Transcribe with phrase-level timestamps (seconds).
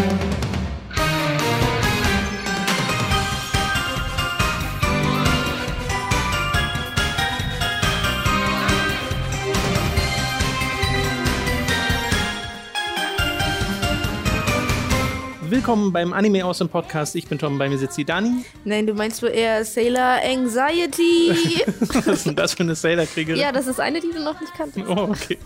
[0.00, 0.29] Thank you.
[15.70, 17.14] Willkommen beim Anime aus dem Podcast.
[17.14, 18.44] Ich bin Tom, bei mir sitzt die Dani.
[18.64, 21.30] Nein, du meinst wohl eher Sailor Anxiety.
[21.94, 23.40] Was ist denn das für eine Sailor-Kriegerin?
[23.40, 24.84] ja, das ist eine, die du noch nicht kanntest.
[24.88, 25.38] Oh, okay.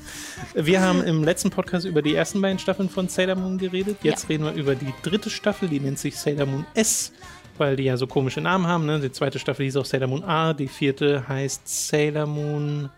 [0.54, 3.98] Wir haben im letzten Podcast über die ersten beiden Staffeln von Sailor Moon geredet.
[4.02, 4.28] Jetzt Ja.
[4.30, 7.12] reden wir über die dritte Staffel, die nennt sich Sailor Moon S,
[7.58, 8.86] weil die ja so komische Namen haben.
[8.86, 9.00] Ne?
[9.00, 12.88] Die zweite Staffel hieß auch Sailor Moon A, die vierte heißt Sailor Moon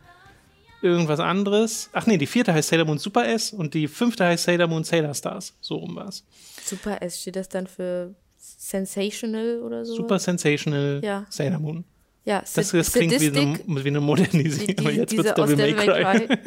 [0.87, 1.91] irgendwas anderes.
[1.93, 4.85] Ach nee, die vierte heißt Sailor Moon Super S und die fünfte heißt Sailor Moon
[4.85, 5.55] Sailor Stars.
[5.61, 6.25] So rum war es.
[6.65, 9.95] Super S, steht das dann für Sensational oder so?
[9.95, 11.27] Super Sensational Ja.
[11.31, 11.85] Sailor Moon.
[12.29, 14.67] Ja, Das, das klingt wie eine, wie eine Modernisierung.
[14.75, 16.39] die- aber jetzt wird's aus Devil May Devil May Cry.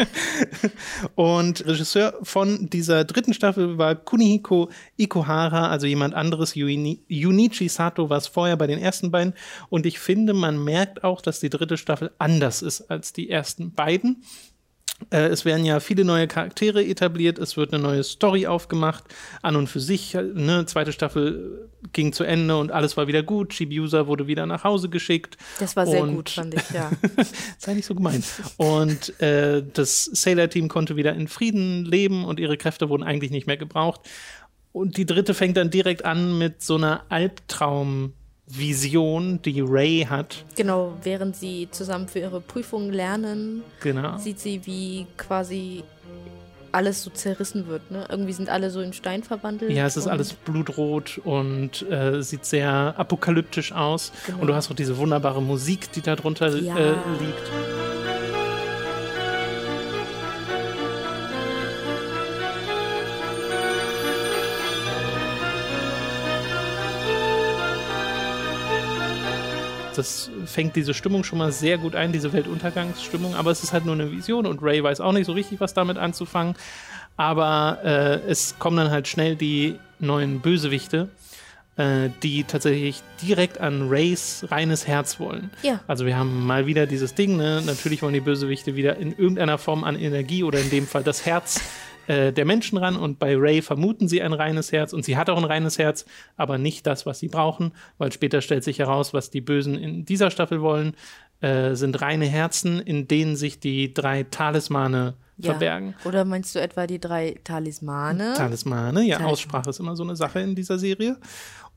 [1.16, 6.54] Und Regisseur von dieser dritten Staffel war Kunihiko Ikuhara, also jemand anderes.
[6.56, 9.34] Yuni- Junichi Sato war es vorher bei den ersten beiden.
[9.70, 13.72] Und ich finde, man merkt auch, dass die dritte Staffel anders ist als die ersten
[13.72, 14.24] beiden.
[15.12, 19.06] Äh, es werden ja viele neue Charaktere etabliert, es wird eine neue Story aufgemacht,
[19.42, 20.14] an und für sich.
[20.14, 23.54] Ne, zweite Staffel ging zu Ende und alles war wieder gut.
[23.54, 25.38] Chibiusa wurde wieder nach Hause geschickt.
[25.60, 26.92] Das war sehr gut, fand ich, ja.
[27.58, 28.24] Sei nicht so gemein.
[28.58, 33.48] Und äh, das Sailor-Team konnte wieder in Frieden leben und ihre Kräfte wurden eigentlich nicht
[33.48, 34.02] mehr gebraucht.
[34.72, 37.04] Und die dritte fängt dann direkt an mit so einer
[38.50, 40.44] Albtraumvision, die Ray hat.
[40.56, 44.18] Genau, während sie zusammen für ihre Prüfung lernen, Genau.
[44.18, 45.84] sieht sie, wie quasi
[46.72, 47.90] alles so zerrissen wird.
[47.90, 48.06] Ne?
[48.10, 49.72] Irgendwie sind alle so in Stein verwandelt.
[49.72, 54.12] Ja, es ist alles blutrot und äh, sieht sehr apokalyptisch aus.
[54.28, 54.40] Genau.
[54.42, 56.78] Und du hast auch diese wunderbare Musik, die da drunter Ja.
[56.78, 56.90] äh,
[57.20, 57.52] liegt.
[70.00, 73.36] Das fängt diese Stimmung schon mal sehr gut ein, diese Weltuntergangsstimmung.
[73.36, 75.74] Aber es ist halt nur eine Vision und Ray weiß auch nicht so richtig, was
[75.74, 76.56] damit anzufangen.
[77.18, 81.10] Aber äh, es kommen dann halt schnell die neuen Bösewichte,
[81.76, 85.50] äh, die tatsächlich direkt an Rays reines Herz wollen.
[85.62, 85.82] Ja.
[85.86, 87.62] Also wir haben mal wieder dieses Ding, ne?
[87.66, 91.26] Natürlich wollen die Bösewichte wieder in irgendeiner Form an Energie oder in dem Fall das
[91.26, 91.62] Herz
[92.10, 92.96] äh, der Menschen ran.
[92.96, 96.06] Und bei Ray vermuten sie ein reines Herz und sie hat auch ein reines Herz,
[96.38, 100.06] aber nicht das, was sie brauchen, weil später stellt sich heraus, was die Bösen in
[100.06, 100.96] dieser Staffel wollen,
[101.42, 105.52] äh, sind reine Herzen, in denen sich die drei Talismane Ja.
[105.52, 105.96] verbergen.
[106.04, 108.34] Oder meinst du etwa die drei Talismane?
[108.36, 109.32] Talismane, ja, Talismane.
[109.32, 111.16] Aussprache ist immer so eine Sache in dieser Serie.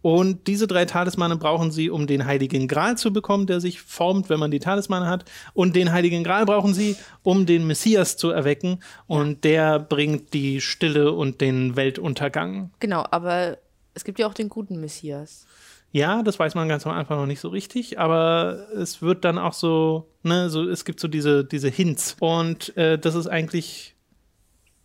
[0.02, 4.28] Und diese drei Talismane brauchen sie, um den Heiligen Gral zu bekommen, der sich formt,
[4.28, 5.24] wenn man die Talismane hat.
[5.54, 8.80] Und den Heiligen Gral brauchen sie, um den Messias zu erwecken.
[9.06, 12.72] Und der bringt die Stille und den Weltuntergang.
[12.80, 13.58] Genau, aber
[13.94, 15.46] es gibt ja auch den guten Messias.
[15.92, 19.36] Ja, das weiß man ganz am Anfang noch nicht so richtig, aber es wird dann
[19.36, 22.16] auch so, ne, so, es gibt so diese, diese Hints.
[22.18, 23.94] Und äh, das ist eigentlich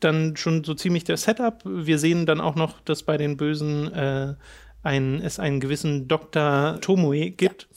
[0.02, 1.62] dann schon so ziemlich der Setup.
[1.66, 4.36] Wir sehen dann auch noch, dass bei den Bösen äh,
[4.84, 6.80] ein, es einen gewissen Dr.
[6.82, 7.68] Tomoe gibt.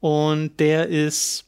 [0.00, 1.46] Und der ist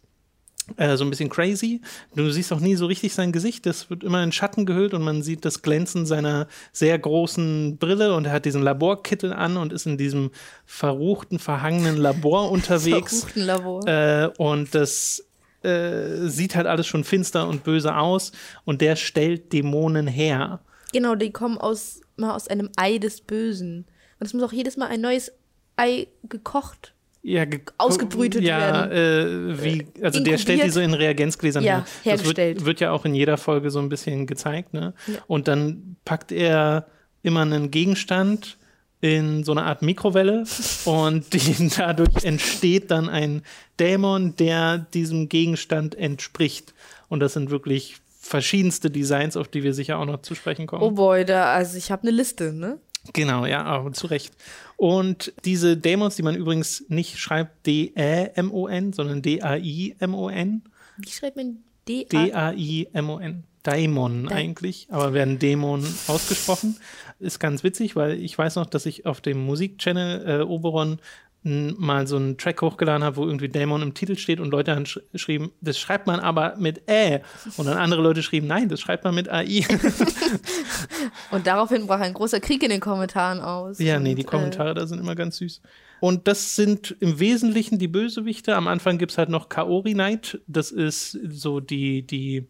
[0.76, 1.80] äh, so ein bisschen crazy.
[2.14, 3.66] Du siehst auch nie so richtig sein Gesicht.
[3.66, 8.14] Das wird immer in Schatten gehüllt und man sieht das Glänzen seiner sehr großen Brille
[8.14, 10.30] und er hat diesen Laborkittel an und ist in diesem
[10.66, 13.20] verruchten, verhangenen Labor unterwegs.
[13.20, 13.86] Verruchten Labor.
[13.86, 15.24] Äh, und das
[15.62, 18.32] äh, sieht halt alles schon finster und böse aus
[18.64, 20.60] und der stellt Dämonen her.
[20.92, 23.86] Genau, die kommen aus, mal aus einem Ei des Bösen.
[24.20, 25.32] Und es muss auch jedes Mal ein neues
[25.76, 26.92] Ei gekocht.
[27.22, 30.72] Ja, ge- Ausgebrütet ja, Äh, wie, also der stellt die inkubiert.
[30.74, 32.14] so in Reagenzgläsern Ja, her.
[32.16, 32.64] Das wird, hergestellt.
[32.64, 34.94] wird ja auch in jeder Folge so ein bisschen gezeigt, ne?
[35.06, 35.14] Ja.
[35.26, 36.86] Und dann packt er
[37.22, 38.56] immer einen Gegenstand
[39.00, 40.44] in so eine Art Mikrowelle
[40.84, 43.42] und die, dadurch entsteht dann ein
[43.78, 46.72] Dämon, der diesem Gegenstand entspricht.
[47.08, 50.82] Und das sind wirklich verschiedenste Designs, auf die wir sicher auch noch zu sprechen kommen.
[50.82, 52.78] Oh boy, da, also ich habe eine Liste, ne?
[53.12, 54.32] Genau, ja, aber zu Recht.
[54.76, 60.62] Und diese Dämons, die man übrigens nicht schreibt D-Ä-M-O-N, sondern D-A-I-M-O-N.
[60.98, 61.58] Wie schreibt man
[61.88, 62.04] D?
[62.04, 63.44] D-A-I-M-O-N.
[63.64, 66.76] Daimon eigentlich, aber werden Dämon ausgesprochen.
[67.18, 71.00] Ist ganz witzig, weil ich weiß noch, dass ich auf dem Musikchannel äh, Oberon
[71.44, 74.86] mal so einen Track hochgeladen habe, wo irgendwie Dämon im Titel steht und Leute dann
[74.86, 77.20] sch schrieben, das schreibt man aber mit Ä.
[77.56, 79.64] Und dann andere Leute schrieben, nein, das schreibt man mit AI.
[81.30, 83.78] Und daraufhin brach ein großer Krieg in den Kommentaren aus.
[83.78, 85.60] Ja, nee, die Kommentare da sind immer ganz süß.
[86.00, 88.54] Und das sind im Wesentlichen die Bösewichte.
[88.56, 90.40] Am Anfang gibt es halt noch Kaori Knight.
[90.46, 92.46] Das ist so die, die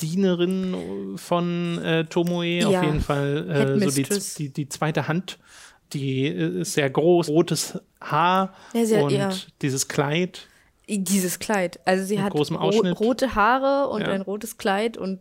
[0.00, 2.68] Dienerin von äh, Tomoe, Ja.
[2.68, 4.04] auf jeden Fall äh, so die,
[4.38, 5.38] die, die zweite Hand.
[5.92, 9.30] Die äh, ist sehr groß, rotes Haar Ja, sie hat- und ja.
[9.62, 10.46] dieses Kleid.
[10.88, 11.80] Dieses Kleid.
[11.84, 12.42] Also sie hat ro
[12.92, 14.08] rote Haare und Ja.
[14.08, 15.20] ein rotes Kleid und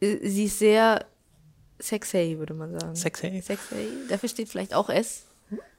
[0.00, 1.04] äh, sie ist sehr
[1.78, 2.94] sexy, würde man sagen.
[2.96, 3.40] Sexy.
[3.42, 3.74] Sexy.
[4.08, 5.24] Dafür steht vielleicht auch S.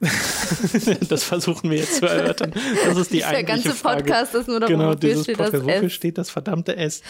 [1.08, 2.52] das versuchen wir jetzt zu erörtern.
[2.84, 4.02] Das ist die Der eigentliche ganze Frage.
[4.02, 5.54] Podcast ist nur darum, Genau, wofür dieses steht Podcast.
[5.54, 5.92] das Wofür S.
[5.92, 7.02] steht das verdammte S?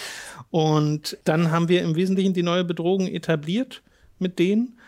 [0.50, 3.82] Und dann haben wir im Wesentlichen die neue Bedrohung etabliert
[4.18, 4.78] mit denen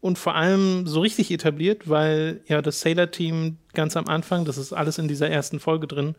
[0.00, 4.72] und vor allem so richtig etabliert, weil ja das Sailor-Team ganz am Anfang, das ist
[4.72, 6.14] alles in dieser ersten Folge drin,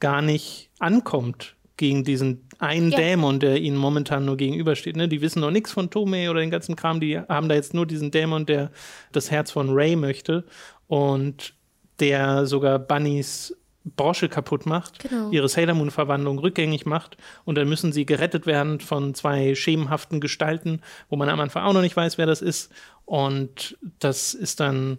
[0.00, 2.98] gar nicht ankommt gegen diesen einen Ja.
[2.98, 4.96] Dämon, der ihnen momentan nur gegenübersteht.
[4.96, 5.08] Ne?
[5.08, 7.86] Die wissen noch nichts von Tomei oder den ganzen Kram, die haben da jetzt nur
[7.86, 8.72] diesen Dämon, der
[9.12, 10.44] das Herz von Ray möchte
[10.88, 11.54] und
[12.00, 13.56] der sogar Bunnys
[13.96, 15.30] Brosche kaputt macht, Genau.
[15.30, 20.80] ihre Sailor Moon-Verwandlung rückgängig macht und dann müssen sie gerettet werden von zwei schemenhaften Gestalten,
[21.08, 22.70] wo man am Anfang auch noch nicht weiß, wer das ist.
[23.04, 24.98] Und das ist dann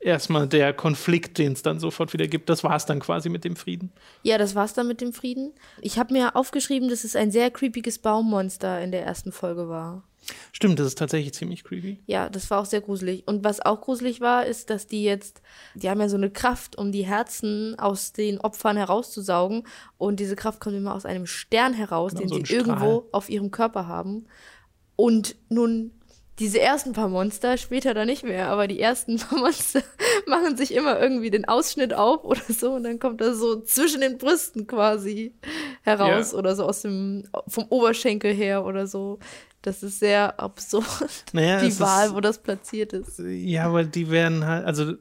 [0.00, 2.48] erstmal der Konflikt, den es dann sofort wieder gibt.
[2.48, 3.92] Das war es dann quasi mit dem Frieden.
[4.22, 5.52] Ja, das war's dann mit dem Frieden.
[5.80, 10.02] Ich habe mir aufgeschrieben, dass es ein sehr creepiges Baummonster in der ersten Folge war.
[10.52, 11.98] Stimmt, das ist tatsächlich ziemlich creepy.
[12.06, 13.24] Ja, das war auch sehr gruselig.
[13.26, 15.42] Und was auch gruselig war, ist, dass die jetzt,
[15.74, 19.66] die haben ja so eine Kraft, um die Herzen aus den Opfern herauszusaugen.
[19.98, 22.58] Und diese Kraft kommt immer aus einem Stern heraus, Genau, den so sie Strahl.
[22.58, 24.26] irgendwo auf ihrem Körper haben.
[24.96, 25.90] Und nun,
[26.38, 29.82] diese ersten paar Monster, später dann nicht mehr, aber die ersten paar Monster
[30.26, 34.00] machen sich immer irgendwie den Ausschnitt auf oder so und dann kommt das so zwischen
[34.00, 35.34] den Brüsten quasi
[35.82, 36.38] heraus Ja.
[36.38, 39.18] oder so aus dem, vom Oberschenkel her oder so.
[39.62, 40.84] Das ist sehr absurd.
[41.32, 43.18] Naja, die Wahl, ist- wo das platziert ist.
[43.20, 44.94] Ja, aber die werden halt, also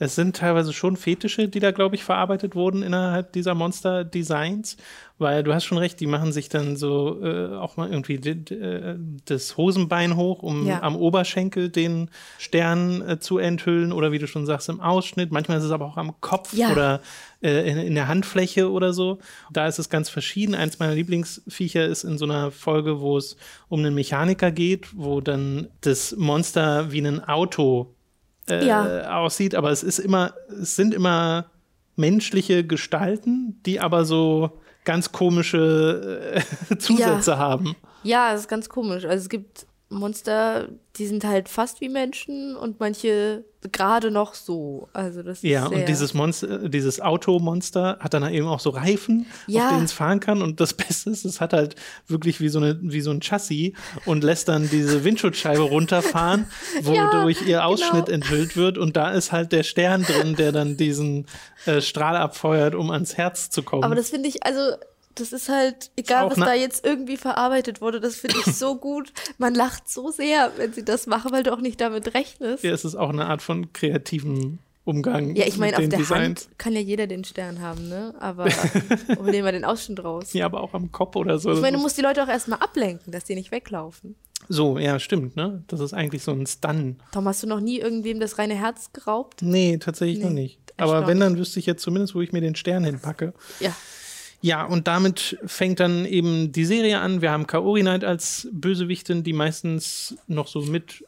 [0.00, 4.76] es sind teilweise schon Fetische, die da, glaube ich, verarbeitet wurden innerhalb dieser Monster-Designs,
[5.18, 8.96] weil du hast schon recht, die machen sich dann so äh, auch mal irgendwie äh,
[9.24, 10.82] das Hosenbein hoch, um Ja.
[10.82, 15.32] am Oberschenkel den Stern äh, zu enthüllen oder wie du schon sagst, im Ausschnitt.
[15.32, 16.70] Manchmal ist es aber auch am Kopf Ja.
[16.70, 17.00] oder
[17.42, 19.18] äh, in, in der Handfläche oder so.
[19.52, 20.54] Da ist es ganz verschieden.
[20.54, 23.36] Eins meiner Lieblingsviecher ist in so einer Folge, wo es
[23.68, 27.94] um einen Mechaniker geht, wo dann das Monster wie ein Auto
[28.50, 29.18] äh, Ja.
[29.18, 31.46] aussieht, aber es ist immer, es sind immer
[31.96, 34.50] menschliche Gestalten, die aber so
[34.84, 37.74] ganz komische äh, Zusätze haben.
[38.02, 39.04] Ja, das ist ganz komisch.
[39.04, 44.88] Also es gibt Monster, die sind halt fast wie Menschen und manche gerade noch so.
[44.92, 49.64] Also das Ja, und dieses Monster, dieses Automonster hat dann eben auch so Reifen, Ja.
[49.64, 50.42] auf denen es fahren kann.
[50.42, 51.74] Und das Beste ist, es hat halt
[52.06, 53.72] wirklich wie so, eine, wie so ein Chassis
[54.04, 56.46] und lässt dann diese Windschutzscheibe runterfahren,
[56.82, 58.16] wodurch ihr Ausschnitt genau.
[58.16, 58.76] enthüllt wird.
[58.76, 61.26] Und da ist halt der Stern drin, der dann diesen
[61.64, 63.84] äh, Strahl abfeuert, um ans Herz zu kommen.
[63.84, 64.60] Aber das finde ich, also
[65.18, 68.76] das ist halt, egal auch was da jetzt irgendwie verarbeitet wurde, das finde ich so
[68.76, 69.12] gut.
[69.38, 72.64] Man lacht so sehr, wenn sie das machen, weil du auch nicht damit rechnest.
[72.64, 75.36] ja, es ist auch eine Art von kreativem Umgang.
[75.36, 76.46] Ja, ich meine, auf der Designs.
[76.46, 78.14] Hand kann ja jeder den Stern haben, ne?
[78.20, 78.46] Aber
[79.18, 80.32] hol dir mal den Ausschnitt raus.
[80.32, 81.52] Ja, aber auch am Kopf oder so.
[81.52, 84.14] Ich meine, du ist- musst die Leute auch erstmal ablenken, dass die nicht weglaufen.
[84.48, 85.62] so, ja, stimmt, ne?
[85.66, 86.96] Das ist eigentlich so ein Stun.
[87.12, 89.42] Tom, hast du noch nie irgendwem das reine Herz geraubt?
[89.42, 90.60] Nee, tatsächlich noch Nee, nicht.
[90.78, 93.34] Aber wenn, dann wüsste ich jetzt zumindest, wo ich mir den Stern hinpacke.
[93.60, 93.74] Ja.
[94.40, 97.22] Ja, und damit fängt dann eben die Serie an.
[97.22, 101.04] Wir haben Kaori Knight als Bösewichtin, die meistens noch so mit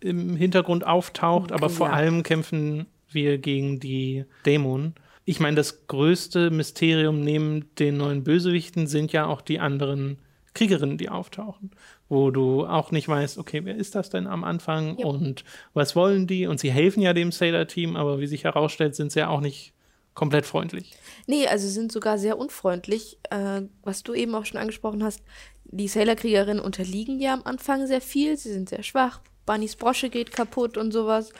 [0.00, 1.92] im Hintergrund auftaucht, aber vor Ja.
[1.94, 4.94] allem kämpfen wir gegen die Dämonen.
[5.24, 10.18] Ich meine, das größte Mysterium neben den neuen Bösewichten sind ja auch die anderen
[10.54, 11.70] Kriegerinnen, die auftauchen,
[12.08, 15.06] wo du auch nicht weißt, okay, wer ist das denn am Anfang Ja.
[15.06, 16.46] und was wollen die?
[16.46, 19.72] Und sie helfen ja dem Sailor-Team, aber wie sich herausstellt, sind sie ja auch nicht
[20.18, 20.96] komplett freundlich.
[21.28, 23.18] Nee, also sind sogar sehr unfreundlich.
[23.30, 25.22] Äh, was du eben auch schon angesprochen hast,
[25.64, 28.36] die Sailor-Kriegerinnen unterliegen ja am Anfang sehr viel.
[28.36, 29.20] Sie sind sehr schwach.
[29.46, 31.30] Bunnys Brosche geht kaputt und sowas.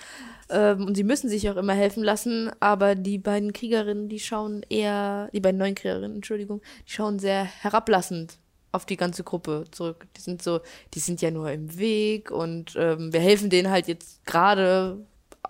[0.48, 2.52] Ähm, und sie müssen sich auch immer helfen lassen.
[2.60, 7.42] Aber die beiden Kriegerinnen, die schauen eher, die beiden neuen Kriegerinnen, Entschuldigung, die schauen sehr
[7.42, 8.38] herablassend
[8.70, 10.06] auf die ganze Gruppe zurück.
[10.16, 10.60] Die sind so,
[10.94, 15.04] die sind ja nur im Weg und ähm, wir helfen denen halt jetzt gerade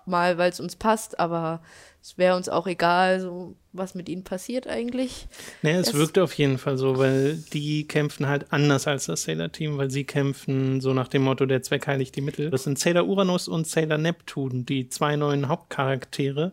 [0.07, 1.61] mal, weil es uns passt, aber
[2.01, 5.27] es wäre uns auch egal, so was mit ihnen passiert eigentlich.
[5.61, 9.23] Naja, es Es- wirkt auf jeden Fall so, weil die kämpfen halt anders als das
[9.23, 12.49] Sailor-Team, weil sie kämpfen so nach dem Motto, der Zweck heiligt die Mittel.
[12.49, 16.51] Das sind Sailor Uranus und Sailor Neptun, die zwei neuen Hauptcharaktere.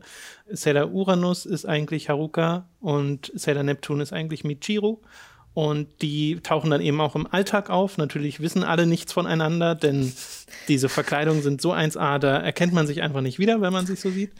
[0.51, 4.99] Sailor Uranus ist eigentlich Haruka und Sailor Neptun ist eigentlich Michiru.
[5.55, 7.97] Und die tauchen dann eben auch im Alltag auf.
[7.97, 10.13] Natürlich wissen alle nichts voneinander, denn
[10.69, 13.99] diese Verkleidungen sind so 1A, da erkennt man sich einfach nicht wieder, wenn man sich
[14.01, 14.33] so sieht.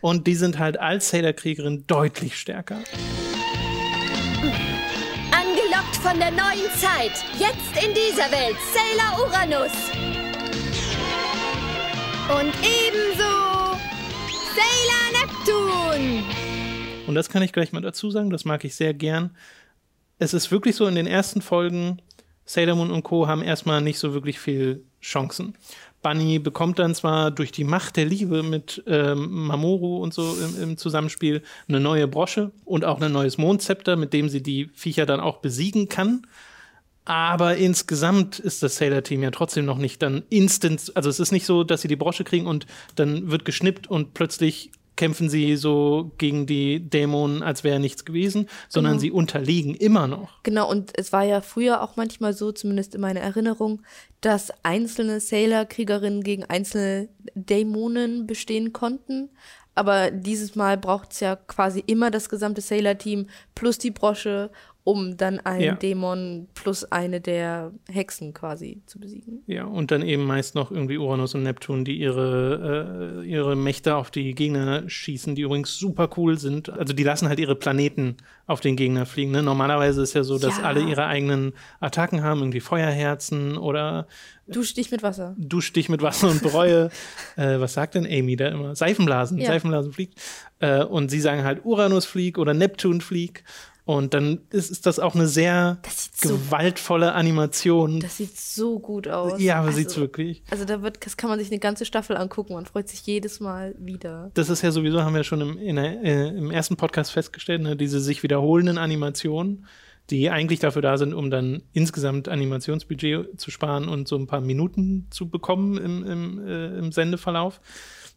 [0.00, 2.78] Und die sind halt als Sailor-Kriegerin deutlich stärker.
[5.32, 7.12] Angelockt von der neuen Zeit.
[7.38, 8.56] Jetzt in dieser Welt.
[8.72, 9.72] Sailor Uranus.
[12.28, 13.76] Und ebenso
[14.54, 16.24] Sailor Neptun.
[17.06, 19.36] Und das kann ich gleich mal dazu sagen, das mag ich sehr gern.
[20.18, 22.02] Es ist wirklich so, in den ersten Folgen,
[22.44, 23.26] Sailor Moon und Co.
[23.26, 25.56] haben erstmal nicht so wirklich viel Chancen.
[26.02, 30.62] Bunny bekommt dann zwar durch die Macht der Liebe mit ähm, Mamoru und so im,
[30.62, 35.06] im, Zusammenspiel eine neue Brosche und auch ein neues Mondzepter, mit dem sie die Viecher
[35.06, 36.22] dann auch besiegen kann.
[37.04, 40.92] Aber insgesamt ist das Sailor-Team ja trotzdem noch nicht dann instant.
[40.94, 44.12] Also es ist nicht so, dass sie die Brosche kriegen und dann wird geschnippt und
[44.12, 49.00] plötzlich kämpfen sie so gegen die Dämonen, als wäre nichts gewesen, sondern genau.
[49.00, 50.42] sie unterliegen immer noch.
[50.42, 53.80] Genau, und es war ja früher auch manchmal so, zumindest in meiner Erinnerung,
[54.20, 59.30] dass einzelne Sailor-Kriegerinnen gegen einzelne Dämonen bestehen konnten.
[59.76, 64.50] Aber dieses Mal braucht es ja quasi immer das gesamte Sailor-Team plus die Brosche
[64.88, 65.74] um dann einen ja.
[65.74, 69.42] Dämon plus eine der Hexen quasi zu besiegen.
[69.46, 73.96] Ja, und dann eben meist noch irgendwie Uranus und Neptun, die ihre, äh, ihre Mächte
[73.96, 76.70] auf die Gegner schießen, die übrigens super cool sind.
[76.70, 78.16] Also die lassen halt ihre Planeten
[78.46, 79.30] auf den Gegner fliegen.
[79.30, 79.42] Ne?
[79.42, 80.64] Normalerweise ist ja so, dass ja.
[80.64, 84.06] alle ihre eigenen Attacken haben, irgendwie Feuerherzen oder
[84.46, 85.36] Dusch dich mit Wasser.
[85.36, 86.88] Dusch dich mit Wasser und bereue.
[87.36, 88.74] äh, was sagt denn Amy da immer?
[88.74, 89.36] Seifenblasen.
[89.36, 89.48] Ja.
[89.48, 90.18] Seifenblasen fliegt.
[90.60, 93.44] Äh, und sie sagen halt Uranus flieg oder Neptun flieg.
[93.88, 95.78] Und dann ist, ist das auch eine sehr
[96.20, 98.00] gewaltvolle so, Animation.
[98.00, 99.40] Das sieht so gut aus.
[99.40, 100.42] Ja, aber also, sieht's wirklich.
[100.50, 102.52] Also da wird, das kann man sich eine ganze Staffel angucken.
[102.52, 104.30] Man freut sich jedes Mal wieder.
[104.34, 107.76] Das ist ja sowieso, haben wir schon im, der, äh, im ersten Podcast festgestellt, ne,
[107.76, 109.64] diese sich wiederholenden Animationen,
[110.10, 114.42] die eigentlich dafür da sind, um dann insgesamt Animationsbudget zu sparen und so ein paar
[114.42, 117.58] Minuten zu bekommen im, im, äh, im Sendeverlauf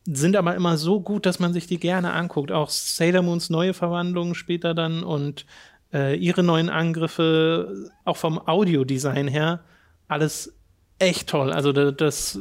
[0.05, 2.51] sind aber immer so gut, dass man sich die gerne anguckt.
[2.51, 5.45] Auch Sailor Moons neue Verwandlungen später dann und
[5.93, 9.63] äh, ihre neuen Angriffe, auch vom Audiodesign her,
[10.07, 10.53] alles
[10.99, 11.51] echt toll.
[11.51, 12.39] Also das, das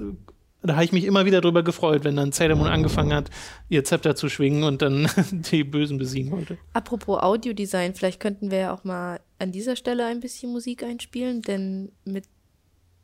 [0.62, 3.30] da habe ich mich immer wieder drüber gefreut, wenn dann Sailor Moon angefangen hat,
[3.68, 6.58] ihr Zepter zu schwingen und dann die Bösen besiegen wollte.
[6.72, 11.40] Apropos Audiodesign, vielleicht könnten wir ja auch mal an dieser Stelle ein bisschen Musik einspielen,
[11.42, 12.24] denn mit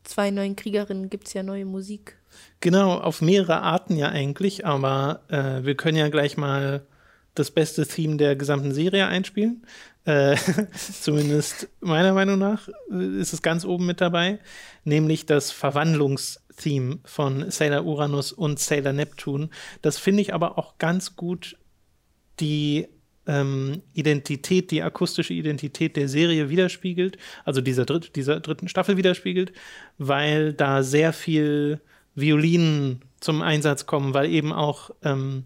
[0.05, 2.19] zwei neuen Kriegerinnen gibt es ja neue Musik
[2.61, 6.87] Genau, auf mehrere Arten ja eigentlich, aber äh, wir können ja gleich mal
[7.35, 9.63] das beste Theme der gesamten Serie einspielen.
[10.05, 10.37] Äh,
[11.01, 14.39] zumindest meiner Meinung nach äh, ist es ganz oben mit dabei,
[14.85, 19.51] nämlich das Verwandlungstheme von Sailor Uranus und Sailor Neptune.
[19.83, 21.57] Das finde ich aber auch ganz gut
[22.41, 22.87] die
[23.27, 29.53] ähm, Identität, die akustische Identität der Serie widerspiegelt, also dieser, dritt, dieser dritten Staffel widerspiegelt,
[29.99, 31.81] weil da sehr viel
[32.17, 35.45] Violinen zum Einsatz kommen, weil eben auch ähm,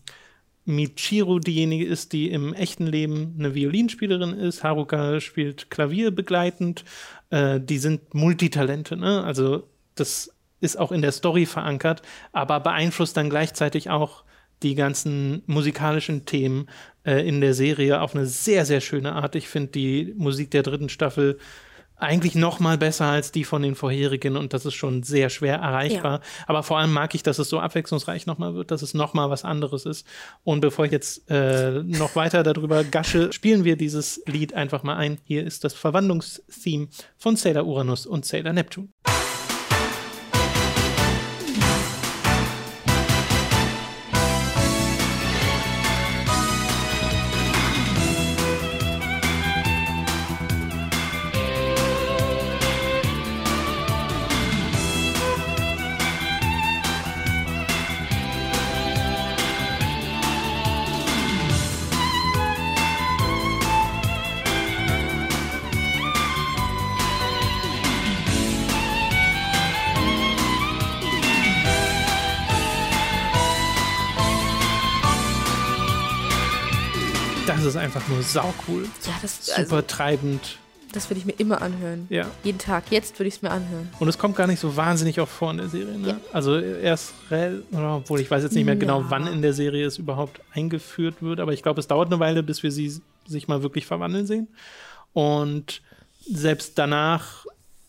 [0.64, 4.64] Michiru diejenige ist, die im echten Leben eine Violinspielerin ist.
[4.64, 6.84] Haruka spielt Klavier begleitend.
[7.30, 9.22] Äh, die sind Multitalente, ne?
[9.24, 14.24] Also das ist auch in der Story verankert, aber beeinflusst dann gleichzeitig auch
[14.62, 16.68] die ganzen musikalischen Themen
[17.04, 19.34] äh, in der Serie auf eine sehr, sehr schöne Art.
[19.34, 21.38] Ich finde die Musik der dritten Staffel
[22.02, 25.56] eigentlich noch mal besser als die von den vorherigen und das ist schon sehr schwer
[25.56, 26.20] erreichbar.
[26.20, 26.44] Ja.
[26.46, 29.14] Aber vor allem mag ich, dass es so abwechslungsreich noch mal wird, dass es noch
[29.14, 30.06] mal was anderes ist.
[30.44, 34.96] Und bevor ich jetzt äh, noch weiter darüber gasche, spielen wir dieses Lied einfach mal
[34.96, 35.18] ein.
[35.24, 38.88] Hier ist das Verwandlungstheme von Sailor Uranus und Sailor Neptune.
[78.10, 78.82] Nur saucool.
[78.82, 80.58] Ja, das super also, treibend.
[80.92, 82.06] Das würde ich mir immer anhören.
[82.10, 82.26] Ja.
[82.42, 82.84] Jeden Tag.
[82.90, 83.88] Jetzt würde ich es mir anhören.
[84.00, 85.96] Und es kommt gar nicht so wahnsinnig oft vor in der Serie.
[85.96, 86.08] Ne?
[86.08, 86.20] Ja.
[86.32, 87.14] Also erst,
[87.72, 91.38] obwohl ich weiß jetzt nicht mehr genau, wann in der Serie es überhaupt eingeführt wird,
[91.38, 94.48] aber ich glaube, es dauert eine Weile, bis wir sie sich mal wirklich verwandeln sehen.
[95.12, 95.80] Und
[96.28, 97.46] selbst danach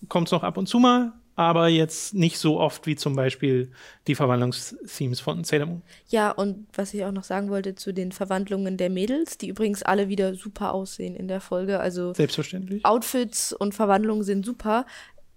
[0.07, 3.71] kommt es noch ab und zu mal, aber jetzt nicht so oft wie zum Beispiel
[4.07, 5.81] die Verwandlungsthemes von Sailor Moon.
[6.09, 9.83] Ja, und was ich auch noch sagen wollte zu den Verwandlungen der Mädels, die übrigens
[9.83, 11.79] alle wieder super aussehen in der Folge.
[11.79, 12.85] Also selbstverständlich.
[12.85, 14.85] Outfits und Verwandlungen sind super.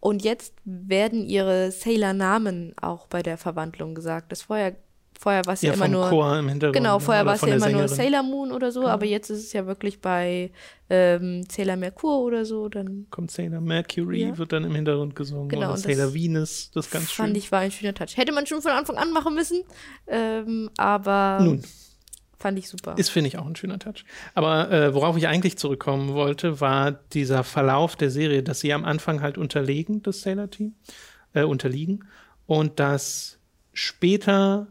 [0.00, 4.32] Und jetzt werden ihre Sailor-Namen auch bei der Verwandlung gesagt.
[4.32, 4.76] Das vorher
[5.18, 6.08] Vorher war es ja, Ja, immer nur.
[6.08, 6.76] Chor im Hintergrund.
[6.76, 8.12] Genau, vorher oder war es ja immer nur Sängerin.
[8.12, 10.50] Sailor Moon oder so, aber jetzt ist es ja wirklich bei
[10.90, 12.68] ähm, Sailor Merkur oder so.
[12.68, 14.36] Dann Kommt Sailor Mercury, Ja.
[14.38, 15.48] wird dann im Hintergrund gesungen.
[15.48, 17.36] Genau, oder Sailor Venus, das ist ganz fand schön.
[17.36, 18.16] ich war ein schöner Touch.
[18.16, 19.62] Hätte man schon von Anfang an machen müssen,
[20.08, 21.62] ähm, aber Nun,
[22.38, 22.94] fand ich super.
[22.98, 24.04] ist, finde ich, auch ein schöner Touch.
[24.34, 28.84] Aber äh, worauf ich eigentlich zurückkommen wollte, war dieser Verlauf der Serie, dass sie am
[28.84, 30.74] Anfang halt unterlegen, das Sailor-Team,
[31.32, 32.04] äh, unterliegen.
[32.46, 33.38] Und dass
[33.72, 34.66] später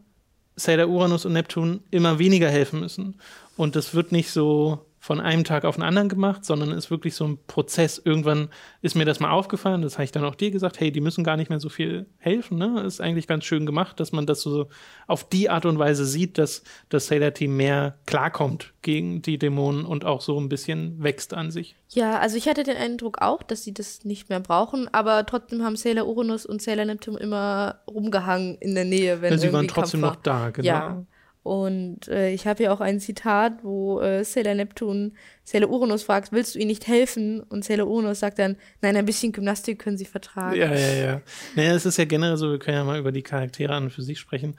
[0.55, 3.15] Sailor Uranus und Neptun immer weniger helfen müssen.
[3.57, 7.13] Und das wird nicht so von einem Tag auf den anderen gemacht, sondern ist wirklich
[7.13, 8.01] so ein Prozess.
[8.01, 8.47] Irgendwann
[8.81, 11.25] ist mir das mal aufgefallen, das habe ich dann auch dir gesagt, hey, die müssen
[11.25, 12.57] gar nicht mehr so viel helfen.
[12.57, 12.81] Ne?
[12.87, 14.69] Ist eigentlich ganz schön gemacht, dass man das so
[15.05, 20.05] auf die Art und Weise sieht, dass das Sailor-Team mehr klarkommt gegen die Dämonen und
[20.05, 21.75] auch so ein bisschen wächst an sich.
[21.89, 25.63] Ja, also ich hatte den Eindruck auch, dass sie das nicht mehr brauchen, aber trotzdem
[25.63, 29.67] haben Sailor Uranus und Sailor Neptun immer rumgehangen in der Nähe, wenn Ja, sie waren
[29.67, 30.65] trotzdem noch da, genau.
[30.65, 31.05] Ja.
[31.43, 36.31] Und äh, ich habe ja auch ein Zitat, wo äh, Sailor Neptun Sailor Uranus fragt,
[36.31, 37.41] willst du ihnen nicht helfen?
[37.41, 40.55] Und Sailor Uranus sagt dann, nein, ein bisschen Gymnastik können sie vertragen.
[40.55, 41.21] Ja, ja, ja.
[41.55, 43.89] Naja, es ist ja generell so, wir können ja mal über die Charaktere an und
[43.91, 44.55] für sich sprechen.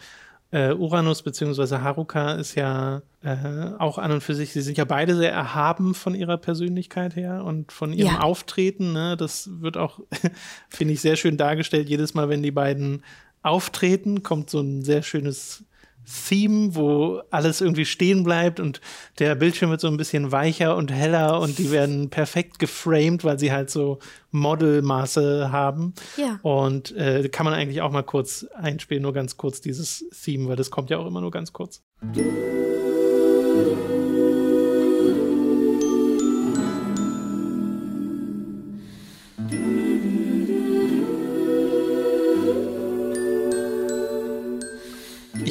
[0.50, 1.78] Äh, Uranus bzw.
[1.78, 5.94] Haruka ist ja äh, auch an und für sich, sie sind ja beide sehr erhaben
[5.94, 8.20] von ihrer Persönlichkeit her und von ihrem Ja.
[8.20, 8.92] Auftreten.
[8.92, 9.16] Ne?
[9.16, 10.00] Das wird auch,
[10.68, 11.88] finde ich, sehr schön dargestellt.
[11.88, 13.02] Jedes Mal, wenn die beiden
[13.42, 15.64] auftreten, kommt so ein sehr schönes
[16.04, 18.80] Theme, wo alles irgendwie stehen bleibt und
[19.18, 23.38] der Bildschirm wird so ein bisschen weicher und heller und die werden perfekt geframed, weil
[23.38, 23.99] sie halt so
[24.30, 25.94] Modelmaße haben.
[26.16, 26.38] Ja.
[26.42, 30.56] Und äh, kann man eigentlich auch mal kurz einspielen, nur ganz kurz dieses Theme, weil
[30.56, 31.82] das kommt ja auch immer nur ganz kurz.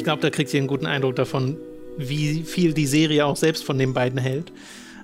[0.03, 1.57] Ich glaube, da kriegt ihr einen guten Eindruck davon,
[1.95, 4.51] wie viel die Serie auch selbst von den beiden hält.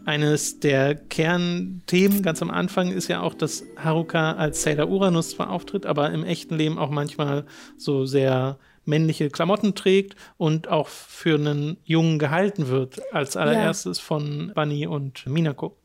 [0.03, 5.51] Eines der Kernthemen ganz am Anfang ist ja auch, dass Haruka als Sailor Uranus zwar
[5.51, 7.45] auftritt, aber im echten Leben auch manchmal
[7.77, 14.51] so sehr männliche Klamotten trägt und auch für einen Jungen gehalten wird, als allererstes von
[14.53, 15.77] Bunny und Minako.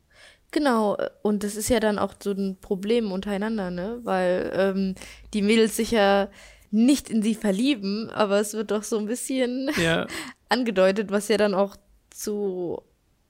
[0.50, 4.00] Genau, und das ist ja dann auch so ein Problem untereinander, ne?
[4.02, 4.94] Weil ähm,
[5.32, 6.28] die Mädels sich ja
[6.74, 10.06] nicht in sie verlieben, aber es wird doch so ein bisschen Ja,
[10.48, 11.76] angedeutet, was ja dann auch
[12.10, 12.82] zu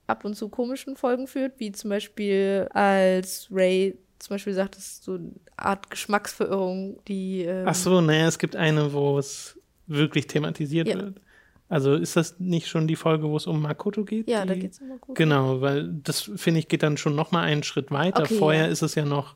[0.06, 4.84] ab und zu komischen Folgen führt, wie zum Beispiel als Ray zum Beispiel sagt, das
[4.86, 9.58] ist so eine Art Geschmacksverirrung, die ähm, ach so, naja, es gibt eine, wo es
[9.86, 10.96] wirklich thematisiert Ja.
[10.96, 11.20] wird.
[11.68, 14.28] Also ist das nicht schon die Folge, wo es um Makoto geht?
[14.28, 15.16] ja, die, da geht's immer gut.
[15.16, 18.22] Genau, weil das finde ich geht dann schon noch mal einen Schritt weiter.
[18.22, 18.70] Okay, Vorher ja.
[18.70, 19.34] ist es ja noch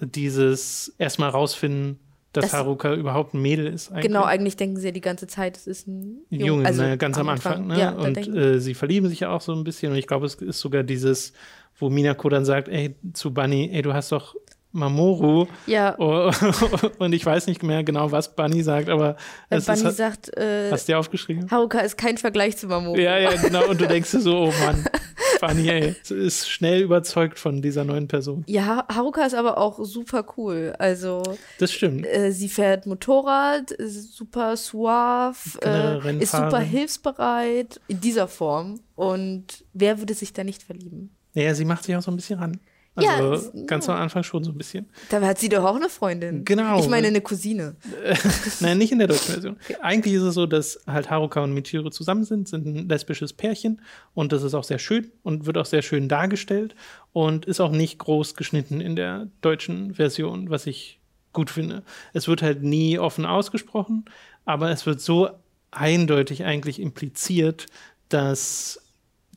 [0.00, 1.98] dieses erstmal rausfinden,
[2.32, 3.90] dass Das- Haruka überhaupt ein Mädel ist.
[3.90, 4.06] Eigentlich.
[4.06, 6.66] Genau, eigentlich denken sie ja die ganze Zeit, es ist ein Junge, Junge.
[6.66, 7.66] Also ne, ganz am Anfang.
[7.66, 7.78] ne?
[7.78, 9.92] Ja, und äh, sie verlieben sich ja auch so ein bisschen.
[9.92, 11.32] Und ich glaube, es ist sogar dieses,
[11.78, 14.36] wo Minako dann sagt, ey, zu Bunny, ey, du hast doch
[14.72, 15.46] Mamoru.
[15.66, 15.94] ja
[16.98, 19.16] und ich weiß nicht mehr genau, was Bunny sagt, aber
[19.48, 21.50] es Bunny ist, sagt, äh, hast du dir aufgeschrieben?
[21.50, 22.98] Haruka ist kein Vergleich zu Mamoru.
[22.98, 23.68] Ja, ja, genau.
[23.68, 24.84] Und du denkst dir so, oh Mann,
[25.40, 28.44] Bunny, ey, ist schnell überzeugt von dieser neuen Person.
[28.46, 30.74] Ja, Haruka ist aber auch super cool.
[30.78, 31.22] Also
[31.58, 32.06] Das stimmt.
[32.06, 38.80] äh, sie fährt Motorrad, ist super suave, äh, ist super hilfsbereit in dieser Form.
[38.94, 41.10] Und wer würde sich da nicht verlieben?
[41.34, 42.60] Ja, sie macht sich auch so ein bisschen ran.
[42.98, 43.94] Ja, Also es- ganz ja.
[43.94, 44.88] am Anfang schon so ein bisschen.
[45.10, 46.44] Da hat sie doch auch eine Freundin.
[46.44, 46.78] Genau.
[46.80, 47.76] Ich meine eine Cousine.
[48.60, 49.56] Nein, nicht in der deutschen Version.
[49.80, 53.80] Eigentlich ist es so, dass halt Haruka und Michiru zusammen sind, sind ein lesbisches Pärchen
[54.14, 56.74] und das ist auch sehr schön und wird auch sehr schön dargestellt
[57.12, 60.98] und ist auch nicht groß geschnitten in der deutschen Version, was ich
[61.32, 61.84] gut finde.
[62.12, 64.04] Es wird halt nie offen ausgesprochen,
[64.44, 65.30] aber es wird so
[65.70, 67.66] eindeutig eigentlich impliziert,
[68.08, 68.82] dass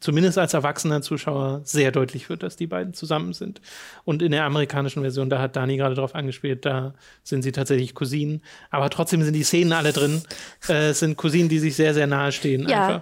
[0.03, 3.61] zumindest als erwachsener Zuschauer sehr deutlich wird, dass die beiden zusammen sind.
[4.03, 7.95] Und in der amerikanischen Version, da hat Dani gerade drauf angespielt, da sind sie tatsächlich
[7.95, 8.41] Cousinen.
[8.69, 10.21] Aber trotzdem sind die Szenen alle drin.
[10.67, 12.67] Äh, es sind Cousinen, die sich sehr, sehr nahe stehen.
[12.67, 12.85] Ja.
[12.85, 13.01] Einfach.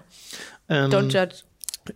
[0.70, 1.38] Ähm, Don't judge.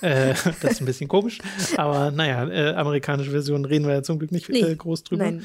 [0.00, 1.38] äh, das ist ein bisschen komisch.
[1.76, 5.24] Aber naja, äh, amerikanische Version reden wir ja zum Glück nicht Nee, äh, groß drüber.
[5.24, 5.44] Nein.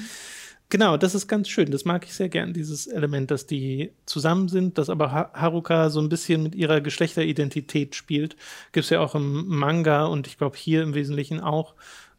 [0.70, 1.72] Genau, das ist ganz schön.
[1.72, 5.90] Das mag ich sehr gern, dieses Element, dass die zusammen sind, dass aber Ha- Haruka
[5.90, 8.36] so ein bisschen mit ihrer Geschlechteridentität spielt.
[8.74, 11.76] Gibt es ja auch im Manga und ich glaube hier im Wesentlichen auch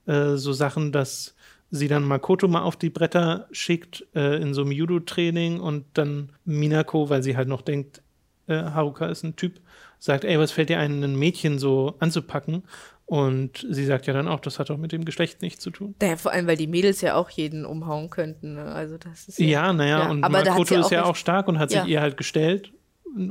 [0.06, 1.34] äh, so Sachen, dass
[1.70, 6.32] sie dann Makoto mal auf die Bretter schickt äh, in so einem Judo-Training und dann
[6.46, 8.00] Minako, weil sie halt noch denkt,
[8.46, 9.61] äh, Haruka ist ein Typ,
[9.98, 12.62] sagt, ey, was fällt dir ein, ein Mädchen so anzupacken?
[13.09, 15.94] Und sie sagt ja dann auch, das hat doch mit dem Geschlecht nichts zu tun.
[15.99, 18.53] Naja, vor allem, weil die Mädels ja auch jeden umhauen könnten.
[18.57, 18.64] Ne?
[18.66, 21.73] Also das ist Ja, naja, Ja, und aber Makoto ist ja auch stark und hat
[21.73, 21.81] Ja.
[21.85, 22.71] sich ihr halt gestellt.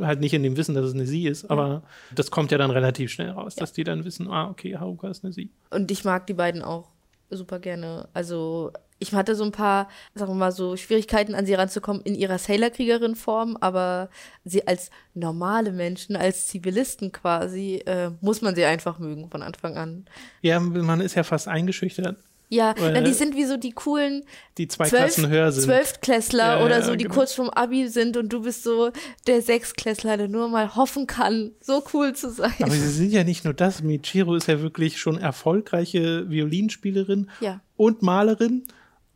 [0.01, 1.83] Halt nicht in dem Wissen, dass es eine sie ist, aber
[2.15, 5.23] das kommt ja dann relativ schnell raus, dass die dann wissen, ah, okay, Haruka ist
[5.23, 5.51] eine sie.
[5.69, 6.89] Und ich mag die beiden auch
[7.29, 8.09] super gerne.
[8.13, 12.15] Also ich hatte so ein paar, sagen wir mal, so Schwierigkeiten an sie ranzukommen in
[12.15, 14.09] ihrer Sailor-Kriegerin-Form, aber
[14.45, 19.77] sie als normale Menschen, als Zivilisten quasi, äh, muss man sie einfach mögen von Anfang
[19.77, 20.05] an.
[20.41, 22.17] Ja, man ist ja fast eingeschüchtert,
[22.49, 24.23] Ja, na, die sind wie so die coolen
[24.57, 25.65] die zwei Zwölf, Klassen höher sind.
[25.65, 27.15] Zwölftklässler Ja, oder ja, so, die genau.
[27.15, 28.91] kurz vorm Abi sind und du bist so
[29.27, 32.53] der Sechsklässler, der nur mal hoffen kann, so cool zu sein.
[32.61, 33.83] Aber sie sind ja nicht nur das.
[33.83, 37.59] Michiro ist ja wirklich schon erfolgreiche Violinspielerin Ja.
[37.75, 38.63] und Malerin.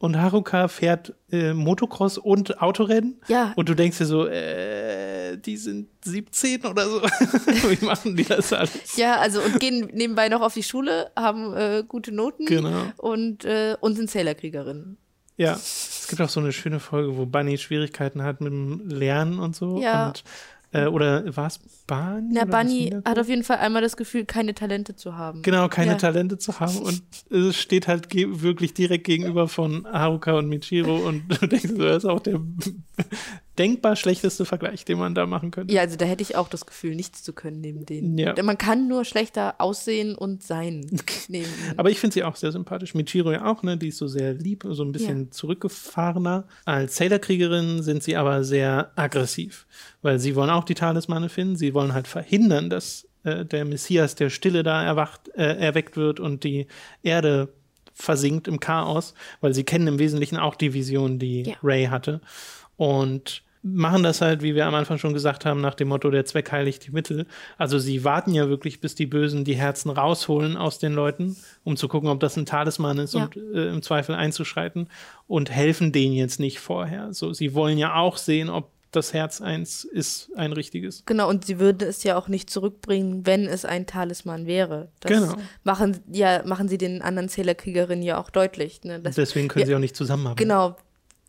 [0.02, 3.22] Und Haruka fährt äh, Motocross und Autorennen.
[3.28, 3.54] Ja.
[3.56, 7.02] Und du denkst dir so, äh, die sind 17 oder so.
[7.70, 8.98] Wie machen die das alles?
[8.98, 12.86] Ja, also und gehen nebenbei noch auf die Schule, haben äh, gute Noten Genau.
[12.98, 14.98] und, äh, und sind Sailor-Kriegerinnen.
[15.38, 15.54] Ja.
[15.54, 19.56] Es gibt auch so eine schöne Folge, wo Bunny Schwierigkeiten hat mit dem Lernen und
[19.56, 19.80] so.
[19.82, 20.08] Ja.
[20.08, 20.24] Und,
[20.74, 22.30] äh, oder war es Bunny?
[22.34, 23.10] Na, Minako?
[23.10, 25.42] hat auf jeden Fall einmal das Gefühl, keine Talente zu haben.
[25.42, 25.98] Genau, keine Ja.
[25.98, 26.78] Talente zu haben.
[26.78, 30.96] Und es steht halt wirklich direkt gegenüber von Haruka und Michiro.
[30.96, 32.40] Und du denkst, das ist auch der
[33.62, 35.72] denkbar schlechteste Vergleich, den man da machen könnte.
[35.72, 38.18] Ja, also da hätte ich auch das Gefühl, nichts zu können neben denen.
[38.18, 38.34] Ja.
[38.42, 40.88] Man kann nur schlechter aussehen und sein
[41.28, 41.48] neben.
[41.78, 42.96] Aber ich finde sie auch sehr sympathisch.
[42.96, 43.78] Michiro ja auch, ne?
[43.78, 46.46] Die ist so sehr lieb, so ein bisschen zurückgefahrener.
[46.66, 49.68] Als Sailor-Kriegerin sind sie aber sehr aggressiv,
[50.02, 51.56] weil sie wollen auch die Talismane finden.
[51.56, 56.20] Sie wollen halt verhindern, dass äh, der Messias der Stille da erwacht, äh, erweckt wird
[56.20, 56.66] und die
[57.04, 57.50] Erde
[57.94, 61.56] versinkt im Chaos, weil sie kennen im Wesentlichen auch die Vision, die Ja.
[61.62, 62.22] Ray hatte.
[62.78, 66.26] Und machen das halt, wie wir am Anfang schon gesagt haben, nach dem Motto, der
[66.26, 67.28] Zweck heiligt die Mittel.
[67.58, 71.78] Also sie warten ja wirklich, bis die Bösen die Herzen rausholen aus den Leuten, um
[71.78, 73.26] zu gucken, ob das ein Talisman ist Ja.
[73.26, 74.88] und äh, im Zweifel einzuschreiten
[75.28, 77.14] und helfen denen jetzt nicht vorher.
[77.14, 81.04] So, sie wollen ja auch sehen, ob das Herz eins ist, ein richtiges.
[81.06, 84.90] Genau, und sie würde es ja auch nicht zurückbringen, wenn es ein Talisman wäre.
[85.00, 85.36] Das Genau.
[85.64, 88.84] machen, ja, machen sie den anderen Sailor-Kriegerinnen ja auch deutlich.
[88.84, 89.00] Ne?
[89.00, 90.40] Das, Deswegen können ja, sie auch nicht zusammenarbeiten.
[90.44, 90.76] Genau.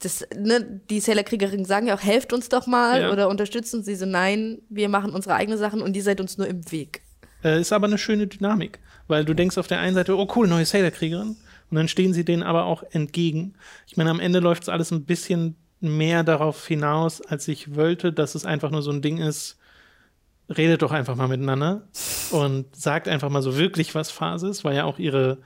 [0.05, 3.13] Das, ne, die Sailor-Kriegerinnen sagen ja auch, helft uns doch mal Ja.
[3.13, 3.87] oder unterstützt uns.
[3.87, 7.03] Sie so, nein, wir machen unsere eigenen Sachen und ihr seid uns nur im Weg.
[7.45, 10.49] Äh, ist aber eine schöne Dynamik, weil du denkst auf der einen Seite, oh cool,
[10.49, 11.37] neue Sailor-Kriegerin.
[11.71, 13.55] Und dann stehen sie denen aber auch entgegen.
[13.87, 18.13] Ich meine, am Ende läuft es alles ein bisschen mehr darauf hinaus, als ich wollte,
[18.13, 19.57] dass es einfach nur so ein Ding ist,
[20.55, 21.89] redet doch einfach mal miteinander
[22.31, 25.39] und sagt einfach mal so wirklich, was Phase ist, weil ja auch ihre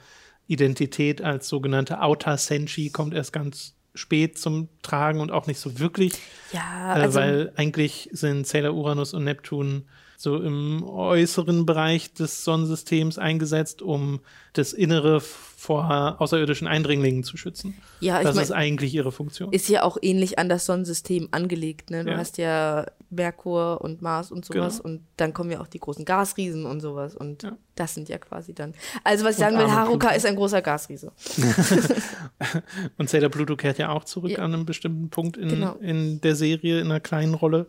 [0.49, 5.79] Identität als sogenannte Outer Senshi kommt erst ganz spät zum Tragen und auch nicht so
[5.79, 6.15] wirklich.
[6.53, 9.85] Ja, Äh, also, weil eigentlich sind Sailor Uranus und Neptun
[10.19, 14.21] so im äußeren Bereich des Sonnensystems eingesetzt, um
[14.55, 17.75] das Innere vor außerirdischen Eindringlingen zu schützen.
[18.01, 19.53] ja, das mein, ist eigentlich ihre Funktion.
[19.53, 21.91] ist ja auch ähnlich an das Sonnensystem angelegt.
[21.91, 22.05] Ne?
[22.05, 22.17] Du Ja.
[22.19, 24.89] hast ja Merkur und Mars und sowas Genau.
[24.95, 27.57] und dann kommen ja auch die großen Gasriesen und sowas und Ja.
[27.75, 28.75] das sind ja quasi dann.
[29.05, 30.17] Also was ich Und sagen will, Haruka Pluto.
[30.17, 31.13] ist ein großer Gasriese.
[32.99, 34.39] Und Sailor Pluto kehrt ja auch zurück Ja.
[34.39, 35.75] an einem bestimmten Punkt in, Genau.
[35.81, 37.67] in der Serie, in einer kleinen Rolle.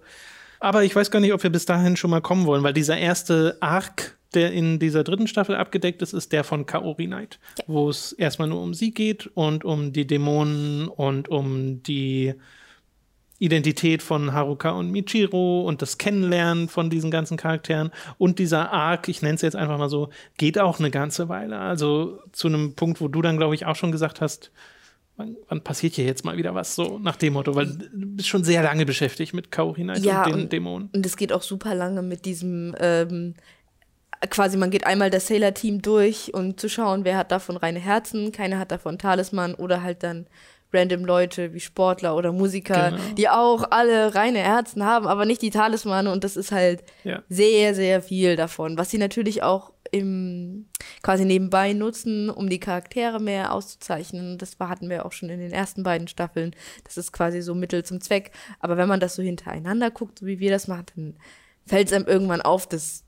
[0.59, 2.97] Aber ich weiß gar nicht, ob wir bis dahin schon mal kommen wollen, weil dieser
[2.97, 7.63] erste Arc, der in dieser dritten Staffel abgedeckt ist, ist der von Kaori Knight, Ja.
[7.67, 12.33] wo es erstmal nur um sie geht und um die Dämonen und um die
[13.39, 17.91] Identität von Haruka und Michiro und das Kennenlernen von diesen ganzen Charakteren.
[18.17, 21.59] Und dieser Arc, ich nenne es jetzt einfach mal so, geht auch eine ganze Weile.
[21.59, 24.51] Also zu einem Punkt, wo du dann, glaube ich, auch schon gesagt hast,
[25.17, 27.53] wann, wann passiert hier jetzt mal wieder was so nach dem Motto?
[27.56, 30.89] Weil du bist schon sehr lange beschäftigt mit Kaori Knight Ja, und den und- Dämonen.
[30.93, 33.34] Und es geht auch super lange mit diesem, ähm,
[34.30, 38.32] quasi man geht einmal das Sailor-Team durch, um zu schauen, wer hat davon reine Herzen,
[38.32, 40.25] keiner hat davon Talisman oder halt dann
[40.73, 43.01] random Leute wie Sportler oder Musiker, Genau.
[43.15, 47.21] die auch alle reine Herzen haben, aber nicht die Talismane und das ist halt Ja.
[47.30, 50.67] sehr, sehr viel davon, was sie natürlich auch im
[51.04, 54.38] quasi nebenbei nutzen, um die Charaktere mehr auszuzeichnen.
[54.38, 56.56] Das hatten wir auch schon in den ersten beiden Staffeln.
[56.84, 58.32] Das ist quasi so Mittel zum Zweck.
[58.60, 61.17] Aber wenn man das so hintereinander guckt, so wie wir das machen, dann
[61.65, 63.04] fällt es einem irgendwann auf, dass,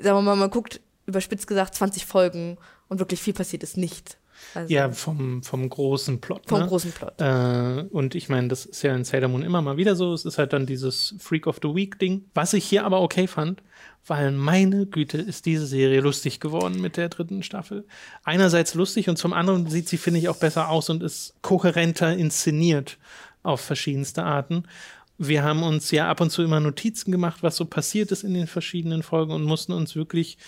[0.00, 2.58] sagen wir mal, man guckt überspitzt gesagt 20 Folgen
[2.88, 4.19] und wirklich viel passiert ist nicht.
[4.54, 6.42] Also Ja, vom, vom großen Plot.
[6.46, 6.66] vom ne?
[6.66, 7.20] großen Plot.
[7.20, 10.12] Äh, und ich meine, das ist ja in Sailor Moon immer mal wieder so.
[10.12, 12.24] Es ist halt dann dieses Freak of the Week-Ding.
[12.34, 13.62] Was ich hier aber okay fand,
[14.06, 17.84] weil meine Güte ist diese Serie lustig geworden mit der dritten Staffel.
[18.24, 22.16] Einerseits lustig und zum anderen sieht sie, finde ich, auch besser aus und ist kohärenter
[22.16, 22.98] inszeniert
[23.42, 24.64] auf verschiedenste Arten.
[25.18, 28.32] Wir haben uns ja ab und zu immer Notizen gemacht, was so passiert ist in
[28.32, 30.38] den verschiedenen Folgen und mussten uns wirklich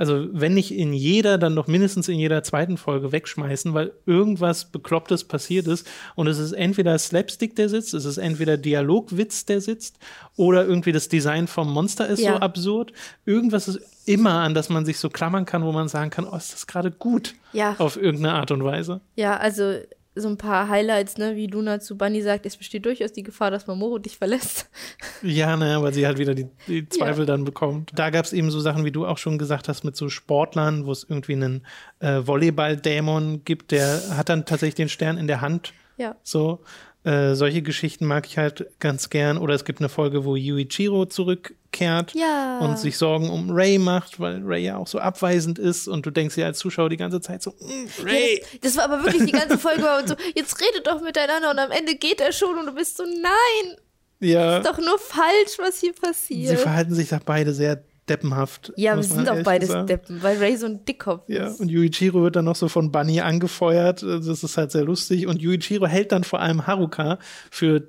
[0.00, 4.64] also wenn nicht in jeder, dann doch mindestens in jeder zweiten Folge wegschmeißen, weil irgendwas
[4.64, 5.86] Beklopptes passiert ist.
[6.16, 9.98] Und es ist entweder Slapstick, der sitzt, es ist entweder Dialogwitz, der sitzt,
[10.36, 12.32] oder irgendwie das Design vom Monster ist Ja.
[12.36, 12.92] so absurd.
[13.26, 16.34] Irgendwas ist immer, an das man sich so klammern kann, wo man sagen kann, oh,
[16.36, 17.74] ist das gerade gut Ja.
[17.78, 19.02] auf irgendeine Art und Weise.
[19.16, 19.74] Ja, also
[20.14, 23.50] so ein paar Highlights, ne, wie Luna zu Bunny sagt, es besteht durchaus die Gefahr,
[23.50, 24.68] dass Momoro dich verlässt.
[25.22, 27.90] Ja, naja, weil sie halt wieder die, die Zweifel dann bekommt.
[27.94, 30.86] Da gab es eben so Sachen, wie du auch schon gesagt hast, mit so Sportlern,
[30.86, 31.66] wo es irgendwie einen
[31.98, 35.74] äh, Volleyball-Dämon gibt, der hat dann tatsächlich den Stern in der Hand.
[35.98, 36.16] Ja.
[36.22, 36.64] So,
[37.04, 39.38] äh, solche Geschichten mag ich halt ganz gern.
[39.38, 42.58] Oder es gibt eine Folge, wo Yuichiro zurückkehrt Ja.
[42.60, 46.10] und sich Sorgen um Ray macht, weil Ray ja auch so abweisend ist und du
[46.10, 48.42] denkst dir als Zuschauer die ganze Zeit so, "Mm, Ray.
[48.52, 51.50] Das, das war aber wirklich die ganze Folge war und so, jetzt redet doch miteinander
[51.50, 53.76] und am Ende geht er schon und du bist so, nein,
[54.20, 56.58] Ja, ist doch nur falsch, was hier sie passiert.
[56.60, 58.72] verhalten sich da beide sehr deppenhaft.
[58.76, 59.86] Ja, wir sind auch beides sagen.
[59.86, 61.60] Deppen, weil Ray so ein Dickkopf Ja, ist.
[61.60, 64.02] und Yuichiro wird dann noch so von Bunny angefeuert.
[64.02, 65.26] Das ist halt sehr lustig.
[65.26, 67.18] Und Yuichiro hält dann vor allem Haruka
[67.50, 67.82] für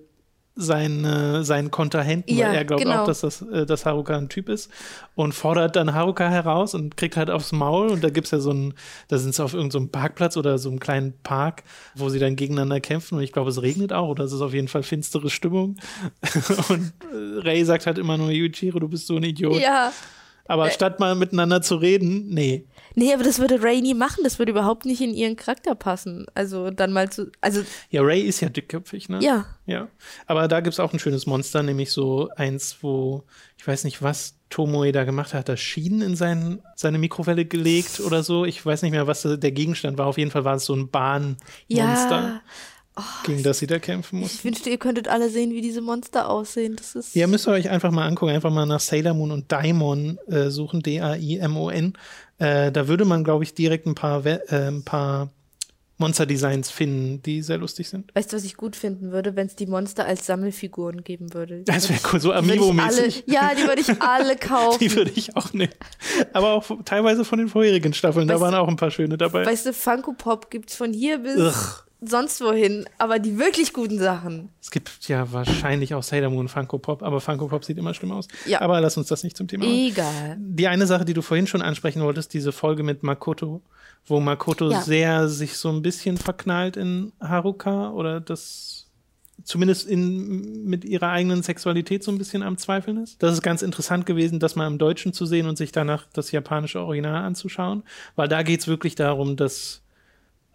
[0.56, 3.02] seine, seinen Kontrahenten, Ja, weil er glaubt genau.
[3.04, 4.70] auch, dass, das, äh, dass Haruka ein Typ ist.
[5.16, 7.88] Und fordert dann Haruka heraus und kriegt halt aufs Maul.
[7.90, 8.74] Und da gibt's ja so ein,
[9.08, 11.64] da sind sie auf irgendeinem so einem Parkplatz oder so einem kleinen Park,
[11.96, 13.16] wo sie dann gegeneinander kämpfen.
[13.18, 15.78] Und ich glaube, es regnet auch oder es ist auf jeden Fall finstere Stimmung.
[16.70, 19.60] und äh, Ray sagt halt immer nur, Yuichiro, du bist so ein Idiot.
[19.62, 19.92] Ja.
[20.48, 20.72] Aber Äh.
[20.72, 22.66] statt mal miteinander zu reden, nee.
[22.96, 24.24] Nee, aber das würde Ray nie machen.
[24.24, 26.26] Das würde überhaupt nicht in ihren Charakter passen.
[26.34, 27.32] Also dann mal zu.
[27.42, 29.20] Also, Ja, Ray ist ja dickköpfig, ne?
[29.22, 29.46] ja.
[29.66, 29.88] Ja.
[30.26, 33.24] Aber da gibt es auch ein schönes Monster, nämlich so eins, wo,
[33.58, 37.46] ich weiß nicht, was Tomoe da gemacht hat, hat er Schienen in sein, seine Mikrowelle
[37.46, 38.44] gelegt oder so.
[38.44, 40.08] Ich weiß nicht mehr, was der Gegenstand war.
[40.08, 42.42] Auf jeden Fall war es so ein Bahnmonster, Ja.
[43.26, 44.44] Gegen das sie da kämpfen Ich mussten.
[44.44, 46.76] wünschte, ihr könntet alle sehen, wie diese Monster aussehen.
[46.76, 47.16] Das ist.
[47.16, 50.50] Ja, müsst ihr euch einfach mal angucken, einfach mal nach Sailor Moon und Daimon äh,
[50.50, 51.94] suchen, D-A-I-M-O-N.
[52.40, 55.30] Äh, da würde man, glaube ich, direkt ein paar, We- äh, ein paar
[55.98, 58.14] Monster-Designs finden, die sehr lustig sind.
[58.16, 61.62] Weißt du, was ich gut finden würde, wenn es die Monster als Sammelfiguren geben würde?
[61.66, 63.24] Das wäre cool, so ich Amiibo-mäßig.
[63.28, 64.80] ja, die würde ich alle kaufen.
[64.80, 65.74] Die würde ich auch nehmen.
[66.34, 69.16] Aber auch teilweise von den vorherigen Staffeln, da Weißt waren du- auch ein paar schöne
[69.18, 69.46] dabei.
[69.46, 71.84] Weißt du, Funko Pop gibt's von hier bis Ugh.
[72.02, 74.50] Sonst wohin, aber die wirklich guten Sachen.
[74.60, 78.12] Es gibt ja wahrscheinlich auch Sailor Moon Funko Pop, aber Funko Pop sieht immer schlimm
[78.12, 78.28] aus.
[78.46, 78.62] Ja.
[78.62, 79.76] Aber lass uns das nicht zum Thema machen.
[79.78, 80.38] Egal.
[80.40, 83.62] Die eine Sache, die du vorhin schon ansprechen wolltest, diese Folge mit Makoto,
[84.08, 84.82] wo Makoto Ja.
[84.82, 88.88] sehr sich so ein bisschen verknallt in Haruka oder das
[89.44, 93.22] zumindest in, mit ihrer eigenen Sexualität so ein bisschen am Zweifeln ist.
[93.24, 96.32] Das ist ganz interessant gewesen, das mal im Deutschen zu sehen und sich danach das
[96.32, 97.84] japanische Original anzuschauen,
[98.16, 99.81] weil da geht es wirklich darum, dass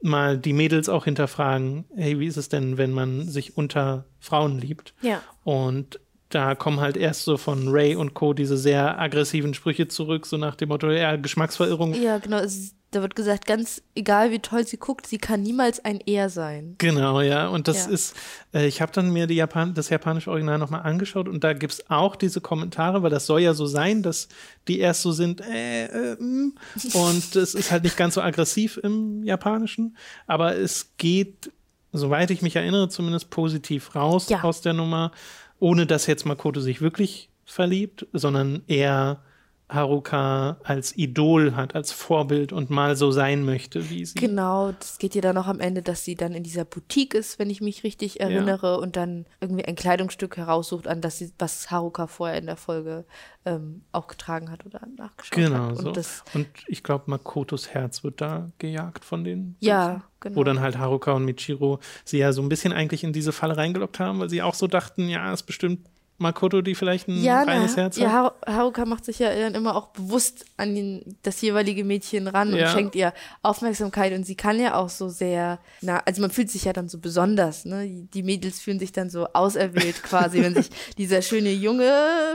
[0.02, 4.58] mal die Mädels auch hinterfragen, hey, wie ist es denn, wenn man sich unter Frauen
[4.58, 4.94] liebt?
[5.00, 5.22] Ja.
[5.44, 6.00] Und
[6.36, 8.34] da kommen halt erst so von Ray und Co.
[8.34, 11.94] diese sehr aggressiven Sprüche zurück, so nach dem Motto, ja, Geschmacksverirrung.
[11.94, 12.38] Ja, genau.
[12.38, 16.28] Es, da wird gesagt, ganz egal wie toll sie guckt, sie kann niemals ein Er
[16.28, 16.74] sein.
[16.78, 17.48] Genau, ja.
[17.48, 17.92] Und das Ja.
[17.92, 18.14] ist,
[18.54, 21.90] äh, ich habe dann mir Japan das japanische Original nochmal angeschaut und da gibt es
[21.90, 24.28] auch diese Kommentare, weil das soll ja so sein, dass
[24.68, 26.52] die erst so sind, äh, äh, und
[27.36, 29.96] es ist halt nicht ganz so aggressiv im Japanischen,
[30.26, 31.50] aber es geht,
[31.92, 34.42] soweit ich mich erinnere, zumindest positiv raus Ja.
[34.44, 35.10] aus der Nummer,
[35.58, 39.22] ohne dass jetzt Makoto sich wirklich verliebt, sondern eher
[39.68, 44.14] Haruka als Idol hat, als Vorbild und mal so sein möchte, wie sie.
[44.18, 47.38] Genau, das geht ja dann auch am Ende, dass sie dann in dieser Boutique ist,
[47.40, 51.70] wenn ich mich richtig erinnere, und dann irgendwie ein Kleidungsstück heraussucht, an das sie, was
[51.70, 53.04] Haruka vorher in der Folge
[53.44, 55.78] ähm, auch getragen hat oder nachgeschaut Genau hat.
[55.78, 55.92] so.
[56.34, 59.56] Und ich glaube, Makotos Herz wird da gejagt von den.
[59.60, 60.02] Ja, Bösen.
[60.20, 60.36] genau.
[60.36, 63.56] Wo dann halt Haruka und Michiro sie ja so ein bisschen eigentlich in diese Falle
[63.56, 65.80] reingelockt haben, weil sie auch so dachten, ja, ist bestimmt
[66.18, 68.34] Makoto, die vielleicht ein ja, reines Herz ja, hat.
[68.46, 72.54] Haru- Haruka macht sich ja dann immer auch bewusst an den, das jeweilige Mädchen ran
[72.54, 72.66] Ja.
[72.68, 76.50] und schenkt ihr Aufmerksamkeit und sie kann ja auch so sehr, na, also man fühlt
[76.50, 78.06] sich ja dann so besonders, ne?
[78.14, 81.92] Die Mädels fühlen sich dann so auserwählt quasi, wenn sich dieser schöne Junge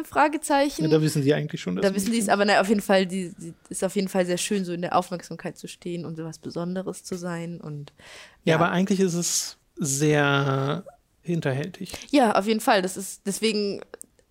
[0.07, 2.69] Fragezeichen Ja, da wissen sie eigentlich schon, dass Da wissen die es, aber na, auf
[2.69, 5.67] jeden Fall, die, die ist auf jeden Fall sehr schön, so in der Aufmerksamkeit zu
[5.67, 7.59] stehen und so was Besonderes zu sein.
[7.59, 7.93] Und
[8.43, 10.83] Ja, aber eigentlich ist es sehr
[11.21, 11.91] hinterhältig.
[12.11, 12.81] ja, auf jeden Fall.
[12.81, 13.81] Das ist deswegen,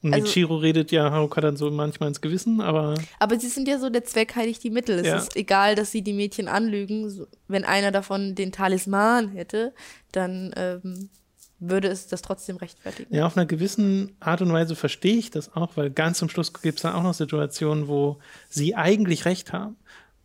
[0.02, 3.68] Und Also- Michiro redet ja Haruka dann so manchmal ins Gewissen, aber aber sie sind
[3.68, 4.98] ja so, der Zweck heiligt die Mittel.
[4.98, 5.16] Es Ja.
[5.18, 7.26] ist egal, dass sie die Mädchen anlügen.
[7.48, 9.74] Wenn einer davon den Talisman hätte,
[10.12, 11.10] dann ähm,
[11.58, 13.14] würde es das trotzdem rechtfertigen.
[13.14, 16.54] Ja, auf einer gewissen Art und Weise verstehe ich das auch, weil ganz zum Schluss
[16.54, 19.76] gibt es dann auch noch Situationen, wo sie eigentlich recht haben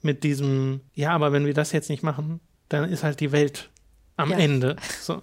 [0.01, 3.69] mit diesem, ja, aber wenn wir das jetzt nicht machen, dann ist halt die Welt
[4.15, 4.37] am Ja.
[4.37, 4.77] Ende.
[5.01, 5.21] So.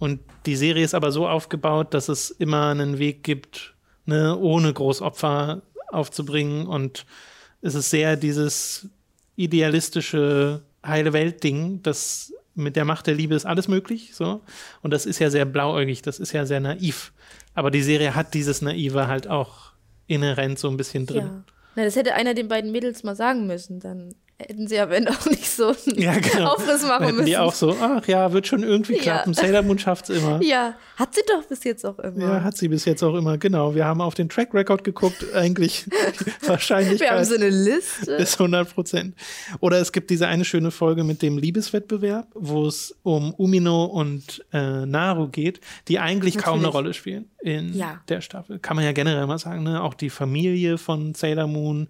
[0.00, 3.74] Und die Serie ist aber so aufgebaut, dass es immer einen Weg gibt,
[4.06, 7.06] ne, ohne Großopfer aufzubringen und
[7.60, 8.88] es ist sehr dieses
[9.36, 14.40] idealistische heile Welt-Ding, das mit der Macht der Liebe ist alles möglich, so.
[14.82, 17.12] Und das ist ja sehr blauäugig, das ist ja sehr naiv.
[17.54, 19.72] Aber die Serie hat dieses Naive halt auch
[20.06, 21.26] inhärent so ein bisschen drin.
[21.26, 21.44] Ja.
[21.76, 24.14] Na, das hätte einer den beiden Mädels mal sagen müssen, dann
[24.48, 26.52] hätten sie am Ende auch nicht so einen Ja, genau.
[26.54, 27.26] Aufriss machen Hätten müssen.
[27.26, 29.02] die auch so, ach ja, wird schon irgendwie Ja.
[29.02, 29.34] klappen.
[29.34, 30.40] Sailor Moon schafft's immer.
[30.42, 32.20] ja, hat sie doch bis jetzt auch immer.
[32.20, 33.74] Ja, hat sie bis jetzt auch immer, genau.
[33.74, 35.84] Wir haben auf den Track Record geguckt, eigentlich
[36.42, 38.12] die Wahrscheinlichkeit Wir haben so eine Liste.
[38.12, 39.14] ist 100 Prozent.
[39.60, 44.44] Oder es gibt diese eine schöne Folge mit dem Liebeswettbewerb, wo es um Umino und
[44.52, 46.74] äh, Naru geht, die eigentlich kaum eine Natürlich.
[46.74, 48.00] Rolle spielen in Ja.
[48.08, 48.58] der Staffel.
[48.58, 49.82] Kann man ja generell mal sagen, ne?
[49.82, 51.88] Auch die Familie von Sailor Moon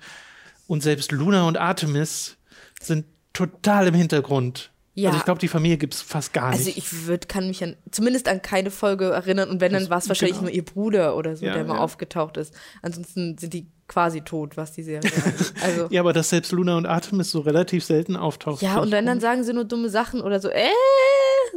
[0.67, 2.37] und selbst Luna und Artemis
[2.83, 4.71] sind total im Hintergrund.
[4.95, 5.11] Ja.
[5.11, 6.59] Also ich glaube, die Familie gibt es fast gar nicht.
[6.59, 9.99] Also ich würd, kann mich an, zumindest an keine Folge erinnern und wenn, dann war
[9.99, 10.49] es wahrscheinlich genau.
[10.49, 11.81] nur ihr Bruder oder so, Ja, der mal ja.
[11.81, 12.53] aufgetaucht ist.
[12.83, 15.11] Ansonsten sind die quasi tot, was die Serie.
[15.63, 18.67] Also ja, aber dass selbst Luna und Artemis so relativ selten auftauchen.
[18.67, 20.69] ja, und wenn dann sagen sie nur dumme Sachen oder so, äh,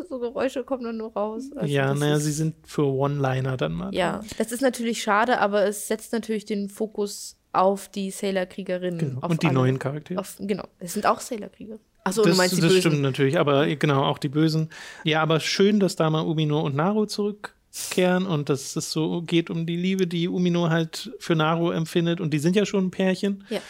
[0.09, 1.51] so Geräusche kommen dann nur raus.
[1.55, 3.93] Also Ja, naja, sie sind für One-Liner dann mal.
[3.93, 8.97] Ja, das ist natürlich schade, aber es setzt natürlich den Fokus auf die Sailor-Kriegerinnen.
[8.97, 9.27] Genau.
[9.27, 9.55] Und die alle.
[9.55, 10.19] neuen Charaktere.
[10.19, 11.77] Auf, genau, es sind auch Sailor-Krieger.
[12.03, 12.81] Achso, das du meinst die das Bösen.
[12.81, 14.69] stimmt natürlich, aber genau, auch die Bösen.
[15.05, 19.49] Ja, aber schön, dass da mal Umino und Naru zurückkehren und dass es so geht
[19.49, 22.19] um die Liebe, die Umino halt für Naru empfindet.
[22.19, 23.45] Und die sind ja schon ein Pärchen.
[23.49, 23.61] Ja.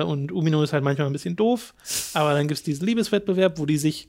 [0.00, 1.72] Äh, und Umino ist halt manchmal ein bisschen doof.
[2.12, 4.08] Aber dann gibt es diesen Liebeswettbewerb, wo die sich,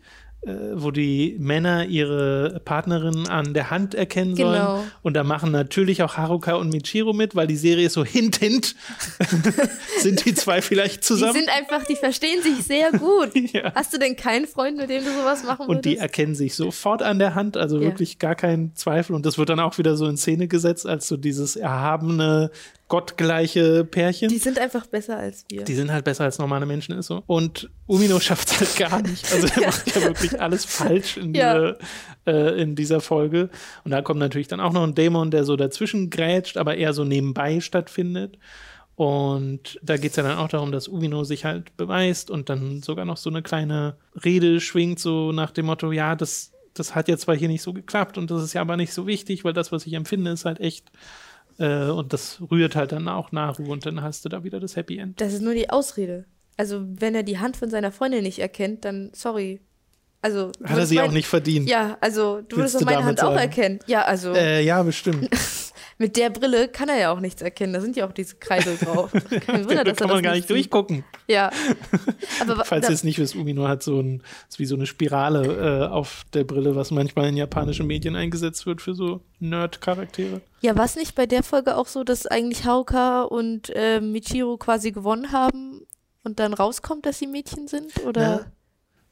[0.75, 4.53] wo die Männer ihre Partnerin an der Hand erkennen sollen.
[4.60, 4.84] Genau.
[5.01, 8.38] Und da machen natürlich auch Haruka und Michiro mit, weil die Serie ist so hint,
[8.38, 8.75] hint.
[9.99, 11.34] sind die zwei vielleicht Die zusammen?
[11.34, 13.32] sind einfach, die verstehen sich sehr gut.
[13.53, 13.71] Ja.
[13.75, 16.01] Hast du denn keinen Freund, mit dem du sowas machen Und die würdest?
[16.01, 17.84] erkennen sich sofort an der Hand, also Ja.
[17.84, 19.15] wirklich gar kein Zweifel.
[19.15, 22.49] Und das wird dann auch wieder so in Szene gesetzt, als so dieses erhabene,
[22.89, 24.30] gottgleiche Pärchen.
[24.30, 25.65] Die Die, sind einfach besser als wir.
[25.65, 27.24] sind halt besser als normale Menschen, ist so.
[27.28, 29.32] Und Umino schafft es halt gar nicht.
[29.32, 31.54] Also er macht ja wirklich alles falsch in, Ja.
[31.54, 31.78] diese,
[32.28, 33.50] äh, in dieser Folge.
[33.84, 36.93] Und da kommt natürlich dann auch noch ein Dämon, der so dazwischen grätscht, aber eher
[36.93, 38.38] so nebenbei stattfindet.
[38.96, 42.84] Und da geht es ja dann auch darum, dass Umino sich halt beweist und dann
[42.84, 47.08] sogar noch so eine kleine Rede schwingt, so nach dem Motto, ja, das, das hat
[47.08, 49.54] jetzt zwar hier nicht so geklappt und das ist ja aber nicht so wichtig, weil
[49.54, 50.91] das, was ich empfinde, ist halt echt.
[51.60, 54.76] Äh, und das rührt halt dann auch Naru und dann hast du da wieder das
[54.76, 55.20] Happy End.
[55.22, 56.26] Das ist nur die Ausrede.
[56.58, 59.62] Also, wenn er die Hand von seiner Freundin nicht erkennt, dann sorry.
[60.22, 61.68] Also, Hat er sie auch mein- nicht verdient.
[61.70, 63.38] Ja, also, du würdest doch meine Hand auch sagen?
[63.39, 63.80] erkennen.
[63.88, 65.30] Ja, also, Äh, ja, bestimmt.
[65.97, 67.73] mit der Brille kann er ja auch nichts erkennen.
[67.73, 69.12] Da sind ja auch diese Kreisel drauf.
[69.45, 71.03] Kein Wunder, da dass kann man das gar nicht durchgucken.
[71.27, 71.51] Ja.
[72.41, 75.84] Aber Falls ihr es nicht wisst, Umino hat so ein, ist wie so eine Spirale
[75.84, 80.41] äh, auf der Brille, was manchmal in japanischen Medien eingesetzt wird für so Nerd-Charaktere.
[80.62, 84.58] Ja, war es nicht bei der Folge auch so, dass eigentlich Haruka und äh, Michiro
[84.58, 85.86] quasi gewonnen haben
[86.23, 88.03] und dann rauskommt, dass sie Mädchen sind?
[88.06, 88.21] Oder?
[88.21, 88.45] Ja.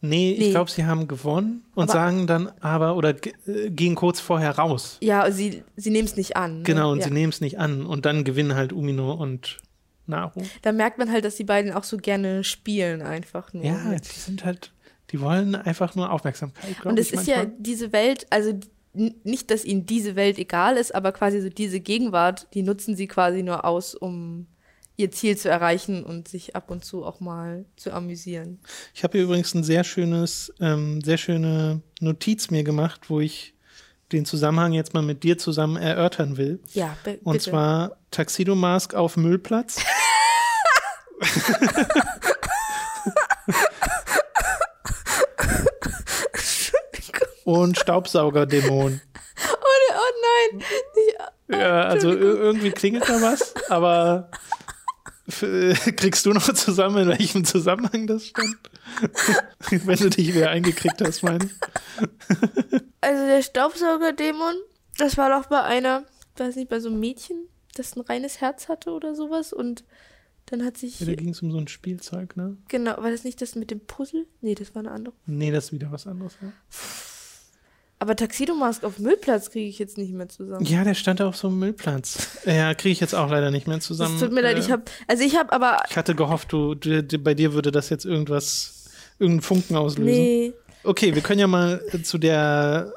[0.04, 0.46] Nee, Nee.
[0.46, 3.16] ich glaube, sie haben gewonnen und Aber- sagen dann aber, oder
[3.48, 4.98] äh, gehen kurz vorher raus.
[5.02, 6.58] Ja, sie, sie nehmen es nicht an.
[6.60, 6.64] Ne?
[6.64, 7.06] Genau, und ja.
[7.06, 9.60] sie nehmen es nicht an und dann gewinnen halt Umino und
[10.08, 10.42] Naru.
[10.64, 13.64] Da merkt man halt, dass die beiden auch so gerne spielen, einfach nur.
[13.64, 14.72] Ja, die sind halt,
[15.12, 17.56] die wollen einfach nur Aufmerksamkeit, und es ist ja manchmal.
[17.60, 18.54] diese Welt, also
[18.94, 23.08] nicht, dass ihnen diese Welt egal ist, aber quasi so diese Gegenwart, die nutzen sie
[23.08, 24.48] quasi nur aus, um
[24.98, 28.60] ihr Ziel zu erreichen und sich ab und zu auch mal zu amüsieren.
[28.94, 33.56] Ich habe hier übrigens ein sehr schönes, ähm, sehr schöne Notiz mir gemacht, wo ich
[34.12, 36.60] den Zusammenhang jetzt mal mit dir zusammen erörtern will.
[36.74, 37.46] Ja, Und bitte.
[37.52, 39.78] zwar Taxido Mask auf Müllplatz.
[47.44, 49.02] Und Staubsaugerdämon.
[49.52, 50.64] oh, oh nein!
[50.96, 54.30] Die, Ja, also ir- irgendwie klingelt da was, aber
[55.96, 58.56] kriegst du noch zusammen, in welchem Zusammenhang das stand?
[59.70, 61.52] Wenn du dich wieder eingekriegt hast, meine ich.
[63.04, 64.54] Also der Staubsaugerdämon,
[65.00, 66.06] das war doch bei einer,
[66.38, 69.84] weiß nicht, bei so einem Mädchen, das ein reines Herz hatte oder sowas und
[70.46, 72.58] dann hat sich, Ja, da ging es um so ein Spielzeug, ne?
[72.68, 74.28] genau, war das nicht das mit dem Puzzle?
[74.42, 75.16] Nee, das war eine andere.
[75.26, 76.38] Nee, das ist wieder was anderes.
[76.44, 76.52] Ja,
[78.02, 80.66] Aber Taxido Mask auf Müllplatz kriege ich jetzt nicht mehr zusammen.
[80.66, 82.30] ja der stand auf so einem Müllplatz.
[82.48, 84.16] Ja, kriege ich jetzt auch leider nicht mehr zusammen.
[84.16, 86.74] Es tut mir leid, Äh, ich habe, also ich habe aber, Ich hatte gehofft, du,
[86.74, 90.12] du, du, bei dir würde das jetzt irgendwas, irgendeinen Funken auslösen.
[90.12, 92.92] nee, Okay, wir können ja mal zu der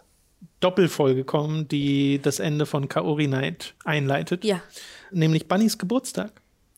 [0.61, 4.42] Doppelfolge kommen, die das Ende von Kaori Night einleitet.
[4.42, 4.62] ja,
[5.11, 6.32] Nämlich Bunnys Geburtstag.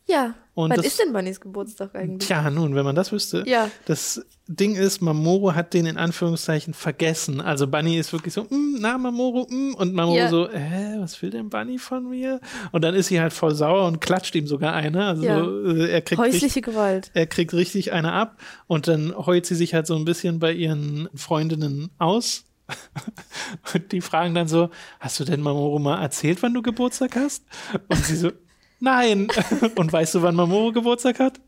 [0.07, 0.35] Ja.
[0.53, 2.27] Und Wann das- ist denn Bunnys Geburtstag eigentlich?
[2.27, 3.43] Tja, nun, wenn man das wüsste.
[3.45, 3.69] Ja.
[3.85, 7.41] Das Ding ist, Mamoru hat den in Anführungszeichen vergessen.
[7.41, 10.29] Also Bunny ist wirklich so, "Mm, na Mamoru, mm", und Mamoru Ja.
[10.29, 12.39] so, hä, was will denn Bunny von mir?
[12.71, 15.05] Und dann ist sie halt voll sauer und klatscht ihm sogar eine.
[15.05, 15.45] Also Ja.
[15.45, 17.11] äh, er kriegt richtig, Häusliche Gewalt.
[17.13, 20.53] er kriegt richtig eine ab und dann heult sie sich halt so ein bisschen bei
[20.53, 22.45] ihren Freundinnen aus.
[23.73, 27.43] Und die fragen dann so, hast du denn Mamoru mal erzählt, wann du Geburtstag hast?
[27.87, 28.31] Und sie so,
[28.79, 29.27] nein.
[29.75, 31.39] Und weißt du, wann Mamoru Geburtstag hat?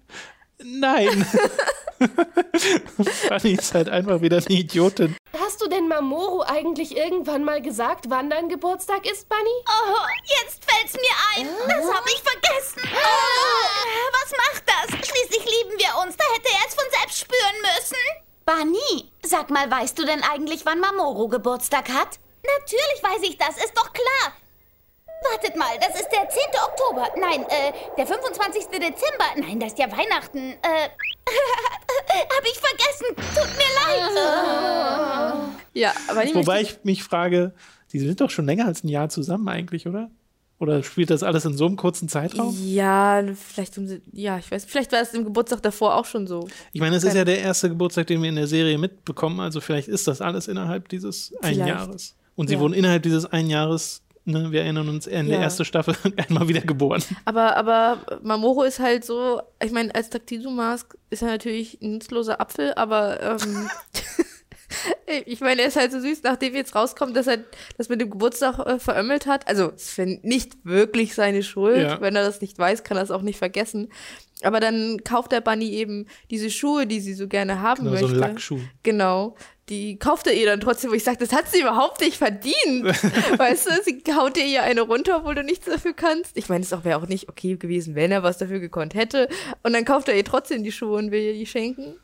[0.61, 1.25] Nein.
[3.27, 5.15] Fanny ist halt einfach wieder eine Idiotin.
[5.37, 9.63] Hast du denn Mamoru eigentlich irgendwann mal gesagt, wann dein Geburtstag ist, Bunny?
[9.67, 11.47] Oh, jetzt fällt's mir ein.
[11.67, 12.81] Das habe ich vergessen.
[12.93, 15.07] Oh, was macht das?
[15.07, 16.15] Schließlich lieben wir uns.
[16.15, 18.29] Da hätte er es von selbst spüren müssen.
[18.45, 22.19] Bunny, sag mal, weißt du denn eigentlich, wann Mamoru Geburtstag hat?
[22.43, 24.33] Natürlich weiß ich das, ist doch klar.
[25.21, 26.39] Wartet mal, das ist der 10.
[26.65, 27.07] Oktober.
[27.19, 28.65] Nein, äh, der 25.
[28.67, 29.25] Dezember.
[29.37, 30.39] Nein, das ist ja Weihnachten.
[30.39, 30.89] Äh,
[32.35, 33.15] hab ich vergessen.
[33.35, 35.49] Tut mir leid.
[35.73, 37.53] Ja, aber ich Wobei ich mich frage,
[37.91, 40.09] die sind doch schon länger als ein Jahr zusammen eigentlich, oder?
[40.59, 42.53] Oder spielt das alles in so einem kurzen Zeitraum?
[42.65, 46.27] Ja, vielleicht um, sie- ja, ich weiß, vielleicht war es im Geburtstag davor auch schon
[46.27, 46.49] so.
[46.73, 49.61] Ich meine, es ist ja der erste Geburtstag, den wir in der Serie mitbekommen, also
[49.61, 51.69] vielleicht ist das alles innerhalb dieses ein Vielleicht.
[51.69, 52.15] Jahres.
[52.35, 52.59] Und sie Ja.
[52.59, 55.43] wurden innerhalb dieses ein Jahres, ne, wir erinnern uns, in der Ja.
[55.43, 55.95] ersten Staffel
[56.29, 57.03] einmal wieder geboren.
[57.25, 61.93] Aber, aber Mamoru ist halt so, ich meine, als Taktisu Mask ist er natürlich ein
[61.93, 63.69] nutzloser Apfel, aber ähm,
[65.25, 67.39] ich meine, er ist halt so süß, nachdem jetzt rauskommt, dass er
[67.77, 69.47] das mit dem Geburtstag äh, verömmelt hat.
[69.47, 71.81] Also, es ist nicht wirklich seine Schuld.
[71.81, 72.01] Ja.
[72.01, 73.89] Wenn er das nicht weiß, kann er es auch nicht vergessen.
[74.41, 78.07] Aber dann kauft der Bunny eben diese Schuhe, die sie so gerne haben Genau, so
[78.07, 78.23] möchte.
[78.23, 78.59] ein Lackschuh.
[78.83, 79.35] Genau.
[79.67, 82.85] Die kauft er ihr dann trotzdem, wo ich sage, das hat sie überhaupt nicht verdient.
[83.37, 86.35] weißt du, sie haut dir ihr eine runter, obwohl du nichts dafür kannst.
[86.37, 89.27] Ich meine, es wäre auch nicht okay gewesen, wenn er was dafür gekonnt hätte.
[89.61, 91.95] Und dann kauft er ihr trotzdem die Schuhe und will ihr die schenken.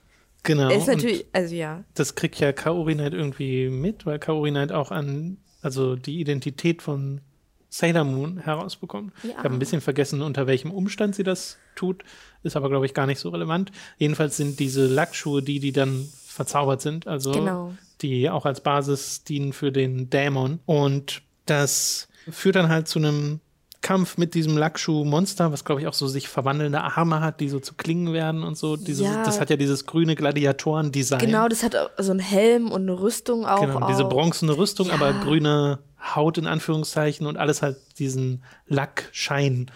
[0.45, 0.69] Genau.
[0.69, 1.83] Ist natürlich, also ja.
[1.95, 6.81] das kriegt ja Kaori Knight irgendwie mit, weil Kaori Knight auch an, also die Identität
[6.81, 7.21] von
[7.69, 9.11] Sailor Moon herausbekommt.
[9.23, 9.31] Ja.
[9.31, 12.03] Ich habe ein bisschen vergessen, unter welchem Umstand sie das tut,
[12.43, 13.71] ist aber, glaube ich, gar nicht so relevant.
[13.97, 17.73] Jedenfalls sind diese Lackschuhe die, die dann verzaubert sind, also Genau.
[18.01, 20.59] die auch als Basis dienen für den Dämon.
[20.65, 23.39] Und das führt dann halt zu einem
[23.85, 27.59] Kampf mit diesem Lackschuh-Monster, was, glaube ich, auch so sich verwandelnde Arme hat, die so
[27.59, 28.77] zu Klingen werden und so.
[28.77, 29.23] Dieses, Ja.
[29.23, 31.19] Das hat ja dieses grüne Gladiatoren-Design.
[31.19, 33.61] Genau, das hat so einen Helm und eine Rüstung auch.
[33.61, 34.95] Genau, diese bronzene Rüstung, Ja.
[34.95, 35.77] aber grüne
[36.15, 39.69] Haut in Anführungszeichen und alles halt diesen Lackschein.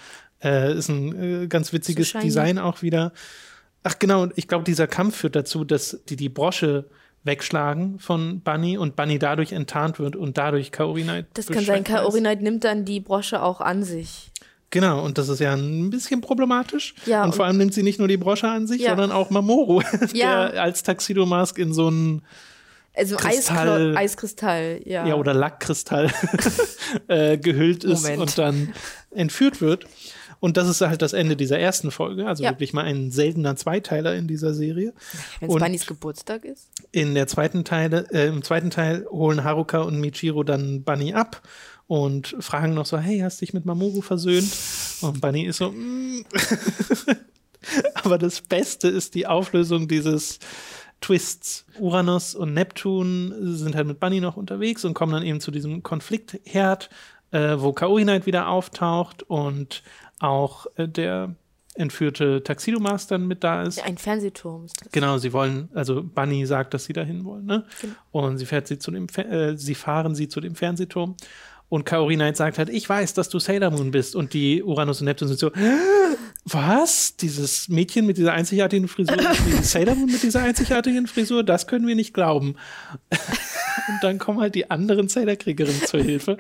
[0.43, 2.20] Äh, ist ein äh, ganz witziges So.
[2.20, 3.12] Design auch wieder.
[3.84, 6.86] Ach genau, und ich glaube, dieser Kampf führt dazu, dass die die Brosche
[7.24, 11.84] wegschlagen von Bunny und Bunny dadurch enttarnt wird und dadurch Kaori Knight Das kann sein,
[11.84, 12.20] Kaori.
[12.20, 14.32] Knight nimmt dann die Brosche auch an sich.
[14.72, 16.93] Genau, und das ist ja ein bisschen problematisch.
[17.05, 18.89] Ja, und und- vor allem nimmt sie nicht nur die Brosche an sich, Ja.
[18.91, 19.82] sondern auch Mamoru,
[20.13, 20.49] Ja.
[20.49, 22.22] der als Taxido Mask in so einen
[22.95, 25.07] Also Kristall- Eiskristall, Eiskristall, ja.
[25.07, 26.11] ja, oder Lackkristall
[27.07, 28.22] äh, gehüllt ist Moment.
[28.22, 28.74] und dann
[29.11, 29.86] entführt wird.
[30.40, 32.52] Und das ist halt das Ende dieser ersten Folge, also Ja.
[32.52, 34.94] wirklich mal ein seltener Zweiteiler in dieser Serie.
[35.40, 36.70] Wenn es Bunnys Geburtstag ist.
[36.92, 41.42] In der zweiten Teile, äh, im zweiten Teil holen Haruka und Michiro dann Bunny ab
[41.88, 44.50] und fragen noch so, hey, hast dich mit Mamoru versöhnt?
[45.02, 46.24] Und Bunny ist so, mm.
[47.96, 50.40] aber das Beste ist die Auflösung dieses
[51.02, 51.66] Twists.
[51.80, 55.82] Uranus und Neptun sind halt mit Bunny noch unterwegs und kommen dann eben zu diesem
[55.84, 56.90] Konfliktherd,
[57.32, 59.82] äh, wo Kaori Knight wieder auftaucht und
[60.20, 61.36] auch äh, der
[61.76, 63.82] entführte Taxido Master mit da ist.
[63.84, 64.91] Ein Fernsehturm ist das.
[64.91, 67.65] Genau, sie wollen, also Bunny sagt, dass sie dahin wollen, ne?
[68.11, 71.15] Und sie fährt sie zu dem, äh, sie fahren sie zu dem Fernsehturm.
[71.70, 74.15] Und Kaori Knight sagt halt, ich weiß, dass du Sailor Moon bist.
[74.15, 75.51] Und die Uranus und Neptun sind so,
[76.43, 77.15] was?
[77.15, 79.17] Dieses Mädchen mit dieser einzigartigen Frisur,
[79.61, 82.55] Sailor Moon mit dieser einzigartigen Frisur, das können wir nicht glauben.
[83.90, 86.38] Und dann kommen halt die anderen Sailor-Kriegerinnen zur Hilfe.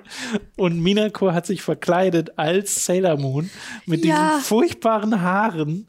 [0.57, 3.49] Und Minako hat sich verkleidet als Sailor Moon
[3.85, 4.29] mit Ja.
[4.35, 5.87] diesen furchtbaren Haaren.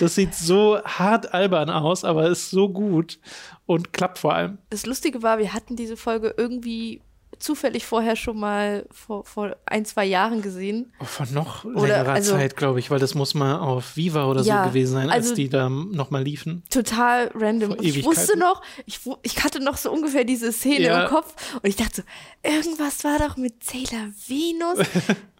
[0.00, 3.18] Das sieht so hart albern aus, aber ist so gut
[3.66, 4.58] und klappt vor allem.
[4.70, 7.00] Das Lustige war, wir hatten diese Folge irgendwie
[7.38, 10.92] zufällig vorher schon mal vor, vor ein, zwei Jahren gesehen.
[11.00, 14.26] Oh, Vor noch Oder, längerer also- Zeit, glaube ich, weil das muss mal auf Viva
[14.26, 16.62] oder Ja, so gewesen sein, als also- die da nochmal liefen.
[16.70, 17.76] Total random.
[17.80, 21.02] Ich wusste noch, ich, ich hatte noch so ungefähr diese Szene Ja.
[21.04, 24.78] im Kopf und ich dachte so, irgendwas war doch mit Sailor Venus.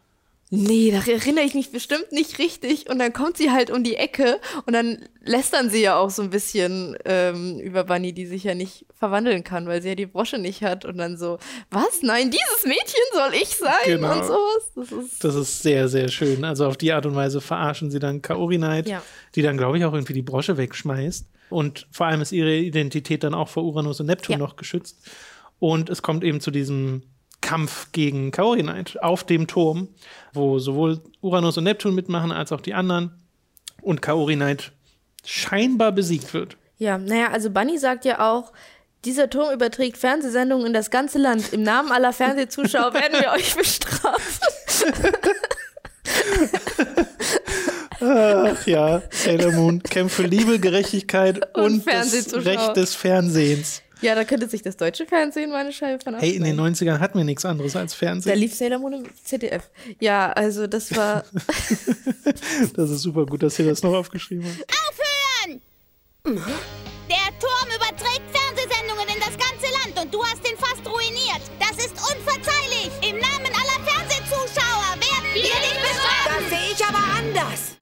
[0.51, 2.89] Nee, da erinnere ich mich bestimmt nicht richtig.
[2.89, 6.23] Und dann kommt sie halt um die Ecke und dann lästern sie ja auch so
[6.23, 10.07] ein bisschen ähm, über Bunny, die sich ja nicht verwandeln kann, weil sie ja die
[10.07, 10.85] Brosche nicht hat.
[10.85, 11.39] Und dann so,
[11.71, 12.03] was?
[12.03, 14.13] Nein, dieses Mädchen soll ich sein Genau.
[14.19, 14.71] und sowas.
[14.77, 16.45] Das ist Das ist sehr, sehr schön.
[16.45, 19.03] Also auf die Art und Weise verarschen sie dann Kaori Knight, Ja.
[19.35, 21.27] die dann, glaube ich, auch irgendwie die Brosche wegschmeißt.
[21.51, 24.39] Und vor allem ist ihre Identität dann auch vor Uranus und Neptun Ja.
[24.39, 24.99] noch geschützt.
[25.59, 27.03] Und es kommt eben zu diesem
[27.45, 29.89] Kampf gegen Kaori Knight auf dem Turm,
[30.33, 33.13] wo sowohl Uranus und Neptun mitmachen als auch die anderen.
[33.83, 34.73] Und Kaori Knight
[35.27, 36.57] scheinbar besiegt wird.
[36.79, 38.53] Ja, naja, also Bunny sagt ja auch,
[39.05, 41.53] dieser Turm überträgt Fernsehsendungen in das ganze Land.
[41.53, 44.49] Im Namen aller Fernsehzuschauer werden wir euch bestrafen.
[48.01, 52.33] Ach ja, Sailor Moon kämpft für Liebe, Gerechtigkeit Und und, das.
[52.35, 53.83] Recht des Fernsehens.
[54.01, 56.75] Ja, da könnte sich das deutsche Fernsehen meine Scheibe von Hey, in den abschneiden.
[56.97, 58.39] 90ern hatten wir nichts anderes als Da Fernsehen.
[58.39, 59.71] lief Sailor Moon im ZDF.
[60.01, 61.25] Ja, also das war.
[62.77, 64.65] Das ist super gut, dass ihr das noch aufgeschrieben habt.
[64.89, 65.61] Aufhören!
[67.09, 71.43] Der Turm überträgt Fernsehsendungen in das ganze Land und du hast ihn fast ruiniert.
[71.61, 72.91] Das ist unverzeihlich.
[73.09, 76.33] Im Namen aller Fernsehzuschauer werden wir dich bestrafen.
[76.41, 77.77] Das sehe ich aber anders.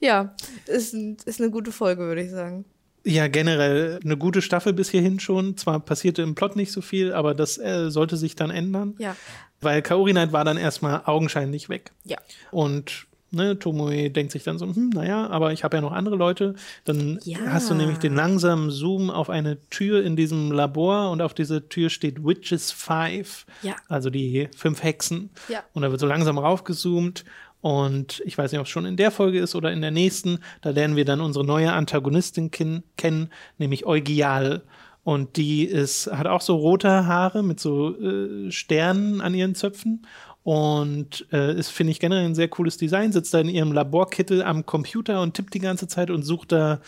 [0.00, 0.34] ja,
[0.66, 0.94] ist,
[1.26, 2.64] ist eine gute Folge, würde ich sagen.
[3.04, 5.56] Ja, generell eine gute Staffel bis hierhin schon.
[5.56, 8.94] Zwar passierte im Plot nicht so viel, aber das äh, sollte sich dann ändern.
[8.98, 9.16] Ja.
[9.60, 11.90] Weil Kaori Knight war dann erstmal augenscheinlich weg.
[12.04, 12.18] Ja.
[12.50, 16.16] Und ne, Tomoe denkt sich dann so, hm, naja, aber ich habe ja noch andere
[16.16, 16.54] Leute.
[16.84, 17.38] Dann Ja.
[17.46, 21.68] hast du nämlich den langsamen Zoom auf eine Tür in diesem Labor und auf dieser
[21.68, 23.46] Tür steht Witches Five.
[23.62, 23.74] Ja.
[23.88, 25.30] Also die fünf Hexen.
[25.48, 25.64] Ja.
[25.72, 27.24] Und da wird so langsam raufgezoomt.
[27.62, 30.40] Und ich weiß nicht, ob es schon in der Folge ist oder in der nächsten.
[30.60, 34.62] Da lernen wir dann unsere neue Antagonistin kennen, nämlich Eugial.
[35.04, 40.04] Und die ist, hat auch so rote Haare mit so äh, Sternen an ihren Zöpfen.
[40.42, 43.12] Und äh, ist, finde ich, generell ein sehr cooles Design.
[43.12, 46.80] Sitzt da in ihrem Laborkittel am Computer und tippt die ganze Zeit und sucht da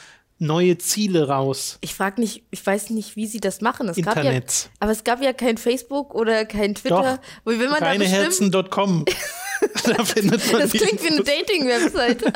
[0.45, 1.79] neue Ziele raus.
[1.81, 3.89] Ich frage nicht, ich weiß nicht, wie sie das machen.
[3.89, 4.71] Es gab ja, Internet.
[4.79, 7.19] aber es gab ja kein Facebook oder kein Twitter.
[7.45, 9.05] Doch, Wo will man Reineherzen.com.
[9.85, 11.23] da das klingt wie eine.
[11.23, 12.33] Dating-Webseite.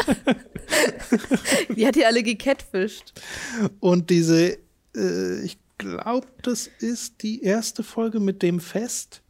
[1.76, 3.12] die hat die alle gecatfischt.
[3.80, 4.59] Und diese,
[4.96, 9.22] äh, ich glaube, das ist die erste Folge mit dem Fest,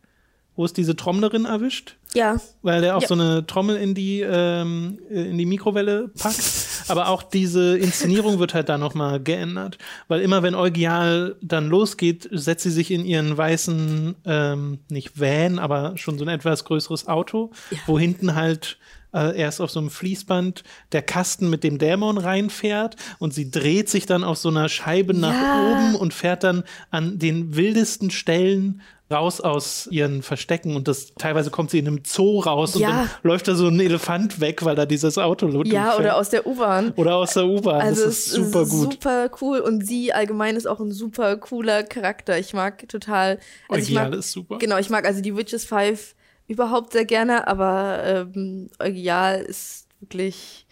[0.57, 3.09] wo es diese Trommlerin erwischt, Ja, weil der auch Ja.
[3.09, 6.41] so eine Trommel in die, ähm, äh, in die Mikrowelle packt.
[6.89, 9.77] Aber auch diese Inszenierung wird halt da nochmal geändert.
[10.09, 15.59] Weil immer wenn Eugial dann losgeht, setzt sie sich in ihren weißen, ähm, nicht Van,
[15.59, 17.51] aber schon so ein etwas größeres Auto,
[17.87, 18.79] wo hinten halt
[19.15, 23.89] äh, erst auf so einem Fließband der Kasten mit dem Dämon reinfährt und sie dreht
[23.89, 25.73] sich dann auf so einer Scheibe nach Ja.
[25.73, 31.49] oben und fährt dann an den wildesten Stellen raus aus ihren Verstecken und das teilweise
[31.51, 32.91] kommt sie in einem Zoo raus und Ja.
[32.91, 35.99] dann läuft da so ein Elefant weg, weil da dieses Auto ja, durchfährt.
[36.01, 36.93] oder aus der U-Bahn.
[36.97, 37.81] oder aus der U-Bahn.
[37.81, 38.93] Also das es ist super gut.
[38.93, 42.39] super cool und sie allgemein ist auch ein super cooler Charakter.
[42.39, 43.39] Ich mag total.
[43.71, 44.59] Also ich Eugial mag, ist super.
[44.59, 46.15] Genau, ich mag also die Witches Five
[46.49, 50.67] überhaupt sehr gerne, aber ähm, Eugial ist wirklich.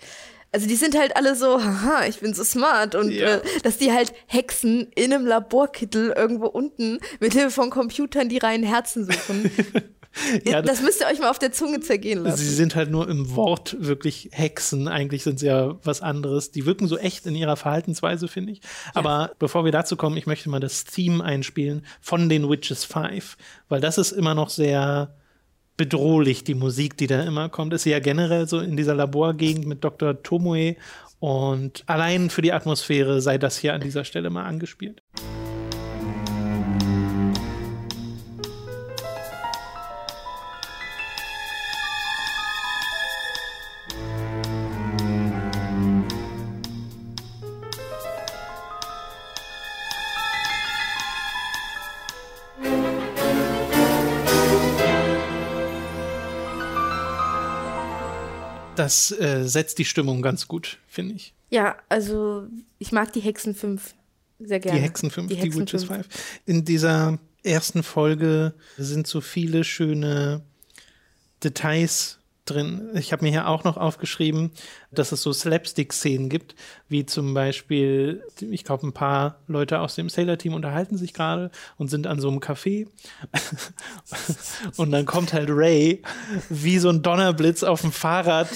[0.52, 3.36] Also die sind halt alle so, haha, ich bin so smart und Ja.
[3.36, 8.38] äh, dass die halt Hexen in einem Laborkittel irgendwo unten mit Hilfe von Computern die
[8.38, 9.50] reinen Herzen suchen.
[10.46, 12.38] Ja, das müsst ihr euch mal auf der Zunge zergehen lassen.
[12.38, 14.88] Sie sind halt nur im Wort wirklich Hexen.
[14.88, 16.50] Eigentlich sind sie ja was anderes.
[16.50, 18.62] Die wirken so echt in ihrer Verhaltensweise, finde ich.
[18.94, 23.36] Aber bevor wir dazu kommen, ich möchte mal das Theme einspielen von den Witches Five,
[23.68, 25.14] weil das ist immer noch sehr
[25.76, 27.72] bedrohlich, die Musik, die da immer kommt.
[27.74, 30.22] Ist ja generell so in dieser Laborgegend mit Dr.
[30.22, 30.76] Tomoe.
[31.18, 35.02] Und allein für die Atmosphäre sei das hier an dieser Stelle mal angespielt.
[58.86, 61.34] Das äh, setzt die Stimmung ganz gut, finde ich.
[61.50, 62.46] Ja, also
[62.78, 63.96] ich mag die Hexen 5
[64.38, 64.78] sehr gerne.
[64.78, 66.06] Die Hexen 5, die, Hexen Witches fünf.
[66.06, 66.40] 5.
[66.46, 70.42] In dieser ersten Folge sind so viele schöne
[71.42, 72.15] Details
[72.46, 72.90] drin.
[72.94, 74.52] Ich habe mir hier auch noch aufgeschrieben,
[74.90, 76.54] dass es so Slapstick-Szenen gibt,
[76.88, 81.88] wie zum Beispiel, ich glaube, ein paar Leute aus dem Sailor-Team unterhalten sich gerade und
[81.88, 82.86] sind an so einem Café.
[84.76, 86.02] und dann kommt halt Ray
[86.48, 88.48] wie so ein Donnerblitz auf dem Fahrrad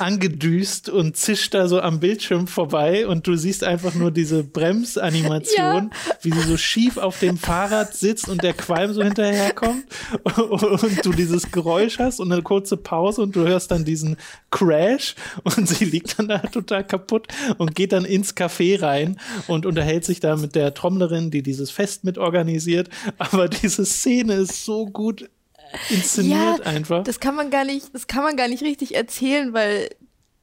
[0.00, 5.90] angedüst und zischt da so am Bildschirm vorbei und du siehst einfach nur diese Bremsanimation,
[6.22, 9.84] wie sie so schief auf dem Fahrrad sitzt und der Qualm so hinterherkommt
[10.24, 14.16] und du dieses Geräusch hast und eine kurze Pause und du hörst dann diesen
[14.50, 15.14] Crash
[15.44, 17.28] und sie liegt dann da total kaputt
[17.58, 21.70] und geht dann ins Café rein und unterhält sich da mit der Trommlerin, die dieses
[21.70, 22.88] Fest mit organisiert.
[23.18, 25.28] Aber diese Szene ist so gut
[25.90, 27.04] inszeniert einfach.
[27.04, 29.88] Das kann man gar nicht, das kann man gar nicht richtig erzählen, weil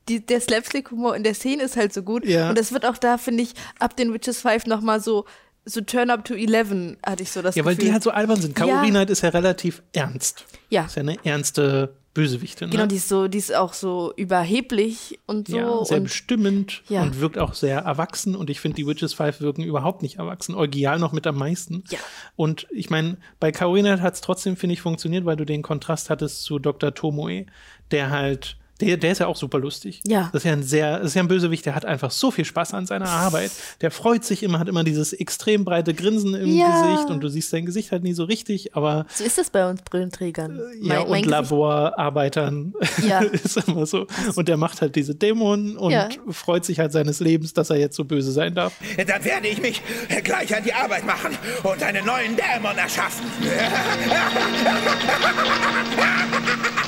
[0.08, 2.26] die, der Slapstick-Humor in der Szene ist halt so gut.
[2.26, 2.50] Ja.
[2.50, 5.26] Und das wird auch da, finde ich, ab den Witches 5 nochmal so,
[5.66, 7.90] so Turn Up to 11 hatte ich so das Ja, weil Gefühl.
[7.90, 8.56] die halt so albern sind.
[8.56, 8.82] Caro Ja.
[8.82, 10.46] Rienheit ist ja relativ ernst.
[10.70, 10.86] Ja.
[10.86, 12.70] Ist ja eine ernste Bösewichtin.
[12.70, 12.88] Genau, ne?
[12.88, 15.58] die ist so, die ist auch so überheblich und so.
[15.58, 17.04] ja, sehr und bestimmend Ja.
[17.04, 18.36] und wirkt auch sehr erwachsen.
[18.36, 20.56] Und ich finde, die Witches Five wirken überhaupt nicht erwachsen.
[20.56, 21.84] Original noch mit am meisten.
[21.90, 22.00] Ja.
[22.36, 26.10] Und ich meine, bei Carolina hat es trotzdem, finde ich, funktioniert, weil du den Kontrast
[26.10, 26.94] hattest zu Dr.
[26.94, 27.46] Tomoe,
[27.92, 28.58] der halt.
[28.82, 30.02] Der, der ist ja auch super lustig.
[30.06, 30.30] Ja.
[30.32, 32.74] Das ist ja ein sehr, ist ja ein Bösewicht, der hat einfach so viel Spaß
[32.74, 33.52] an seiner Arbeit.
[33.82, 36.82] Der freut sich immer, hat immer dieses extrem breite Grinsen im Ja.
[36.94, 39.70] Gesicht und du siehst sein Gesicht halt nie so richtig, aber so ist das bei
[39.70, 40.60] uns Brillenträgern.
[40.82, 42.74] ja, und Gesicht- Laborarbeitern
[43.08, 43.20] Ja.
[43.20, 44.08] ist immer so.
[44.36, 46.10] Und der macht halt diese Dämonen und Ja.
[46.30, 48.74] freut sich halt seines Lebens, dass er jetzt so böse sein darf.
[48.98, 49.82] Dann werde ich mich
[50.24, 53.26] gleich an die Arbeit machen und einen neuen Dämon erschaffen.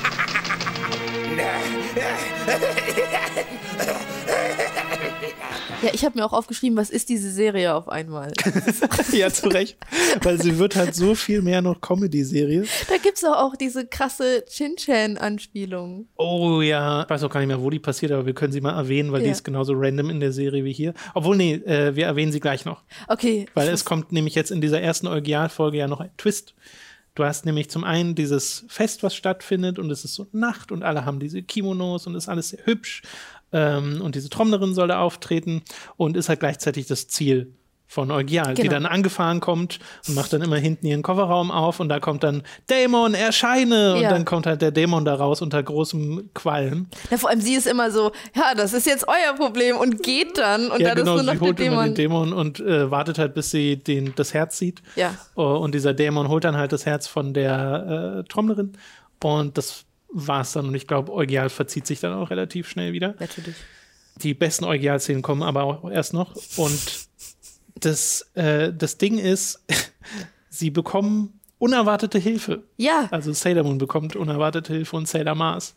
[5.82, 8.32] Ja, ich habe mir auch aufgeschrieben, was ist diese Serie auf einmal?
[9.13, 9.77] ja, zu Recht.
[10.21, 12.65] Weil sie wird halt so viel mehr noch Comedy-Serie.
[12.88, 16.05] da gibt's doch auch diese krasse Chin-Chan-Anspielung.
[16.17, 18.61] Oh ja, ich weiß auch gar nicht mehr, wo die passiert, aber wir können sie
[18.61, 19.32] mal erwähnen, weil die Ja.
[19.32, 20.93] ist genauso random in der Serie wie hier.
[21.15, 22.84] Obwohl, nee, äh, wir erwähnen sie gleich noch.
[23.07, 23.47] Okay.
[23.55, 26.53] Weil es kommt nämlich jetzt in dieser ersten Originalfolge ja noch ein Twist.
[27.14, 30.84] Du hast nämlich zum einen dieses Fest, was stattfindet, und es ist so Nacht und
[30.84, 33.01] alle haben diese Kimonos und ist alles sehr hübsch.
[33.51, 35.62] Ähm, und diese Trommlerin soll da auftreten
[35.97, 37.53] und ist halt gleichzeitig das Ziel
[37.92, 38.70] von die Genau.
[38.70, 42.44] dann angefahren kommt und macht dann immer hinten ihren Kofferraum auf und da kommt dann
[42.70, 43.96] Dämon, erscheine!
[43.96, 44.10] Und Ja.
[44.12, 46.88] dann kommt halt der Dämon da raus unter großem Qualm.
[47.10, 50.38] Ja, vor allem sie ist immer so, ja, das ist jetzt euer Problem und geht
[50.38, 52.30] dann und ja, dann genau, ist nur sie noch der holt immer den Dämon.
[52.30, 54.82] Dämon und äh, wartet halt, bis sie den, das Herz sieht.
[54.96, 55.14] Ja.
[55.36, 58.72] Oh, und dieser Dämon holt dann halt das Herz von der äh, Trommlerin.
[59.22, 59.84] Und das
[60.14, 60.68] war's dann.
[60.68, 63.16] Und ich glaube, Eugial verzieht sich dann auch relativ schnell wieder.
[63.20, 63.56] Natürlich.
[64.18, 66.34] Die besten Eugial-Szenen kommen aber auch erst noch.
[66.58, 66.80] Und
[67.86, 69.59] das, äh, das Ding ist,
[70.49, 72.63] sie bekommen unerwartete Hilfe.
[72.77, 75.75] Ja, Also Sailor Moon bekommt unerwartete Hilfe und Sailor Mars,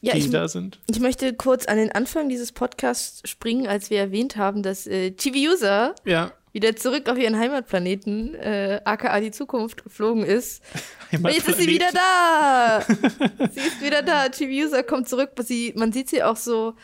[0.00, 0.78] Ja, die ich- da sind.
[0.88, 5.10] ich möchte kurz an den Anfang dieses Podcasts springen, als wir erwähnt haben, dass äh,
[5.10, 6.30] Chibi-User Ja.
[6.52, 10.62] wieder zurück auf ihren Heimatplaneten, äh, aka die Zukunft, geflogen ist.
[11.10, 12.80] Jetzt ist sie wieder da.
[13.52, 14.26] sie ist wieder da.
[14.28, 15.30] Chibi-User kommt zurück.
[15.42, 16.74] Sie, man sieht sie auch so,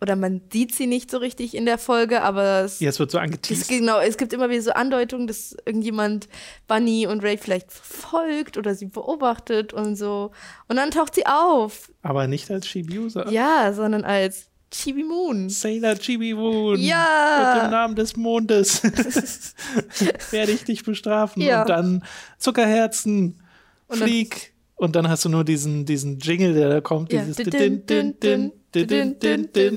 [0.00, 3.10] oder man sieht sie nicht so richtig in der Folge, aber es, Ja, es wird
[3.10, 3.68] so es, angeteased.
[3.68, 6.28] genau, es gibt immer wieder so Andeutungen, dass irgendjemand
[6.68, 10.30] Bunny und Ray vielleicht verfolgt oder sie beobachtet und so.
[10.68, 11.90] Und dann taucht sie auf.
[12.02, 13.28] Aber nicht als Shibusa.
[13.30, 15.48] Ja, sondern als Chibi Moon.
[15.50, 16.78] Sailor Chibi Moon.
[16.78, 17.52] Ja.
[17.54, 18.82] Mit dem Namen des Mondes.
[20.30, 21.42] Werde ich dich bestrafen.
[21.42, 21.62] Ja.
[21.62, 22.04] Und dann
[22.38, 23.40] Zuckerherzen,
[23.88, 24.52] Und dann- Flieg.
[24.76, 27.12] Und dann hast du nur diesen, diesen Jingle, der da kommt.
[27.12, 27.20] Ja.
[27.22, 29.74] Dieses Din, din, din, din, din, din.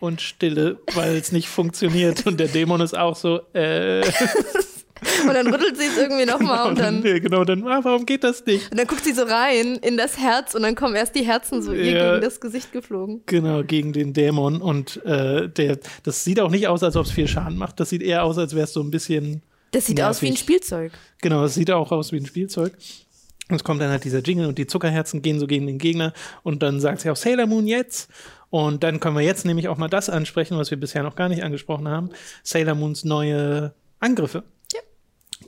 [0.00, 2.26] Und Und Stille, weil es nicht funktioniert.
[2.26, 4.02] Und der Dämon ist auch so, äh.
[5.26, 8.44] dann rüttelt sie es irgendwie nochmal und dann, ja, genau, dann, ah, warum geht das
[8.46, 8.70] nicht?
[8.70, 11.62] und dann guckt sie so rein in das Herz und dann kommen erst die Herzen
[11.62, 12.10] so ihr Ja.
[12.12, 13.22] gegen das Gesicht geflogen.
[13.26, 14.60] Genau, gegen den Dämon.
[14.62, 17.80] Und äh, der, das sieht auch nicht aus, als ob es viel Schaden macht.
[17.80, 20.30] Das sieht eher aus, als wäre es so ein bisschen Das sieht aus wie ein
[20.30, 20.40] Nervig.
[20.40, 20.92] Spielzeug.
[21.20, 22.72] Genau, es sieht auch aus wie ein Spielzeug.
[23.50, 26.12] Und es kommt dann halt dieser Jingle und die Zuckerherzen gehen so gegen den Gegner
[26.42, 28.10] und dann sagt sie auch Sailor Moon jetzt.
[28.50, 31.28] Und dann können wir jetzt nämlich auch mal das ansprechen, was wir bisher noch gar
[31.28, 32.10] nicht angesprochen haben.
[32.42, 34.44] Sailor Moons neue Angriffe.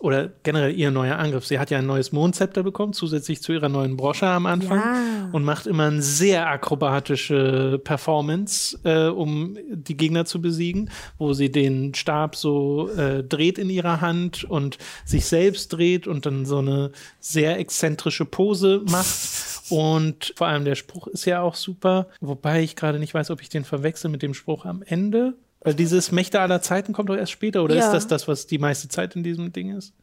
[0.01, 1.47] Oder generell ihr neuer Angriff.
[1.47, 4.79] Sie hat ja ein neues Mondzepter bekommen, zusätzlich zu ihrer neuen Brosche am Anfang.
[4.79, 5.29] Ja.
[5.33, 11.51] Und macht immer eine sehr akrobatische Performance, äh, um die Gegner zu besiegen, wo sie
[11.51, 16.59] den Stab so äh, dreht in ihrer Hand und sich selbst dreht und dann so
[16.59, 19.07] eine sehr exzentrische Pose macht.
[19.69, 23.43] Und vor allem der Spruch ist ja auch super, wobei ich gerade nicht weiß, ob
[23.43, 25.35] ich den verwechsel mit dem Spruch am Ende.
[25.61, 27.87] Weil dieses Mächte aller Zeiten kommt doch erst später, oder Ja.
[27.87, 29.95] ist das das, was die meiste Zeit in diesem Ding ist?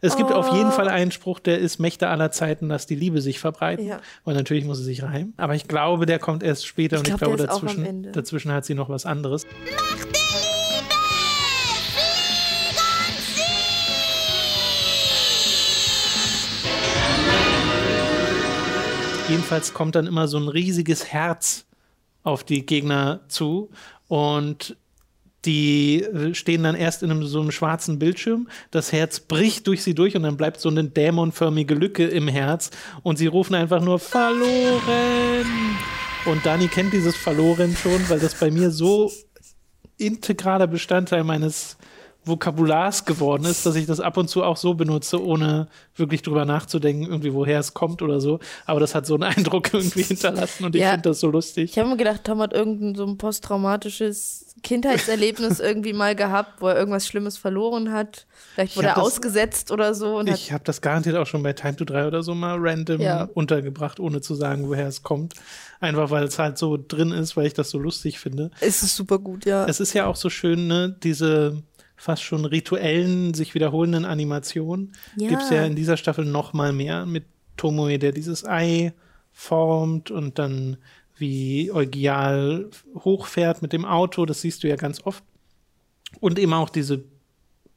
[0.00, 3.20] Es gibt auf jeden Fall einen Spruch, der ist Mächte aller Zeiten, dass die Liebe
[3.20, 3.86] sich verbreiten.
[3.86, 4.00] Ja.
[4.24, 5.34] Und natürlich muss es sich reimen.
[5.36, 8.12] Aber ich glaube, der kommt erst später Ich und ich glaub, glaube, dazwischen, Ende.
[8.12, 9.44] dazwischen hat sie noch was anderes.
[9.44, 10.94] Macht der Liebe!
[19.20, 19.28] Sieg!
[19.28, 21.66] Jedenfalls kommt dann immer so ein riesiges Herz
[22.22, 23.70] auf die Gegner zu
[24.08, 24.76] und
[25.44, 28.48] die äh, stehen dann erst in einem, so einem schwarzen Bildschirm.
[28.70, 32.70] Das Herz bricht durch sie durch und dann bleibt so eine dämonförmige Lücke im Herz
[33.02, 35.46] und sie rufen einfach nur verloren.
[36.26, 39.10] Und Dani kennt dieses verloren schon, weil das bei mir so
[39.96, 41.76] integraler Bestandteil meines
[42.22, 46.44] Vokabulars geworden ist, dass ich das ab und zu auch so benutze, ohne wirklich drüber
[46.44, 48.40] nachzudenken, irgendwie woher es kommt oder so.
[48.66, 50.90] Aber das hat so einen Eindruck irgendwie hinterlassen und ich Ja.
[50.90, 51.70] finde das so lustig.
[51.70, 56.68] Ich habe mir gedacht, Tom hat irgendein so ein posttraumatisches Kindheitserlebnis irgendwie mal gehabt, wo
[56.68, 58.26] er irgendwas Schlimmes verloren hat.
[58.54, 61.76] Vielleicht wurde er das- ausgesetzt oder so Ich habe das garantiert auch schon bei Time
[61.76, 63.28] to 3 oder so mal random Ja.
[63.34, 65.34] untergebracht, ohne zu sagen, woher es kommt.
[65.80, 68.50] Einfach weil es halt so drin ist, weil ich das so lustig finde.
[68.60, 69.64] es ist super gut, ja.
[69.66, 71.62] Es ist ja auch so schön, ne, diese
[71.96, 75.28] fast schon rituellen, sich wiederholenden Animationen Ja.
[75.28, 77.24] gibt es ja in dieser Staffel noch mal mehr mit
[77.58, 78.92] Tomoe, der dieses Ei
[79.32, 80.76] formt und dann
[81.20, 85.22] wie Eugial hochfährt mit dem Auto, das siehst du ja ganz oft.
[86.20, 87.04] Und eben auch diese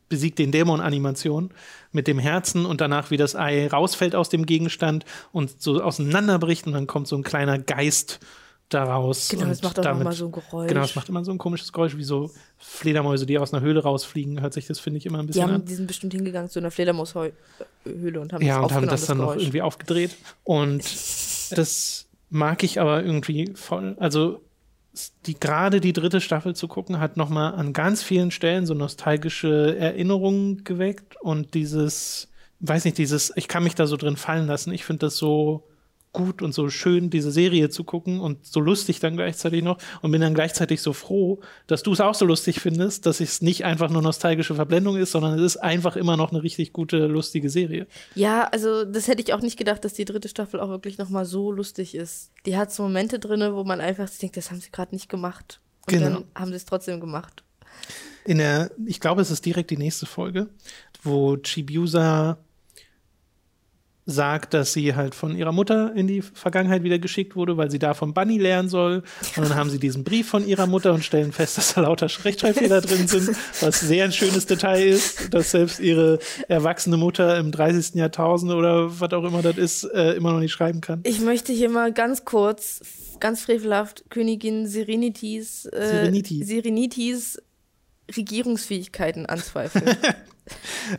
[0.10, 1.52] besiegt den Dämon-Animation
[1.92, 6.68] mit dem Herzen und danach wie das Ei rausfällt aus dem Gegenstand und so auseinanderbricht
[6.68, 8.20] und dann kommt so ein kleiner Geist
[8.70, 9.30] daraus.
[9.30, 10.68] Genau, das macht auch damit, nochmal so ein Geräusch.
[10.68, 13.82] Genau, es macht immer so ein komisches Geräusch, wie so Fledermäuse, die aus einer Höhle
[13.84, 14.42] rausfliegen.
[14.42, 15.66] Hört sich das, finde ich, immer ein Die, bisschen haben, an.
[15.66, 17.34] die sind bestimmt hingegangen zu einer Fledermaushöhle
[18.20, 19.44] und haben Ja, das und haben das dann noch Geräusch.
[19.44, 20.16] irgendwie aufgedreht.
[20.44, 20.82] Und
[21.52, 23.96] das mag ich aber irgendwie voll.
[24.00, 24.42] Also
[25.26, 28.74] die gerade die dritte Staffel zu gucken, hat noch mal an ganz vielen Stellen so
[28.74, 34.48] nostalgische Erinnerungen geweckt und dieses, weiß nicht, dieses, ich kann mich da so drin fallen
[34.48, 34.74] lassen.
[34.74, 35.68] Ich finde das so
[36.14, 40.12] gut und so schön, diese Serie zu gucken und so lustig dann gleichzeitig noch und
[40.12, 43.66] bin dann gleichzeitig so froh, dass du es auch so lustig findest, dass es nicht
[43.66, 47.50] einfach nur nostalgische Verblendung ist, sondern es ist einfach immer noch eine richtig gute, lustige
[47.50, 47.88] Serie.
[48.16, 51.26] Ja, also das hätte ich auch nicht gedacht, dass die dritte Staffel auch wirklich nochmal
[51.26, 52.32] so lustig ist.
[52.46, 55.60] Die hat so Momente drin, wo man einfach denkt, das haben sie gerade nicht gemacht.
[55.88, 56.06] Und Genau.
[56.10, 57.44] dann haben sie es trotzdem gemacht.
[58.26, 60.48] in der, ich glaube, es ist direkt die nächste Folge,
[61.02, 62.38] wo Chibiusa
[64.06, 67.80] sagt, dass sie halt von ihrer Mutter in die Vergangenheit wieder geschickt wurde, weil sie
[67.80, 69.04] da vom Bunny lernen soll.
[69.38, 72.08] Und dann haben sie diesen Brief von ihrer Mutter und stellen fest, dass da lauter
[72.24, 73.30] Rechtschreibfehler drin sind,
[73.62, 77.96] was sehr ein schönes Detail ist, dass selbst ihre erwachsene Mutter im 30.
[77.96, 81.00] Jahrtausend oder was auch immer das ist, äh, immer noch nicht schreiben kann.
[81.04, 82.82] Ich möchte hier mal ganz kurz,
[83.20, 86.12] ganz frevelhaft, Königin Serenitis, äh.
[86.44, 87.42] Serenitis
[88.16, 89.96] Regierungsfähigkeiten anzweifeln.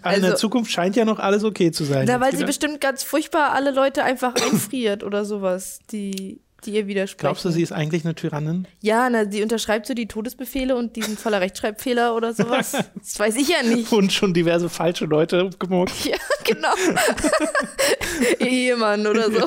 [0.02, 2.06] Aber in der also- Zukunft scheint ja noch alles okay zu sein.
[2.06, 2.46] Na, weil sie wieder.
[2.46, 7.20] bestimmt ganz furchtbar alle Leute einfach einfriert oder sowas, die, die ihr widersprechen.
[7.20, 8.66] Glaubst du, sie ist eigentlich eine Tyrannin?
[8.80, 12.72] Ja, na, die unterschreibt so die Todesbefehle und die sind voller Rechtschreibfehler oder sowas.
[12.94, 13.92] Das weiß ich ja nicht.
[13.92, 15.92] Und schon diverse falsche Leute gemobbt.
[16.04, 16.72] Ja, genau.
[18.38, 19.46] Ehemann oder so.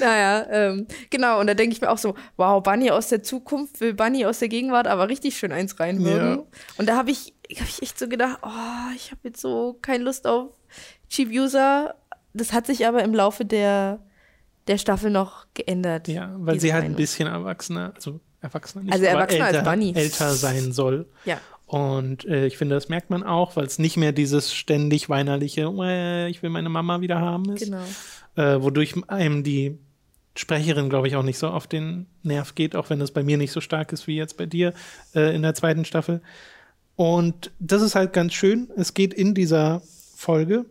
[0.00, 1.40] Naja, ähm, genau.
[1.40, 4.38] Und da denke ich mir auch so, wow, Bunny aus der Zukunft will Bunny aus
[4.38, 6.36] der Gegenwart aber richtig schön eins reinwürgen.
[6.38, 6.42] Ja.
[6.78, 10.04] Und da habe ich, hab ich echt so gedacht, oh, ich habe jetzt so keine
[10.04, 10.50] Lust auf
[11.08, 11.94] Chibiusa.
[12.32, 13.98] Das hat sich aber im Laufe der,
[14.68, 16.06] der Staffel noch geändert.
[16.08, 19.92] Ja, weil sie halt ein bisschen erwachsener, also erwachsener nicht, Also erwachsener als älter, Bunny.
[19.96, 21.06] älter sein soll.
[21.24, 21.40] Ja.
[21.66, 25.62] Und äh, ich finde, das merkt man auch, weil es nicht mehr dieses ständig weinerliche,
[25.82, 27.82] äh, ich will meine Mama wieder haben ist, Genau.
[28.36, 29.78] äh, wodurch einem die
[30.36, 33.36] Sprecherin, glaube ich, auch nicht so auf den Nerv geht, auch wenn das bei mir
[33.36, 34.72] nicht so stark ist wie jetzt bei dir
[35.14, 36.22] äh, in der zweiten Staffel.
[37.00, 38.68] Und das ist halt ganz schön.
[38.76, 39.80] Es geht in dieser
[40.14, 40.66] Folge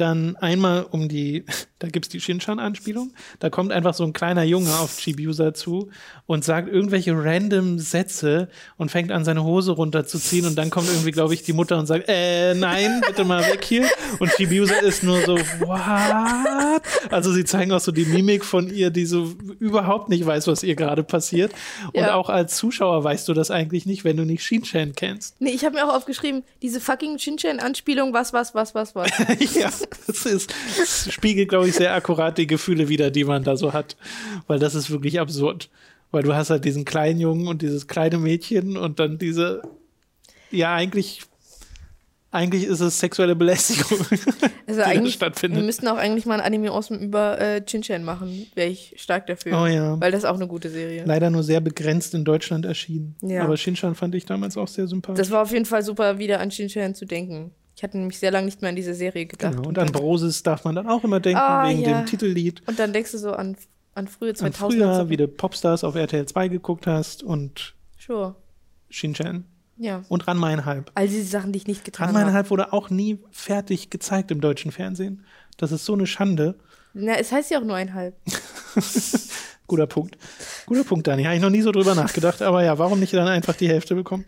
[0.00, 1.44] dann einmal um die,
[1.78, 3.12] da gibt's die Shinshan-Anspielung.
[3.38, 5.90] Da kommt einfach so ein kleiner Junge auf Chibiusa zu
[6.26, 10.46] und sagt irgendwelche random Sätze und fängt an, seine Hose runterzuziehen.
[10.46, 13.64] Und dann kommt irgendwie, glaube ich, die Mutter und sagt, äh, nein, bitte mal weg
[13.64, 13.88] hier.
[14.18, 16.82] Und Chibiusa ist nur so, what?
[17.10, 20.62] Also sie zeigen auch so die Mimik von ihr, die so überhaupt nicht weiß, was
[20.62, 21.52] ihr gerade passiert.
[21.92, 22.14] Und Ja.
[22.14, 25.40] auch als Zuschauer weißt du das eigentlich nicht, wenn du nicht Shinshan kennst.
[25.40, 29.10] Nee, ich habe mir auch aufgeschrieben, diese fucking Shinchan-Anspielung, was, was, was, was, was.
[29.54, 29.70] ja,
[30.06, 33.72] das ist, das spiegelt, glaube ich, sehr akkurat die Gefühle wieder, die man da so
[33.72, 33.96] hat.
[34.46, 35.68] Weil das ist wirklich absurd.
[36.10, 39.62] Weil du hast halt diesen kleinen Jungen und dieses kleine Mädchen und dann diese,
[40.50, 41.22] ja, eigentlich,
[42.32, 43.98] eigentlich ist es sexuelle Belästigung,
[44.70, 45.64] Also eigentlich, wir stattfindet.
[45.64, 48.46] müssten auch eigentlich mal ein Anime aus dem über äh, Chinchan machen.
[48.54, 49.60] Wäre ich stark dafür.
[49.60, 50.00] Oh ja.
[50.00, 51.02] Weil das ist auch eine gute Serie.
[51.04, 53.16] Leider nur sehr begrenzt in Deutschland erschienen.
[53.20, 53.42] Ja.
[53.42, 55.18] Aber Shinshan fand ich damals auch sehr sympathisch.
[55.18, 57.50] Das war auf jeden Fall super, wieder an Chinchan zu denken.
[57.80, 59.56] Ich hatte nämlich sehr lange nicht mehr an diese Serie gedacht.
[59.56, 59.66] genau.
[59.66, 62.02] Und an Brosis darf man dann auch immer denken, Ah, wegen ja.
[62.02, 62.60] dem Titellied.
[62.68, 63.56] Und dann denkst du so an,
[63.94, 68.34] an frühe An 2000 früher, wie du Popstars auf RTL 2 geguckt hast und Sure.
[68.90, 69.44] Shinchan.
[69.78, 70.02] Ja.
[70.10, 70.90] Und Ranma einhalb.
[70.94, 72.18] All diese Sachen, die ich nicht getan habe.
[72.18, 75.24] einhalb wurde auch nie fertig gezeigt im deutschen Fernsehen.
[75.56, 76.56] Das ist so eine Schande.
[76.92, 78.14] Na, es heißt ja auch nur einhalb.
[79.70, 80.16] Guter Punkt.
[80.66, 81.22] Guter Punkt, Dani.
[81.22, 82.42] Habe ich noch nie so drüber nachgedacht.
[82.42, 84.24] Aber ja, warum nicht dann einfach die Hälfte bekommen?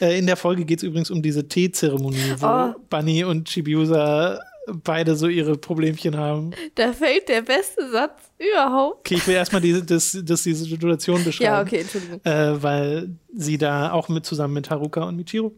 [0.00, 2.74] Äh, in der Folge geht es übrigens um diese Teezeremonie, wo Oh.
[2.88, 4.40] Bunny und Chibiusa
[4.82, 6.52] beide so ihre Problemchen haben.
[6.76, 9.00] Da fällt der beste Satz überhaupt.
[9.00, 11.52] Okay, ich will erstmal diese, das, das, diese Situation beschreiben.
[11.52, 12.20] Ja, okay, Entschuldigung.
[12.24, 15.52] äh, weil sie da auch mit zusammen mit Haruka und Michiro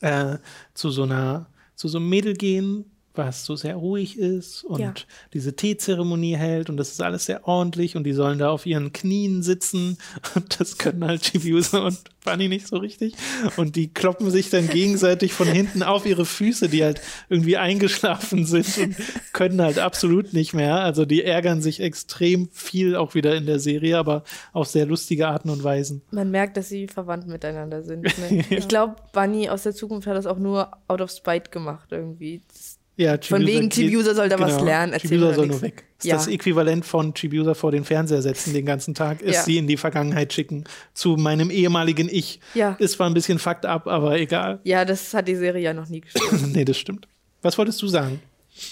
[0.00, 0.36] äh,
[0.74, 1.46] zu so einer
[1.76, 2.84] zu so einem Mädel gehen,
[3.18, 4.94] was so sehr ruhig ist und Ja.
[5.34, 8.92] diese Teezeremonie hält und das ist alles sehr ordentlich und die sollen da auf ihren
[8.94, 9.98] Knien sitzen
[10.34, 13.14] und das können halt Chibiusa und Bunny nicht so richtig
[13.56, 18.44] und die kloppen sich dann gegenseitig von hinten auf ihre Füße, die halt irgendwie eingeschlafen
[18.46, 18.96] sind und
[19.32, 20.76] können halt absolut nicht mehr.
[20.80, 25.26] Also die ärgern sich extrem viel auch wieder in der Serie, aber auf sehr lustige
[25.28, 26.02] Arten und Weisen.
[26.10, 28.02] Man merkt, dass sie verwandt miteinander sind.
[28.30, 28.44] Ne?
[28.50, 32.42] Ich glaube, Bunny aus der Zukunft hat das auch nur out of spite gemacht irgendwie.
[32.98, 35.46] Ja, Von wegen, Chibiusa soll da was lernen, mir soll nichts.
[35.46, 35.84] nur weg.
[35.98, 36.16] Das ist Ja.
[36.16, 39.42] das Äquivalent von Chibiusa vor den Fernseher setzen den ganzen Tag, ist Ja.
[39.44, 42.40] sie in die Vergangenheit schicken zu meinem ehemaligen Ich.
[42.54, 42.74] Ja.
[42.80, 44.58] Ist zwar ein bisschen fucked up, aber egal.
[44.64, 46.24] Ja, das hat die Serie ja noch nie gespielt.
[46.52, 47.06] nee, das stimmt.
[47.40, 48.20] Was wolltest du sagen?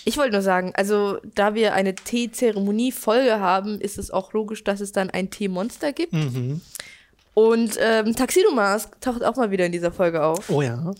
[0.04, 4.80] Ich wollte nur sagen, also da wir eine Tee-Zeremonie-Folge haben, ist es auch logisch, dass
[4.80, 6.12] es dann ein Tee-Monster gibt.
[6.12, 6.60] Mhm.
[7.34, 10.50] Und ähm, Taxido Mask taucht auch mal wieder in dieser Folge auf.
[10.50, 10.90] Oh ja.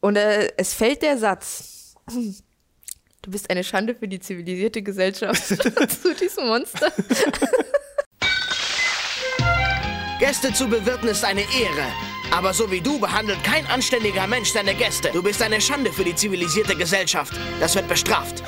[0.00, 1.94] Und äh, es fällt der Satz.
[3.26, 6.92] Du bist eine Schande für die zivilisierte Gesellschaft zu diesem Monster.
[10.20, 11.88] Gäste zu bewirten ist eine Ehre.
[12.30, 15.10] Aber so wie du behandelt kein anständiger Mensch seine Gäste.
[15.12, 17.32] Du bist eine Schande für die zivilisierte Gesellschaft.
[17.58, 18.44] Das wird bestraft.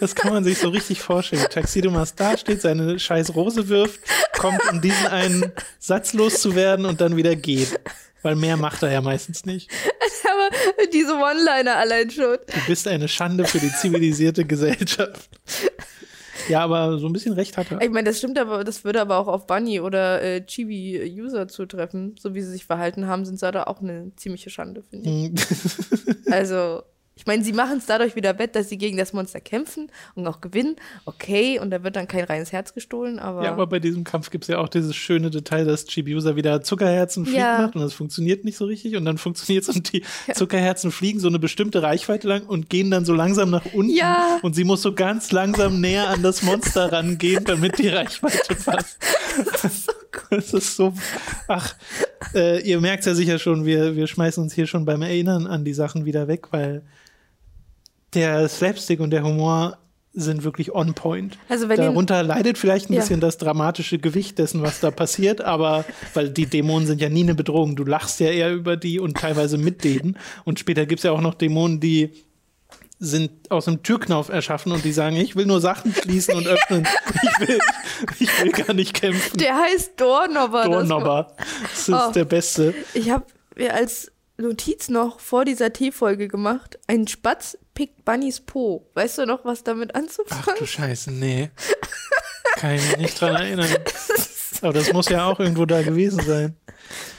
[0.00, 1.46] Das kann man sich so richtig vorstellen.
[1.48, 4.00] Taxidomas da steht, seine scheiß Rose wirft,
[4.36, 7.78] kommt, um diesen einen Satz loszuwerden und dann wieder geht.
[8.22, 9.70] Weil mehr macht er ja meistens nicht.
[10.24, 12.36] Aber diese One-Liner allein schon.
[12.46, 15.28] Du bist eine Schande für die zivilisierte Gesellschaft.
[16.48, 17.80] Ja, aber so ein bisschen recht hat er.
[17.80, 22.16] Ich meine, das stimmt aber, das würde aber auch auf Bunny oder äh, Chibi-User zutreffen.
[22.18, 25.32] So wie sie sich verhalten haben, sind sie da auch eine ziemliche Schande, finde ich.
[26.32, 26.82] Also,
[27.20, 30.26] ich meine, sie machen es dadurch wieder wett, dass sie gegen das Monster kämpfen und
[30.26, 30.76] auch gewinnen.
[31.04, 33.44] Okay, und da wird dann kein reines Herz gestohlen, aber.
[33.44, 36.62] Ja, aber bei diesem Kampf gibt es ja auch dieses schöne Detail, dass Chibiusa wieder
[36.62, 37.58] Zuckerherzen fliegen Ja.
[37.58, 40.02] macht und das funktioniert nicht so richtig und dann funktioniert es und die
[40.34, 44.38] Zuckerherzen fliegen so eine bestimmte Reichweite lang und gehen dann so langsam nach unten Ja.
[44.40, 48.98] und sie muss so ganz langsam näher an das Monster rangehen, damit die Reichweite passt.
[50.30, 50.92] Das ist so,
[51.48, 51.74] ach,
[52.34, 55.64] äh, ihr merkt ja sicher schon, wir, wir schmeißen uns hier schon beim Erinnern an
[55.64, 56.82] die Sachen wieder weg, weil
[58.14, 59.78] der Slapstick und der Humor
[60.12, 61.38] sind wirklich on point.
[61.48, 63.00] Also Darunter leidet vielleicht ein Ja.
[63.00, 65.84] bisschen das dramatische Gewicht dessen, was da passiert, aber
[66.14, 67.76] weil die Dämonen sind ja nie eine Bedrohung.
[67.76, 70.18] Du lachst ja eher über die und teilweise mit denen.
[70.44, 72.10] Und später gibt es ja auch noch Dämonen, die
[73.02, 76.86] sind aus einem Türknauf erschaffen und die sagen, ich will nur Sachen schließen und öffnen.
[77.40, 77.58] Ich will,
[78.18, 79.38] ich will gar nicht kämpfen.
[79.38, 80.64] Der heißt Doorknobber.
[80.64, 81.36] das- Doorknobber.
[81.62, 82.12] Das ist Oh.
[82.12, 82.74] der Beste.
[82.94, 83.24] Ich habe
[83.56, 84.10] mir als
[84.40, 88.86] Notiz noch vor dieser T-Folge gemacht, ein Spatz pickt Bunnys Po.
[88.94, 90.58] Weißt du noch, was damit Ach anzufangen?
[90.58, 91.50] du Scheiße, nee.
[92.56, 93.68] Kann ich mich nicht dran erinnern.
[94.62, 96.56] Aber das muss ja auch irgendwo da gewesen sein.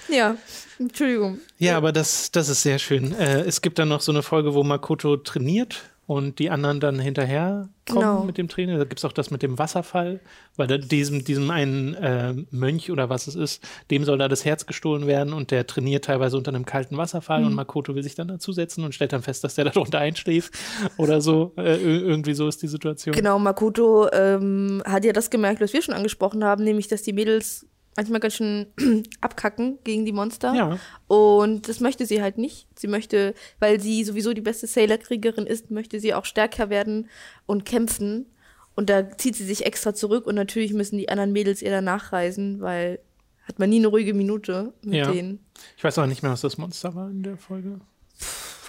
[0.10, 0.36] Ja,
[0.78, 1.40] Entschuldigung.
[1.58, 3.14] Ja, aber das, das ist sehr schön.
[3.14, 7.00] Äh, es gibt dann noch so eine Folge, wo Makoto trainiert und die anderen dann
[7.00, 8.24] hinterher kommen Genau.
[8.26, 8.78] mit dem Training.
[8.78, 10.20] Da gibt es auch das mit dem Wasserfall,
[10.58, 14.44] weil da diesem, diesem einen äh, Mönch oder was es ist, dem soll da das
[14.44, 17.48] Herz gestohlen werden und der trainiert teilweise unter einem kalten Wasserfall Mhm.
[17.48, 20.54] und Makoto will sich dann dazusetzen und stellt dann fest, dass der darunter einschläft
[20.98, 21.54] oder so.
[21.58, 23.16] Äh, ir- irgendwie so ist die Situation.
[23.16, 27.14] Genau, Makoto ähm, hat ja das gemerkt, was wir schon angesprochen haben, nämlich, dass die
[27.14, 28.68] Mädels manchmal ganz schön
[29.22, 30.54] abkacken gegen die Monster.
[30.54, 30.80] Ja.
[31.08, 32.68] Und das möchte sie halt nicht.
[32.78, 37.10] Sie möchte, weil sie sowieso die beste Sailor-Kriegerin ist, möchte sie auch stärker werden
[37.46, 38.28] und kämpfen.
[38.76, 41.84] Und da zieht sie sich extra zurück und natürlich müssen die anderen Mädels ihr dann
[41.84, 43.00] nachreisen, weil
[43.44, 45.12] hat man nie eine ruhige Minute mit Ja.
[45.12, 45.40] denen.
[45.76, 47.82] Ich weiß auch nicht mehr, was das Monster war in der Folge.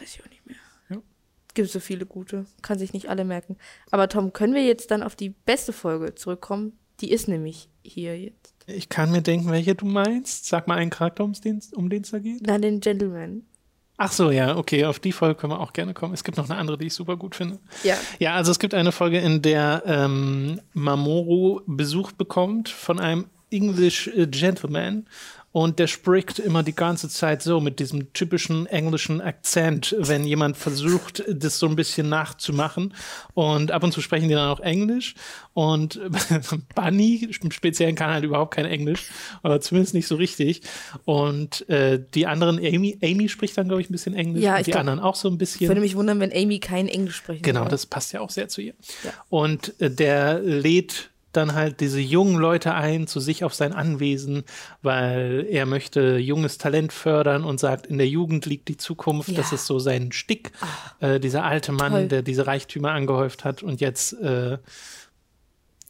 [0.01, 0.57] Weiß ich auch nicht mehr.
[0.91, 0.97] Ja.
[1.55, 3.57] Gibt so viele gute, kann sich nicht alle merken.
[3.93, 6.77] Aber Tom, können wir jetzt dann auf die beste Folge zurückkommen?
[7.01, 8.52] Die ist nämlich hier jetzt.
[8.67, 10.47] Ich kann mir denken, welche du meinst.
[10.47, 12.41] Sag mal einen Charakter, den- um den es da geht.
[12.47, 13.43] Na, den Gentleman.
[13.99, 16.15] Ach so, ja, okay, auf die Folge können wir auch gerne kommen.
[16.15, 17.59] Es gibt noch eine andere, die ich super gut finde.
[17.85, 17.97] Ja.
[18.19, 24.09] Ja, also es gibt eine Folge, in der ähm, Mamoru Besuch bekommt von einem English
[24.09, 25.07] äh, Gentleman
[25.53, 30.57] und der spricht immer die ganze Zeit so mit diesem typischen englischen Akzent, wenn jemand
[30.57, 32.95] versucht, das so ein bisschen nachzumachen.
[33.35, 35.15] Und ab und zu sprechen die dann auch Englisch.
[35.53, 36.01] Und
[36.75, 39.11] Bunny im Speziellen kann halt überhaupt kein Englisch,
[39.45, 40.63] oder zumindest nicht so richtig.
[41.05, 44.43] Und äh, die anderen, Amy, Amy spricht dann, glaube ich, ein bisschen Englisch.
[44.43, 45.63] Ja, und ich die glaub- anderen auch so ein bisschen.
[45.65, 47.71] Ich würde mich wundern, wenn Amy kein Englisch sprechen Genau, würde.
[47.73, 48.73] das passt ja auch sehr zu ihr.
[49.05, 49.11] Ja.
[49.29, 54.45] Und äh, der lädt dann halt diese jungen Leute ein zu sich auf sein Anwesen,
[54.83, 59.31] weil er möchte junges Talent fördern und sagt, in der Jugend liegt die Zukunft.
[59.31, 59.37] Ja.
[59.37, 60.53] Das ist so sein Stick,
[61.01, 62.09] äh, dieser alte Mann, Toll.
[62.09, 64.59] der diese Reichtümer angehäuft hat und jetzt äh,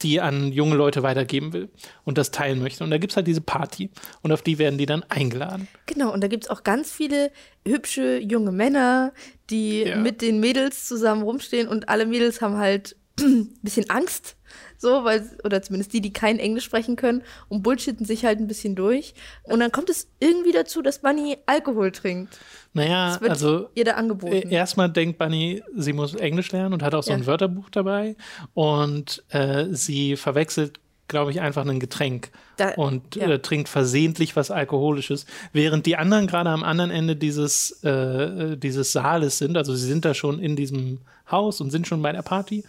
[0.01, 1.69] die an junge Leute weitergeben will
[2.03, 2.83] und das teilen möchte.
[2.83, 3.89] Und da gibt es halt diese Party
[4.21, 5.67] und auf die werden die dann eingeladen.
[5.85, 7.31] Genau, und da gibt es auch ganz viele
[7.65, 9.13] hübsche junge Männer,
[9.49, 9.95] die Ja.
[9.95, 14.35] mit den Mädels zusammen rumstehen und alle Mädels haben halt ein bisschen Angst,
[14.83, 18.47] so, weil, oder zumindest die, die kein Englisch sprechen können und bullshitten sich halt ein
[18.47, 19.15] bisschen durch.
[19.43, 22.37] Und dann kommt es irgendwie dazu, dass Bunny Alkohol trinkt.
[22.73, 24.33] Naja, also ihr da angeboten.
[24.49, 27.17] Äh, Erstmal denkt Bunny, sie muss Englisch lernen und hat auch so Ja.
[27.17, 28.15] ein Wörterbuch dabei.
[28.53, 33.27] Und äh, sie verwechselt, glaube ich, einfach ein Getränk Da- und ja.
[33.29, 38.91] äh, trinkt versehentlich was Alkoholisches, während die anderen gerade am anderen Ende dieses, äh, dieses
[38.91, 39.55] Saales sind.
[39.57, 42.63] Also sie sind da schon in diesem Haus und sind schon bei der Party.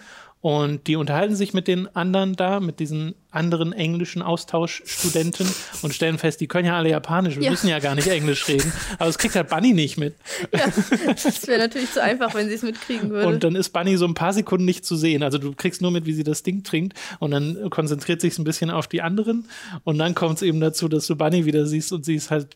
[0.44, 5.48] Und die unterhalten sich mit den anderen da, mit diesen anderen englischen Austauschstudenten
[5.82, 7.50] und stellen fest, die können ja alle Japanisch, wir Ja.
[7.50, 8.70] müssen ja gar nicht Englisch reden.
[8.98, 10.16] Aber es kriegt halt Bunny nicht mit.
[10.50, 13.26] Das wäre natürlich zu einfach, wenn sie es mitkriegen würde.
[13.26, 15.22] Und dann ist Bunny so ein paar Sekunden nicht zu sehen.
[15.22, 18.44] Also du kriegst nur mit, wie sie das Ding trinkt und dann konzentriert sich ein
[18.44, 19.48] bisschen auf die anderen
[19.84, 22.48] und dann kommt es eben dazu, dass du Bunny wieder siehst und sie ist halt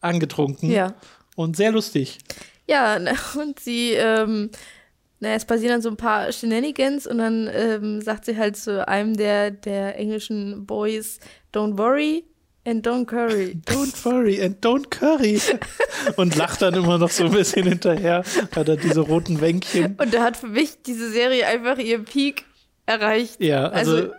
[0.00, 0.94] angetrunken ja.
[1.36, 2.20] und sehr lustig.
[2.66, 2.98] Ja,
[3.38, 4.48] und sie, ähm,
[5.20, 8.86] naja, es passieren dann so ein paar Shenanigans und dann ähm, sagt sie halt zu
[8.86, 11.18] einem der, der englischen Boys,
[11.52, 12.24] don't worry
[12.64, 13.58] and don't curry.
[13.66, 15.40] Don't worry and don't curry.
[16.16, 18.22] und lacht dann immer noch so ein bisschen hinterher,
[18.54, 19.96] hat er diese roten Wänkchen.
[19.98, 22.44] Und da hat für mich diese Serie einfach ihr Peak
[22.86, 23.40] erreicht.
[23.40, 24.12] Ja, also, Also-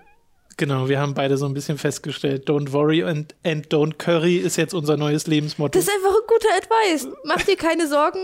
[0.58, 4.58] genau, wir haben beide so ein bisschen festgestellt, don't worry and, and don't curry ist
[4.58, 5.78] jetzt unser neues Lebensmotto.
[5.80, 7.08] Das ist einfach ein guter Advice.
[7.24, 8.20] Mach dir keine Sorgen.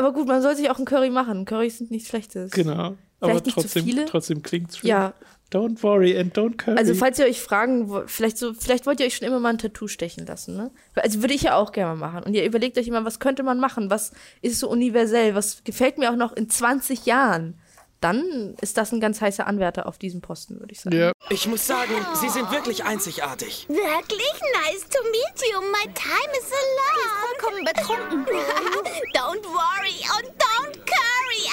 [0.00, 1.44] Aber gut, man soll sich auch ein Curry machen.
[1.44, 2.50] Currys sind nichts Schlechtes.
[2.52, 2.96] genau.
[3.22, 4.88] Aber Vielleicht nicht zu trotzdem, trotzdem klingt's schön.
[4.88, 5.12] Ja,
[5.52, 6.78] Don't worry and don't curry.
[6.78, 9.58] also falls ihr euch fragen, vielleicht so, vielleicht wollt ihr euch schon immer mal ein
[9.58, 10.70] Tattoo stechen lassen, ne?
[10.94, 12.22] Also würde ich ja auch gerne mal machen.
[12.24, 13.90] Und ihr überlegt euch immer, was könnte man machen?
[13.90, 15.34] Was ist so universell?
[15.34, 17.58] Was gefällt mir auch noch in 20 Jahren?
[18.00, 20.96] Dann ist das ein ganz heißer Anwärter auf diesem Posten, würde ich sagen.
[20.96, 21.12] ja.
[21.28, 23.66] Ich muss sagen, Sie sind wirklich einzigartig.
[23.68, 25.60] Wirklich nice to meet you.
[25.60, 26.96] My time is alone.
[26.96, 28.26] Ich ist vollkommen betrunken.
[29.14, 31.44] don't worry and don't curry.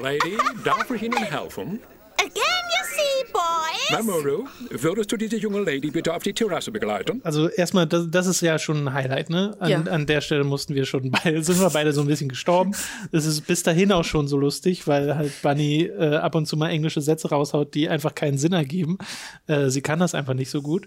[0.02, 1.80] Lady, darf ich Ihnen helfen?
[2.18, 2.89] Again, see,
[3.32, 3.90] boys.
[4.04, 7.20] Mamoru, würdest du diese junge Lady bitte auf die Terrasse begleiten?
[7.24, 9.56] Also erstmal, das, das ist ja schon ein Highlight, ne?
[9.58, 9.78] An, Ja.
[9.80, 12.72] an der Stelle mussten wir schon beide, sind wir beide so ein bisschen gestorben.
[13.12, 16.56] Es ist bis dahin auch schon so lustig, weil halt Bunny äh, ab und zu
[16.56, 18.98] mal englische Sätze raushaut, die einfach keinen Sinn ergeben.
[19.46, 20.86] Äh, sie kann das einfach nicht so gut.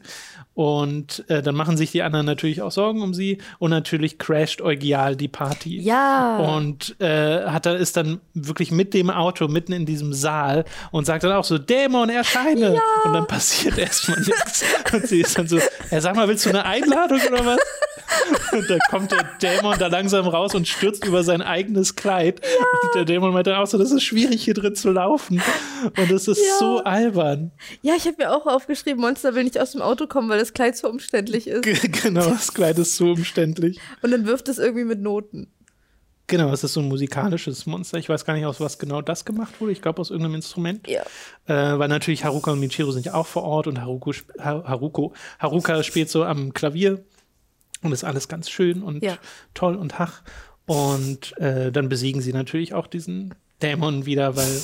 [0.53, 4.61] Und äh, dann machen sich die anderen natürlich auch Sorgen um sie und natürlich crasht
[4.61, 5.79] Eugial die Party.
[5.81, 6.37] Ja.
[6.37, 11.23] Und äh, hat ist dann wirklich mit dem Auto mitten in diesem Saal und sagt
[11.23, 12.79] dann auch so, Dämon, erscheine.
[13.05, 14.63] Und dann passiert erstmal nichts.
[14.91, 15.59] Und sie ist dann so,
[15.91, 17.59] ja, sag mal, willst du eine Einladung oder was?
[18.51, 22.41] Und dann kommt der Dämon da langsam raus und stürzt über sein eigenes Kleid.
[22.83, 25.41] Und der Dämon meint dann auch so, das ist schwierig hier drin zu laufen.
[25.97, 26.57] Und es ist Ja.
[26.59, 27.51] so albern.
[27.81, 30.53] Ja, ich habe mir auch aufgeschrieben, Monster will nicht aus dem Auto kommen, weil das
[30.53, 31.63] Kleid so umständlich ist.
[32.03, 33.79] Genau, das Kleid ist so umständlich.
[34.01, 35.51] Und dann wirft es irgendwie mit Noten.
[36.27, 37.97] Genau, es ist so ein musikalisches Monster.
[37.97, 39.73] Ich weiß gar nicht, aus was genau das gemacht wurde.
[39.73, 40.87] Ich glaube, aus irgendeinem Instrument.
[40.87, 41.01] Ja.
[41.47, 45.83] Äh, weil natürlich Haruka und Michiru sind ja auch vor Ort und Haruko, Haruko, Haruka
[45.83, 47.03] spielt so am Klavier
[47.81, 49.17] und ist alles ganz schön und Ja.
[49.53, 50.21] toll und hach.
[50.65, 54.61] Und äh, dann besiegen sie natürlich auch diesen Dämon wieder, weil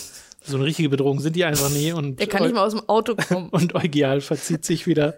[0.50, 1.92] so eine richtige Bedrohung sind die einfach nie.
[1.92, 3.50] Und Der kann nicht mal aus dem Auto kommen.
[3.52, 5.16] und Eugial verzieht sich wieder.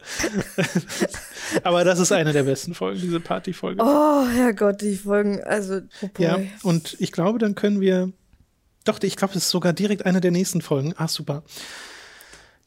[1.63, 3.81] Aber das ist eine der besten Folgen, diese Partyfolge.
[3.83, 6.07] Oh, Herrgott, die Folgen, also, oh.
[6.17, 8.11] Ja, und ich glaube, dann können wir.
[8.83, 10.93] Doch, ich glaube, es ist sogar direkt eine der nächsten Folgen.
[10.97, 11.43] Ah, super.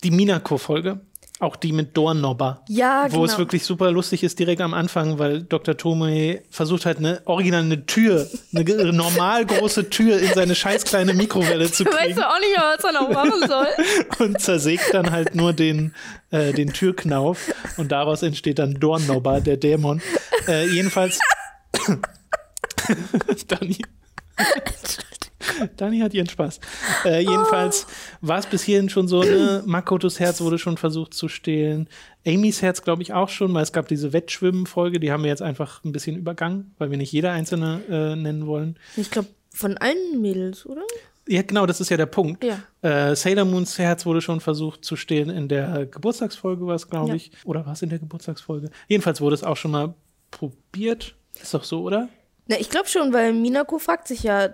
[0.04, 1.00] Die Minako-Folge.
[1.40, 2.62] Auch die mit Dornnobber.
[2.68, 3.38] Ja, Wo es genau.
[3.38, 5.76] wirklich super lustig ist, direkt am Anfang, weil Dr.
[5.76, 11.12] Tomoe versucht halt eine original eine Tür, eine normal große Tür in seine scheiß kleine
[11.12, 13.66] Mikrowelle zu Weißt kriegen du auch nicht mehr, was er noch machen soll?
[14.26, 15.92] und zersägt dann halt nur den,
[16.30, 20.00] äh, den Türknauf und daraus entsteht dann Dornnobber, der Dämon.
[20.46, 21.18] Äh, jedenfalls.
[23.48, 23.78] Dani.
[25.76, 26.60] Dani hat ihren Spaß.
[27.04, 27.86] Äh, jedenfalls
[28.20, 29.62] war es bis hierhin schon so, ne?
[29.66, 31.88] Makotos Herz wurde schon versucht zu stehlen.
[32.26, 35.42] Amys Herz, glaube ich, auch schon, weil es gab diese Wettschwimmen-Folge, die haben wir jetzt
[35.42, 38.78] einfach ein bisschen übergangen, weil wir nicht jeder einzelne äh, nennen wollen.
[38.96, 40.82] Ich glaube, von allen Mädels, oder?
[41.26, 42.44] Ja, genau, das ist ja der Punkt.
[42.44, 42.58] Ja.
[42.82, 47.08] Äh, Sailor Moons Herz wurde schon versucht zu stehlen in der Geburtstagsfolge, war es, glaube
[47.10, 47.14] Ja.
[47.14, 47.30] ich.
[47.44, 48.70] Oder war es in der Geburtstagsfolge?
[48.88, 49.94] Jedenfalls wurde es auch schon mal
[50.30, 51.14] probiert.
[51.40, 52.08] Ist doch so, oder?
[52.46, 54.50] Na, ich glaube schon, weil Minako fragt sich ja,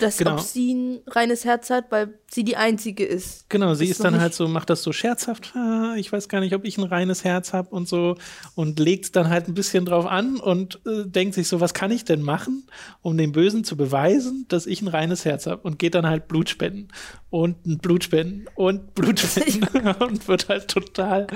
[0.00, 0.34] dass Genau.
[0.34, 3.48] ob sie ein reines Herz hat, weil sie die Einzige ist.
[3.48, 5.52] Genau, sie Ist ist dann halt so, macht das so scherzhaft,
[5.96, 8.16] ich weiß gar nicht, ob ich ein reines Herz habe und so
[8.54, 11.90] und legt dann halt ein bisschen drauf an und äh, denkt sich so, was kann
[11.90, 12.66] ich denn machen,
[13.02, 16.28] um dem Bösen zu beweisen, dass ich ein reines Herz habe und geht dann halt
[16.28, 16.88] Blut spenden
[17.30, 21.26] und Blut spenden und Blut spenden und wird halt total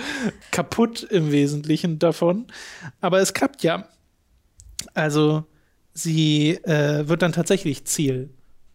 [0.50, 2.46] kaputt im Wesentlichen davon.
[3.00, 3.88] Aber es klappt ja.
[4.94, 5.44] Also
[5.92, 8.30] sie äh, wird dann tatsächlich Ziel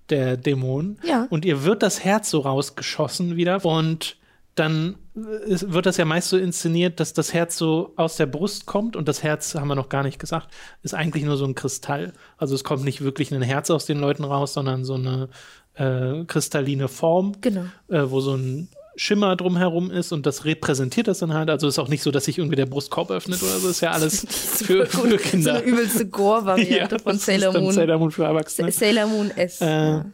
[0.10, 1.00] der Dämonen.
[1.04, 1.28] Ja.
[1.30, 3.64] Und ihr wird das Herz so rausgeschossen wieder.
[3.66, 4.18] Und
[4.56, 5.20] dann äh,
[5.62, 8.96] wird das ja meist so inszeniert, dass das Herz so aus der Brust kommt.
[8.96, 10.50] Und das Herz, haben wir noch gar nicht gesagt,
[10.84, 12.14] ist eigentlich nur so ein Kristall.
[12.38, 15.30] Also es kommt nicht wirklich ein Herz aus den Leuten raus, sondern so eine
[15.74, 17.66] äh, kristalline Form, Genau.
[17.90, 21.50] äh, wo so ein Schimmer drumherum ist und das repräsentiert das dann halt.
[21.50, 23.70] Also ist auch nicht so, dass sich irgendwie der Brustkorb öffnet oder so.
[23.70, 25.56] Ist ja alles für, für So Kinder.
[25.56, 27.74] eine übelste Gore-Variante von das ist Sailor Moon.
[27.74, 28.72] Sailor Moon für Erwachsene.
[28.72, 29.60] Sa- Sailor Moon S.
[29.62, 30.06] Äh, ja.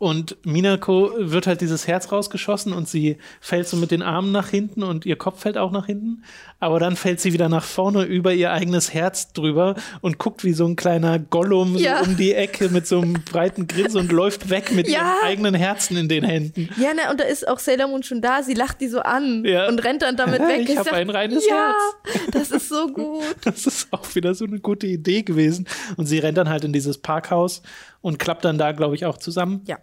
[0.00, 4.48] Und Minako wird halt dieses Herz rausgeschossen und sie fällt so mit den Armen nach
[4.48, 6.22] hinten und ihr Kopf fällt auch nach hinten.
[6.60, 10.52] Aber dann fällt sie wieder nach vorne über ihr eigenes Herz drüber und guckt wie
[10.52, 12.04] so ein kleiner Gollum Ja.
[12.04, 14.98] so um die Ecke mit so einem breiten Grinsen und läuft weg mit Ja.
[14.98, 16.68] ihrem eigenen Herzen in den Händen.
[16.78, 18.44] Ja, na, und da ist auch Sailor Moon schon da.
[18.44, 19.66] Sie lacht die so an Ja.
[19.66, 20.60] und rennt dann damit weg.
[20.68, 21.74] Ich hab sag, ein reines ja,
[22.30, 23.24] das ist so gut.
[23.44, 25.66] Das ist auch wieder so eine gute Idee gewesen.
[25.96, 27.62] Und sie rennt dann halt in dieses Parkhaus
[28.00, 29.62] und klappt dann da, glaube ich, auch zusammen.
[29.66, 29.78] Ja.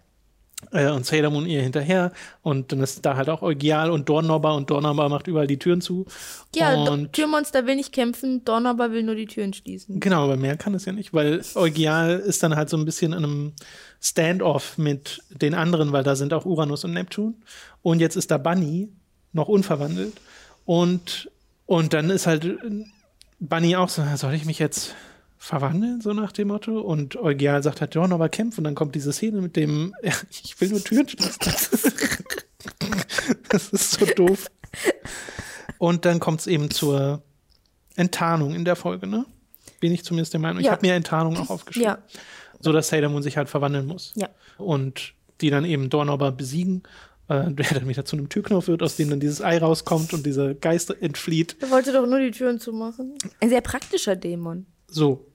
[0.72, 2.12] Äh, und Sailor Moon ihr hinterher.
[2.42, 5.80] Und dann ist da halt auch Eugial und Dornobber und Dornobber macht überall die Türen
[5.80, 6.06] zu.
[6.54, 10.00] Ja, und Türmonster will nicht kämpfen, Dornobber will nur die Türen schließen.
[10.00, 13.12] Genau, aber mehr kann es ja nicht, weil Eugial ist dann halt so ein bisschen
[13.12, 13.52] in einem
[14.00, 17.34] Standoff mit den anderen, weil da sind auch Uranus und Neptun.
[17.82, 18.88] Und jetzt ist da Bunny,
[19.32, 20.14] noch unverwandelt.
[20.64, 21.30] Und,
[21.66, 22.58] und dann ist halt
[23.38, 24.94] Bunny auch so, soll ich mich jetzt
[25.46, 26.80] verwandeln, so nach dem Motto?
[26.80, 28.60] Und Eugial sagt halt, ja, aber kämpfen.
[28.60, 31.40] Und dann kommt diese Szene mit dem, ja, ich will nur Türen schließen.
[33.48, 34.46] das ist so doof.
[35.78, 37.22] Und dann kommt es eben zur
[37.96, 39.24] Enttarnung in der Folge, ne?
[39.80, 40.60] Bin ich zumindest der Meinung.
[40.60, 40.72] Ich Ja.
[40.72, 41.88] habe mir Enttarnung auch aufgeschrieben.
[41.90, 41.98] Ja,
[42.60, 44.12] So dass Sailor Moon sich halt verwandeln muss.
[44.16, 44.28] ja.
[44.58, 46.82] Und die dann eben Dornobber besiegen,
[47.28, 50.24] äh, der dann wieder zu einem Türknopf wird, aus dem dann dieses Ei rauskommt und
[50.24, 51.56] dieser Geist entflieht.
[51.60, 53.14] Er wollte doch nur die Türen zumachen.
[53.40, 54.64] Ein sehr praktischer Dämon.
[54.88, 55.26] So.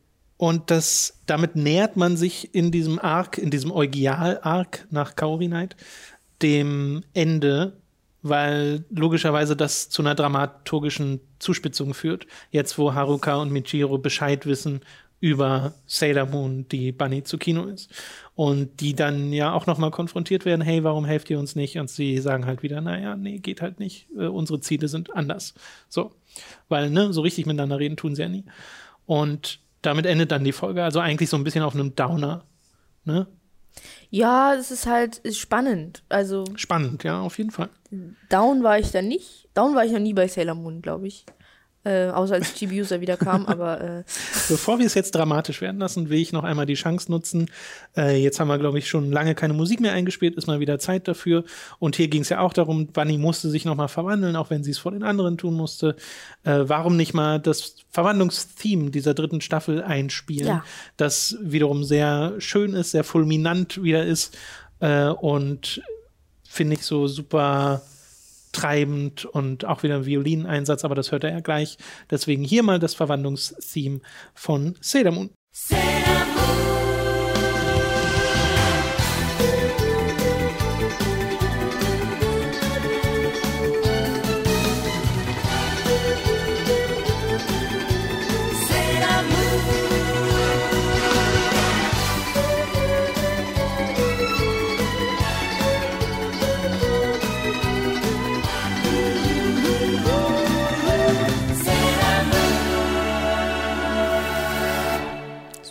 [0.42, 5.76] Und das, damit nähert man sich in diesem Arc, in diesem Eugial-Arc nach Kaori Night,
[6.42, 7.74] dem Ende,
[8.24, 12.26] weil logischerweise das zu einer dramaturgischen Zuspitzung führt.
[12.50, 14.82] Jetzt, wo Haruka und Michiro Bescheid wissen
[15.20, 17.92] über Sailor Moon, die Bunny zu Kino ist.
[18.34, 21.78] Und die dann ja auch nochmal konfrontiert werden, hey, warum helft ihr uns nicht?
[21.78, 24.08] Und sie sagen halt wieder, naja, nee, geht halt nicht.
[24.18, 25.54] Äh, unsere Ziele sind anders.
[25.88, 26.14] So.
[26.68, 28.46] Weil, ne, so richtig miteinander reden tun sie ja nie.
[29.06, 30.84] Und damit endet dann die Folge.
[30.84, 32.46] Also eigentlich so ein bisschen auf einem Downer.
[33.04, 33.28] Ne?
[34.10, 36.04] Ja, es ist halt ist spannend.
[36.10, 37.70] Also, Spannend, ja, auf jeden Fall.
[38.30, 39.48] down war ich da nicht.
[39.54, 41.26] Down war ich noch nie bei Sailor Moon, glaube ich.
[41.84, 44.04] Äh, außer als Chibi-User wieder kam, aber äh,
[44.50, 47.50] Bevor wir es jetzt dramatisch werden lassen, will ich noch einmal die Chance nutzen.
[47.98, 50.78] Äh, jetzt haben wir, glaube ich, schon lange keine Musik mehr eingespielt, ist mal wieder
[50.78, 51.44] Zeit dafür.
[51.80, 54.64] Und hier ging es ja auch darum, Bunny musste sich noch mal verwandeln, auch wenn
[54.64, 55.96] sie es vor den anderen tun musste.
[56.44, 60.64] Äh, warum nicht mal das Verwandlungstheme dieser dritten Staffel einspielen, Ja.
[60.98, 64.38] das wiederum sehr schön ist, sehr fulminant wieder ist
[64.82, 65.82] äh, und
[66.48, 67.82] finde ich so super
[68.52, 71.78] treibend und auch wieder ein Violineinsatz, aber das hört er ja gleich.
[72.10, 74.00] Deswegen hier mal das Verwandlungstheme
[74.34, 75.30] von Sailor Moon.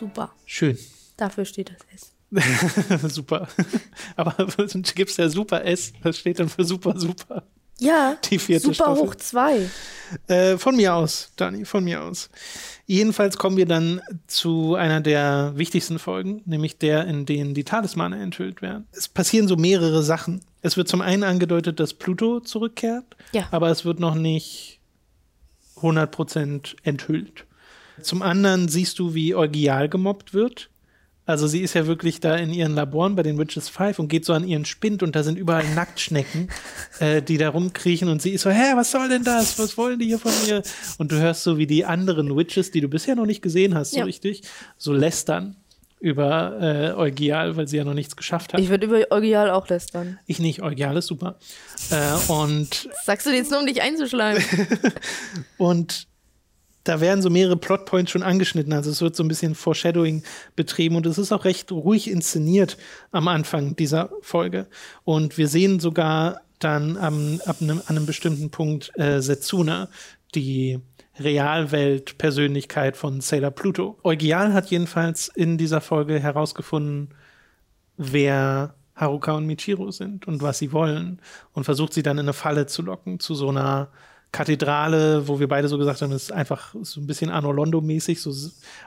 [0.00, 0.32] Super.
[0.46, 0.76] Schön.
[1.16, 2.12] Dafür steht das S.
[3.14, 3.48] super.
[4.16, 4.34] Aber
[4.94, 7.44] gibt es ja Super S, das steht dann für Super Super.
[7.78, 9.02] Ja, Die vierte super Staffel.
[9.02, 9.70] hoch zwei.
[10.26, 12.28] Äh, von mir aus, Dani, von mir aus.
[12.86, 18.20] Jedenfalls kommen wir dann zu einer der wichtigsten Folgen, nämlich der, in denen die Talismane
[18.22, 18.86] enthüllt werden.
[18.92, 20.42] Es passieren so mehrere Sachen.
[20.60, 23.48] Es wird zum einen angedeutet, dass Pluto zurückkehrt, Ja.
[23.50, 24.78] aber es wird noch nicht
[25.76, 27.46] 100% enthüllt.
[28.02, 30.70] Zum anderen siehst du, wie Eugial gemobbt wird.
[31.26, 34.24] Also sie ist ja wirklich da in ihren Laboren bei den Witches Five und geht
[34.24, 36.48] so an ihren Spind und da sind überall Nacktschnecken,
[36.98, 39.56] äh, die da rumkriechen und sie ist so, hä, was soll denn das?
[39.58, 40.62] Was wollen die hier von mir?
[40.98, 43.92] Und du hörst so, wie die anderen Witches, die du bisher noch nicht gesehen hast,
[43.92, 44.04] so Ja.
[44.06, 44.42] richtig,
[44.76, 45.54] so lästern
[46.00, 48.60] über äh, Eugial, weil sie ja noch nichts geschafft hat.
[48.60, 50.18] Ich würde über Eugial auch lästern.
[50.26, 51.38] Ich nicht, Eugial ist super.
[51.90, 54.42] Äh, und, Das sagst du jetzt nur, um dich einzuschlagen.
[55.58, 56.06] und
[56.84, 58.72] da werden so mehrere Plotpoints schon angeschnitten.
[58.72, 60.22] Also es wird so ein bisschen Foreshadowing
[60.56, 62.76] betrieben und es ist auch recht ruhig inszeniert
[63.12, 64.66] am Anfang dieser Folge.
[65.04, 69.88] Und wir sehen sogar dann am, ab einem, an einem bestimmten Punkt äh, Setsuna,
[70.34, 70.78] die
[71.18, 73.98] Realwelt-Persönlichkeit von Sailor Pluto.
[74.04, 77.10] Eugial hat jedenfalls in dieser Folge herausgefunden,
[77.96, 81.20] wer Haruka und Michiro sind und was sie wollen
[81.52, 83.88] und versucht sie dann in eine Falle zu locken, zu so einer
[84.32, 88.32] Kathedrale, wo wir beide so gesagt haben, ist einfach so ein bisschen Arno Londo-mäßig, so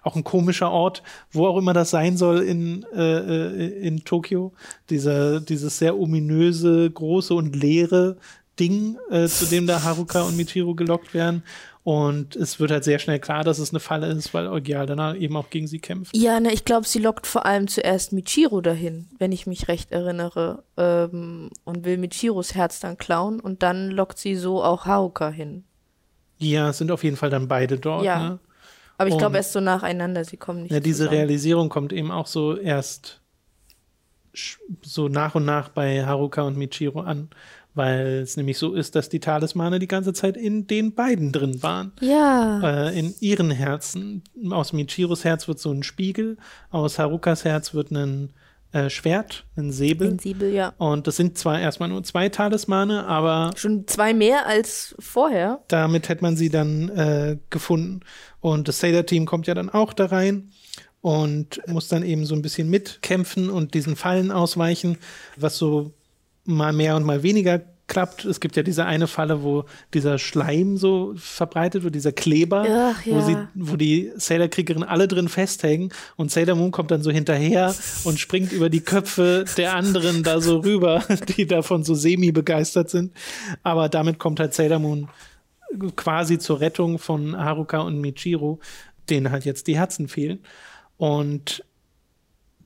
[0.02, 4.53] auch ein komischer Ort, wo auch immer das sein soll in, äh, äh, in Tokio.
[4.90, 8.18] Dieser, dieses sehr ominöse, große und leere
[8.60, 11.44] Ding, äh, zu dem da Haruka und Michiro gelockt werden.
[11.84, 15.18] Und es wird halt sehr schnell klar, dass es eine Falle ist, weil Eugial dann
[15.18, 16.15] eben auch gegen sie kämpft.
[16.15, 19.91] ja, ne, ich glaube, sie lockt vor allem zuerst Michiro dahin, wenn ich mich recht
[19.91, 20.64] erinnere.
[20.77, 25.65] Ähm, und will Michiros Herz dann klauen und dann lockt sie so auch Haruka hin.
[26.39, 28.05] Ja, es sind auf jeden Fall dann beide dort.
[28.05, 28.30] Ja.
[28.30, 28.39] Ne?
[28.97, 31.18] Aber ich glaube erst so nacheinander, sie kommen nicht Ja, diese zusammen.
[31.18, 33.19] Realisierung kommt eben auch so erst
[34.81, 37.30] so nach und nach bei Haruka und Michiro an,
[37.76, 41.64] weil es nämlich so ist, dass die Talismane die ganze Zeit in den beiden drin
[41.64, 41.91] waren.
[42.02, 42.88] Ja.
[42.90, 44.24] Äh, in ihren Herzen.
[44.52, 46.38] Aus Michiros Herz wird so ein Spiegel,
[46.70, 48.34] aus Harukas Herz wird ein
[48.74, 50.10] äh, Schwert, ein Säbel.
[50.10, 50.74] Sensibel, ja.
[50.78, 55.62] Und das sind zwar erstmal nur zwei Talismane, aber Schon zwei mehr als vorher.
[55.68, 58.02] damit hätte man sie dann äh, gefunden.
[58.40, 60.50] Und das Sailor-Team kommt ja dann auch da rein
[61.02, 64.98] und muss dann eben so ein bisschen mitkämpfen und diesen Fallen ausweichen,
[65.38, 65.94] was so
[66.45, 68.26] mal mehr und mal weniger klappt.
[68.26, 73.06] Es gibt ja diese eine Falle, wo dieser Schleim so verbreitet wird, dieser Kleber, Ach,
[73.06, 73.22] wo, ja.
[73.22, 78.20] sie, wo die Sailor-Kriegerinnen alle drin festhängen und Sailor Moon kommt dann so hinterher und
[78.20, 81.03] springt über die Köpfe der anderen da so rüber,
[81.38, 83.14] die davon so semi-begeistert sind.
[83.64, 85.10] Aber damit kommt halt Sailor Moon
[85.95, 88.60] quasi zur Rettung von Haruka und Michiro,
[89.10, 90.40] denen halt jetzt die Herzen fehlen.
[90.98, 91.65] Und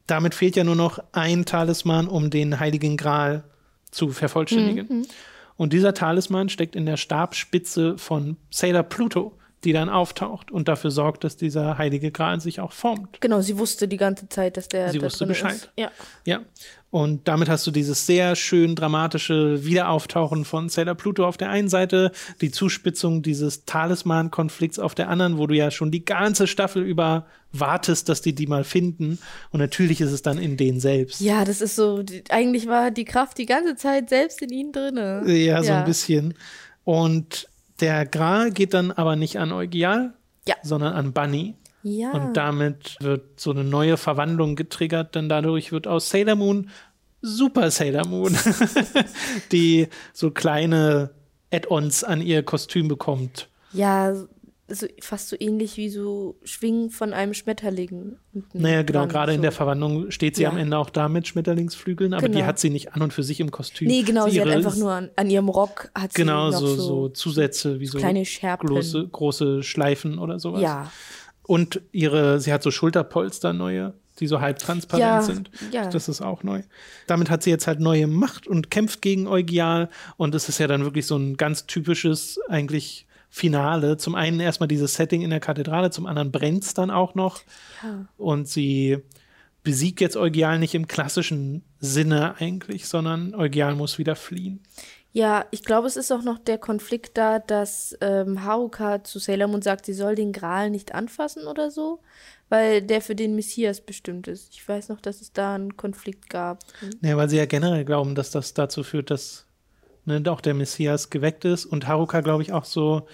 [0.06, 3.57] damit fehlt ja nur noch ein Talisman, um den Heiligen Gral zu
[4.10, 5.08] vervollständigen.
[5.56, 10.92] Und dieser Talisman steckt in der Stabspitze von Sailor Pluto, die dann auftaucht und dafür
[10.92, 13.20] sorgt, dass dieser Heilige Gral sich auch formt.
[13.22, 15.56] Genau, sie wusste die ganze Zeit, dass der Sie wusste drin Bescheid.
[15.56, 15.72] Ist.
[15.78, 15.92] Ja.
[16.26, 16.42] Ja.
[16.90, 21.70] Und damit hast du dieses sehr schön dramatische Wiederauftauchen von Sailor Pluto auf der einen
[21.70, 26.84] Seite, die Zuspitzung dieses Talisman-Konflikts auf der anderen, wo du ja schon die ganze Staffel
[26.84, 29.20] über wartest, dass die die mal finden.
[29.52, 31.20] Und natürlich ist es dann in denen selbst.
[31.20, 35.24] Ja, das ist so, eigentlich war die Kraft die ganze Zeit selbst in ihnen drinne.
[35.26, 36.36] Ja, so ein bisschen.
[36.84, 40.14] Und der Gral geht dann aber nicht an Eugial,
[40.48, 40.56] Ja.
[40.64, 41.56] sondern an Bunny.
[41.84, 42.12] Ja.
[42.12, 46.70] Und damit wird so eine neue Verwandlung getriggert, denn dadurch wird aus Sailor Moon
[47.22, 48.36] Super Sailor Moon,
[49.52, 51.12] die so kleine
[51.52, 53.48] Add-ons an ihr Kostüm bekommt.
[53.74, 54.14] ja,
[54.70, 58.18] so, fast so ähnlich wie so Schwingen von einem Schmetterling.
[58.54, 59.42] Naja, genau, dran, gerade in so.
[59.44, 60.50] der Verwandlung steht sie Ja.
[60.50, 62.46] am Ende auch da mit Schmetterlingsflügeln, aber die Genau.
[62.46, 63.88] hat sie nicht an und für sich im Kostüm.
[63.88, 66.60] Nee, genau, sie, hat ihre- einfach nur an, an ihrem Rock hat sie Genau, noch
[66.60, 68.68] so, so, so Zusätze wie so kleine Scherpen.
[68.68, 70.62] große, große Schleifen oder sowas.
[70.62, 70.92] Ja.
[71.44, 75.50] Und ihre, sie hat so Schulterpolster neue, die so halb transparent Ja, sind.
[75.72, 75.88] ja.
[75.90, 76.62] Das ist auch neu.
[77.08, 79.90] Damit hat sie jetzt halt neue Macht und kämpft gegen Eugial.
[80.18, 83.98] Und es ist ja dann wirklich so ein ganz typisches, eigentlich Finale.
[83.98, 87.42] Zum einen erstmal dieses Setting in der Kathedrale, zum anderen brennt es dann auch noch.
[88.18, 88.98] Und sie
[89.64, 94.62] besiegt jetzt Eugial nicht im klassischen Sinne eigentlich, sondern Eugial muss wieder fliehen.
[95.12, 99.48] Ja, ich glaube, es ist auch noch der Konflikt da, dass ähm, Haruka zu Sailor
[99.48, 102.02] Moon sagt, sie soll den Gral nicht anfassen oder so,
[102.50, 104.54] weil der für den Messias bestimmt ist.
[104.54, 106.64] Ich weiß noch, dass es da einen Konflikt gab.
[107.02, 109.47] Ja, weil sie ja generell glauben, dass das dazu führt, dass
[110.08, 113.08] ne, auch der Messias geweckt ist und Haruka, glaube ich, auch so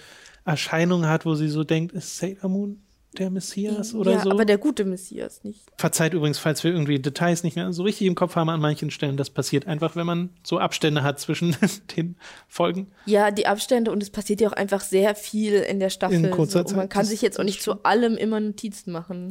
[0.44, 2.80] Erscheinungen hat, wo sie so denkt, ist Sailor Moon
[3.18, 4.30] der Messias oder ja, so?
[4.30, 5.60] aber der gute Messias nicht.
[5.76, 8.90] Verzeiht übrigens, falls wir irgendwie Details nicht mehr so richtig im Kopf haben an manchen
[8.90, 9.16] Stellen.
[9.16, 11.56] Das passiert einfach, wenn man so Abstände hat zwischen
[11.96, 12.16] den
[12.48, 12.88] Folgen.
[13.06, 16.24] Ja, die Abstände und es passiert ja auch einfach sehr viel in der Staffel.
[16.24, 18.92] In kurzer so, und man Zeit, kann sich jetzt auch nicht zu allem immer Notizen
[18.92, 19.28] machen.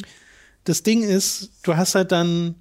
[0.64, 2.56] Das Ding ist, du hast halt dann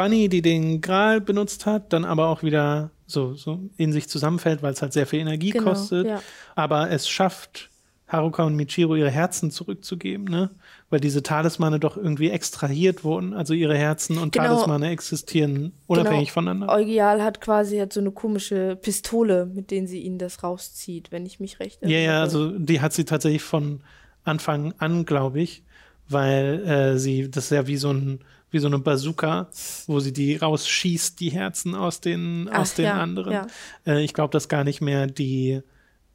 [0.00, 4.62] Bunny, die den Gral benutzt hat, dann aber auch wieder so, so in sich zusammenfällt,
[4.62, 6.06] weil es halt sehr viel Energie Genau, kostet.
[6.06, 6.22] ja.
[6.54, 7.68] Aber es schafft,
[8.08, 10.50] Haruka und Michiro ihre Herzen zurückzugeben, ne?
[10.88, 13.34] Weil diese Talismane doch irgendwie extrahiert wurden.
[13.34, 14.46] Also ihre Herzen und Genau.
[14.46, 16.34] Talismane existieren unabhängig genau.
[16.34, 16.74] voneinander.
[16.74, 21.26] Eugial hat quasi halt so eine komische Pistole, mit denen sie ihnen das rauszieht, wenn
[21.26, 23.82] ich mich recht Ja, ja, also die hat sie tatsächlich von
[24.24, 25.62] Anfang an, glaube ich,
[26.08, 28.20] weil äh, sie, das ist ja wie so ein
[28.50, 29.48] wie so eine Bazooka,
[29.86, 33.32] wo sie die rausschießt, die Herzen aus den, Ach, aus den ja, anderen.
[33.32, 33.46] ja.
[33.86, 35.60] Äh, ich glaube, dass gar nicht mehr die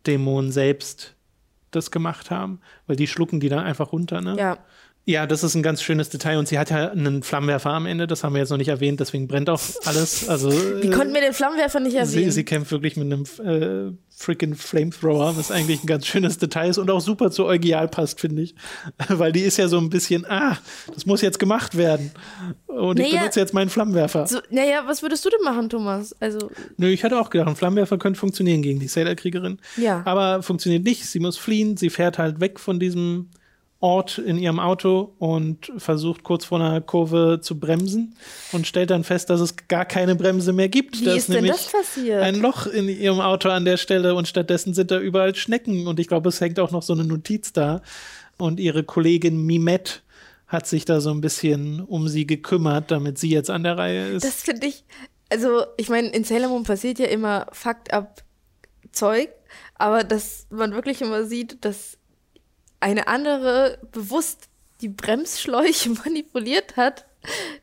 [0.05, 1.15] Dämonen selbst
[1.71, 4.35] das gemacht haben, weil die schlucken die dann einfach runter, ne?
[4.37, 4.57] Ja.
[5.07, 8.07] Ja, das ist ein ganz schönes Detail und sie hat ja einen Flammenwerfer am Ende,
[8.07, 10.27] das haben wir jetzt noch nicht erwähnt, deswegen brennt auch alles.
[10.27, 10.49] Also
[10.81, 12.31] Die konnten mir den Flammenwerfer nicht sie, erwähnen.
[12.31, 16.77] sie kämpft wirklich mit einem äh, freaking Flamethrower, was eigentlich ein ganz schönes Detail ist
[16.77, 18.55] und auch super zu Eugial passt, finde ich.
[19.09, 20.57] Weil die ist ja so ein bisschen, ah,
[20.93, 22.11] das muss jetzt gemacht werden.
[22.67, 24.25] Und ich Naja, benutze jetzt meinen Flammenwerfer.
[24.27, 26.15] so, naja, was würdest du denn machen, Thomas?
[26.19, 29.59] Also, Nö, ich hatte auch gedacht, ein Flammenwerfer könnte funktionieren gegen die Sailor-Kriegerin.
[29.77, 30.01] Ja.
[30.05, 31.05] Aber funktioniert nicht.
[31.05, 31.77] Sie muss fliehen.
[31.77, 33.29] Sie fährt halt weg von diesem
[33.85, 38.15] Ort in ihrem Auto und versucht kurz vor einer Kurve zu bremsen
[38.51, 40.99] und stellt dann fest, dass es gar keine Bremse mehr gibt.
[41.01, 42.23] Wie Da ist denn nämlich das passiert?
[42.23, 45.99] Ein Loch in ihrem Auto an der Stelle und stattdessen sind da überall Schnecken und
[45.99, 47.83] ich glaube, es hängt auch noch so eine Notiz da.
[48.39, 49.99] Und ihre Kollegin Mimette
[50.47, 54.07] hat sich da so ein bisschen um sie gekümmert, damit sie jetzt an der Reihe
[54.07, 54.25] ist.
[54.25, 54.83] das finde ich,
[55.29, 58.23] also, ich meine, in Sailor Moon passiert ja immer fucked up
[58.91, 59.29] Zeug,
[59.75, 61.99] aber dass man wirklich immer sieht, dass
[62.85, 64.47] eine andere bewusst
[64.81, 67.07] die Bremsschläuche manipuliert hat,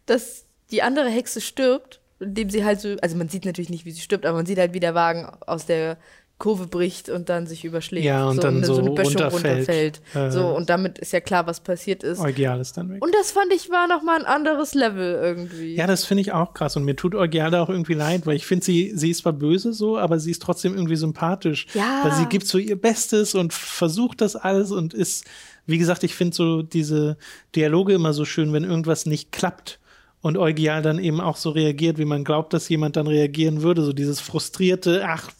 [0.04, 3.92] dass die andere Hexe stirbt, indem sie halt so, also man sieht natürlich nicht, wie
[3.92, 5.96] sie stirbt, aber man sieht halt, wie der Wagen aus der
[6.43, 8.05] Kurve bricht und dann sich überschlägt.
[8.05, 9.69] Ja, und dann so eine Böschung runterfällt.
[9.69, 10.01] runterfällt.
[10.12, 10.31] Äh.
[10.32, 12.19] so, und damit ist ja klar, was passiert ist.
[12.19, 13.01] Eugial ist dann weg.
[13.01, 15.77] Und das fand ich war noch mal ein anderes Level irgendwie.
[15.77, 16.77] Ja, das finde ich auch krass.
[16.77, 19.35] Und mir tut Eugial da auch irgendwie leid, weil ich finde, sie, sie ist zwar
[19.35, 21.69] böse so, aber sie ist trotzdem irgendwie sympathisch.
[21.74, 22.01] Ja.
[22.02, 25.24] Weil sie gibt so ihr Bestes und versucht das alles und ist,
[25.66, 27.19] wie gesagt, ich finde so diese
[27.55, 29.78] Dialoge immer so schön, wenn irgendwas nicht klappt.
[30.22, 33.82] Und Eugial dann eben auch so reagiert, wie man glaubt, dass jemand dann reagieren würde.
[33.82, 35.32] So dieses frustrierte, ach,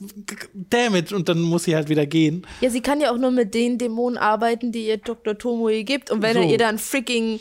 [0.53, 2.45] damn it, und dann muss sie halt wieder gehen.
[2.61, 5.39] Ja, sie kann ja auch nur mit den Dämonen arbeiten, die ihr Dr.
[5.39, 6.11] Tomoe gibt.
[6.11, 6.41] Und wenn So.
[6.41, 7.39] er ihr dann freaking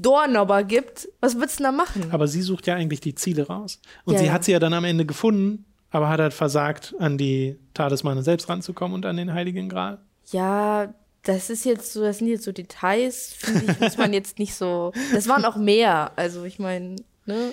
[0.00, 2.06] Doorknobber gibt, was wird's denn da machen?
[2.10, 3.80] Aber sie sucht ja eigentlich die Ziele raus.
[4.04, 4.32] Und Ja, sie ja.
[4.32, 8.48] hat sie ja dann am Ende gefunden, aber hat halt versagt, an die Talismane selbst
[8.48, 9.98] ranzukommen und an den Heiligen Gral.
[10.32, 10.92] Ja,
[11.24, 14.54] das ist jetzt so, das sind jetzt so Details, finde ich, muss man jetzt nicht
[14.54, 14.92] so.
[15.12, 16.12] Das waren auch mehr.
[16.16, 16.96] Also ich meine,
[17.26, 17.52] ne?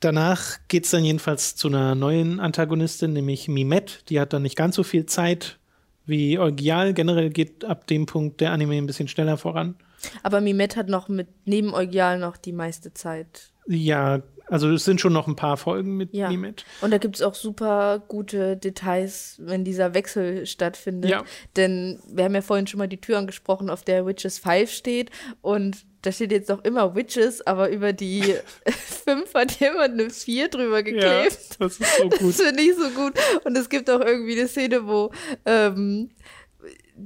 [0.00, 4.04] Danach geht es dann jedenfalls zu einer neuen Antagonistin, nämlich Mimette.
[4.08, 5.58] Die hat dann nicht ganz so viel Zeit
[6.06, 6.92] wie Eugial.
[6.94, 9.76] Generell geht ab dem Punkt der Anime ein bisschen schneller voran.
[10.24, 13.52] Aber Mimette hat noch mit neben Eugial noch die meiste Zeit.
[13.68, 14.22] Ja,
[14.52, 16.28] also es sind schon noch ein paar Folgen mit Ja.
[16.28, 16.64] Mimette.
[16.82, 21.10] Und da gibt es auch super gute Details, wenn dieser Wechsel stattfindet.
[21.10, 21.24] Ja.
[21.56, 25.10] Denn wir haben ja vorhin schon mal die Tür angesprochen, auf der Witches 5 steht.
[25.40, 28.22] Und da steht jetzt noch immer Witches, aber über die
[29.04, 31.38] 5 hat jemand eine 4 drüber geklebt.
[31.58, 32.20] das ist so gut.
[32.20, 33.12] Das finde ich so gut.
[33.44, 35.10] Und es gibt auch irgendwie eine Szene, wo
[35.46, 36.10] ähm,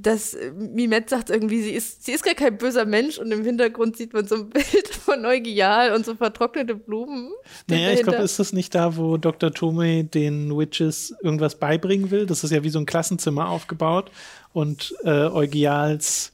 [0.01, 3.43] das äh, Mimette sagt irgendwie, sie ist, sie ist gar kein böser Mensch und im
[3.43, 7.31] Hintergrund sieht man so ein Bild von Eugial und so vertrocknete Blumen.
[7.67, 9.51] Naja, ich glaube, ist das nicht da, wo Dr.
[9.53, 12.25] Tomei den Witches irgendwas beibringen will?
[12.25, 14.11] Das ist ja wie so ein Klassenzimmer aufgebaut
[14.53, 16.33] und äh, Eugials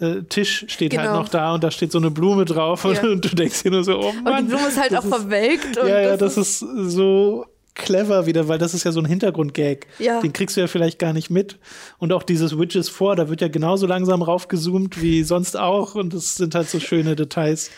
[0.00, 1.20] äh, Tisch steht halt Genau.
[1.20, 3.02] noch da und da steht so eine Blume drauf und, Ja.
[3.10, 4.34] und du denkst dir nur so, oh Mann.
[4.34, 5.76] und die Blume ist halt das auch verwelkt.
[5.76, 7.46] Und ja, ja, das ist so
[7.78, 9.86] clever wieder, weil das ist ja so ein Hintergrundgag.
[9.98, 10.20] Ja.
[10.20, 11.56] Den kriegst du ja vielleicht gar nicht mit.
[11.98, 15.94] Und auch dieses Witches vor, da wird ja genauso langsam raufgezoomt wie sonst auch.
[15.94, 17.70] Und das sind halt so schöne Details.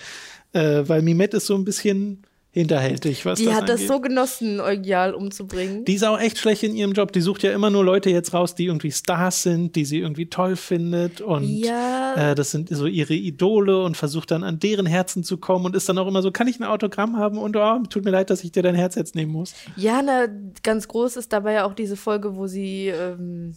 [0.53, 3.89] Äh, weil Mimette ist so ein bisschen hinterhältig, was Die das hat das angeht.
[3.89, 5.85] so genossen, Eugial umzubringen.
[5.85, 7.13] Die ist auch echt schlecht in ihrem Job.
[7.13, 10.27] Die sucht ja immer nur Leute jetzt raus, die irgendwie Stars sind, die sie irgendwie
[10.27, 11.21] toll findet.
[11.21, 12.33] Und Ja.
[12.33, 15.77] äh, das sind so ihre Idole und versucht dann an deren Herzen zu kommen und
[15.77, 17.39] ist dann auch immer so, kann ich ein Autogramm haben?
[17.39, 19.55] Und oh, tut mir leid, dass ich dir dein Herz jetzt nehmen muss.
[19.77, 20.27] Ja, na,
[20.65, 23.55] ganz groß ist dabei ja auch diese Folge, wo sie ähm,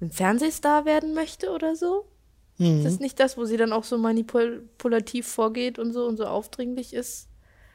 [0.00, 2.04] ein Fernsehstar werden möchte oder so.
[2.58, 2.78] Mhm.
[2.78, 6.26] Ist das nicht das, wo sie dann auch so manipulativ vorgeht und so und so
[6.26, 7.26] aufdringlich ist?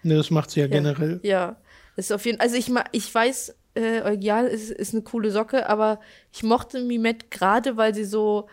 [0.05, 1.19] Ne, das macht sie ja, generell.
[1.23, 1.55] Ja,
[1.95, 5.67] das ist auf jeden Also ich, ich weiß, äh, Eugial ist, ist eine coole Socke,
[5.67, 5.99] aber
[6.31, 8.47] ich mochte Mimette gerade, weil sie so,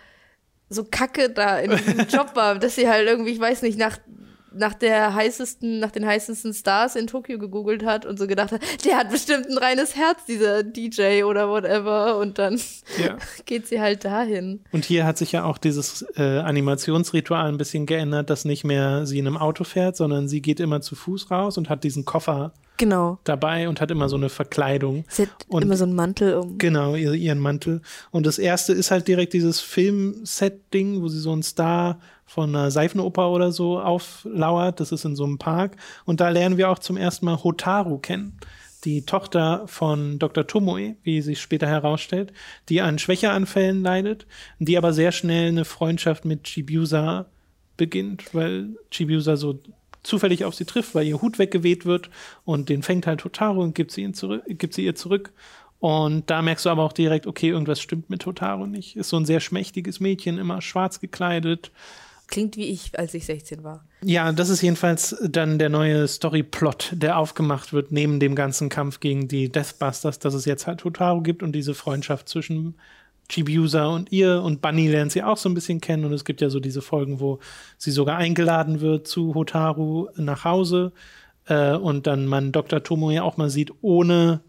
[0.71, 3.99] so kacke da in diesem Job war, dass sie halt irgendwie, ich weiß nicht, nach,
[4.55, 8.61] nach der heißesten, nach den heißesten Stars in Tokio gegoogelt hat und so gedacht hat,
[8.85, 12.19] der hat bestimmt ein reines Herz, dieser DJ oder whatever.
[12.19, 12.61] Und dann
[13.03, 13.17] Ja.
[13.47, 14.61] geht sie halt dahin.
[14.73, 19.07] Und hier hat sich ja auch dieses äh, Animationsritual ein bisschen geändert, dass nicht mehr
[19.07, 22.05] sie in einem Auto fährt, sondern sie geht immer zu Fuß raus und hat diesen
[22.05, 23.19] Koffer Genau.
[23.25, 25.05] dabei und hat immer so eine Verkleidung.
[25.09, 26.59] Sie hat Und- immer so einen Mantel um.
[26.59, 27.81] Genau, ihr- ihren Mantel.
[28.11, 32.01] Und das erste ist halt direkt dieses Filmset-Ding, wo sie so einen Star
[32.33, 34.81] von einer Seifenoper oder so auflauert.
[34.81, 35.77] Das ist in so einem Park.
[36.07, 38.39] Und da lernen wir auch zum ersten Mal Hotaru kennen.
[38.85, 40.47] Die Tochter von Dr.
[40.47, 42.33] Tomoe, wie sich später herausstellt,
[42.71, 44.27] die an Schwächeanfällen leidet,
[44.59, 47.27] die aber sehr schnell eine Freundschaft mit Chibiusa
[47.77, 49.61] beginnt, weil Chibiusa so
[50.03, 52.09] zufällig auf sie trifft, weil ihr Hut weggeweht wird
[52.45, 55.33] und den fängt halt Hotaru und gibt sie, ihn zurück, gibt sie ihr zurück.
[55.79, 58.97] Und da merkst du aber auch direkt, okay, irgendwas stimmt mit Hotaru nicht.
[58.97, 61.73] Ist so ein sehr schmächtiges Mädchen, immer schwarz gekleidet.
[62.33, 63.85] Klingt wie ich, als ich 16 war.
[64.03, 69.01] Ja, das ist jedenfalls dann der neue Storyplot, der aufgemacht wird, neben dem ganzen Kampf
[69.01, 72.75] gegen die Deathbusters, dass es jetzt halt Hotaru gibt und diese Freundschaft zwischen
[73.29, 76.41] Chibiusa und ihr und Bunny lernt sie auch so ein bisschen kennen und es gibt
[76.41, 77.39] ja so diese Folgen, wo
[77.77, 80.93] sie sogar eingeladen wird zu Hotaru nach Hause
[81.49, 82.83] äh, und dann man Dr.
[82.83, 84.41] Tomo ja auch mal sieht, ohne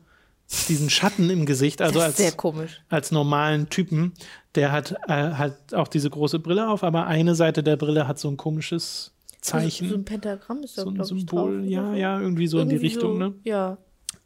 [0.70, 2.82] diesen Schatten im Gesicht, also das ist als, sehr komisch.
[2.90, 4.14] als normalen Typen.
[4.56, 8.20] Der hat äh, halt auch diese große Brille auf, aber eine Seite der Brille hat
[8.20, 9.12] so ein komisches
[9.42, 9.90] Zeichen.
[9.90, 12.76] So ein Pentagramm ist da, so ein Symbol, drauf, ja, ja, irgendwie so in die
[12.76, 13.34] Irgendwie Richtung, so, ne?
[13.44, 13.78] Ja.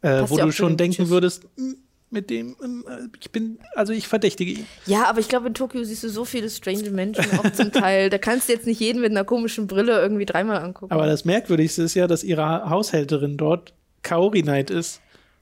[0.02, 1.10] Äh, wo du schon den denken Witches.
[1.10, 1.76] würdest, "Hm,
[2.10, 4.66] mit dem, ähm, äh, ich bin, also ich verdächtige ihn.
[4.86, 8.10] Ja, aber ich glaube, in Tokio siehst du so viele strange Menschen auch zum Teil.
[8.10, 10.92] Da kannst du jetzt nicht jeden mit einer komischen Brille irgendwie dreimal angucken.
[10.92, 15.00] Aber das Merkwürdigste ist ja, dass ihre Haushälterin dort Kaori Knight ist.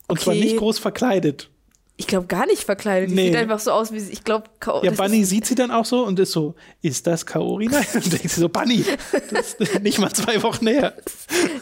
[0.09, 0.45] Und zwar Okay.
[0.45, 1.51] nicht groß verkleidet.
[1.99, 3.11] ich glaube gar nicht verkleidet.
[3.11, 3.29] Die Nee.
[3.29, 4.13] sieht einfach so aus, wie sie.
[4.13, 4.45] Ich glaube,
[4.83, 7.95] Ja, Bunny sieht sie dann auch so und ist so, ist das Kaori Knight?
[7.95, 8.85] Und denkt sie so, Bunny,
[9.31, 10.93] das ist nicht mal zwei Wochen her.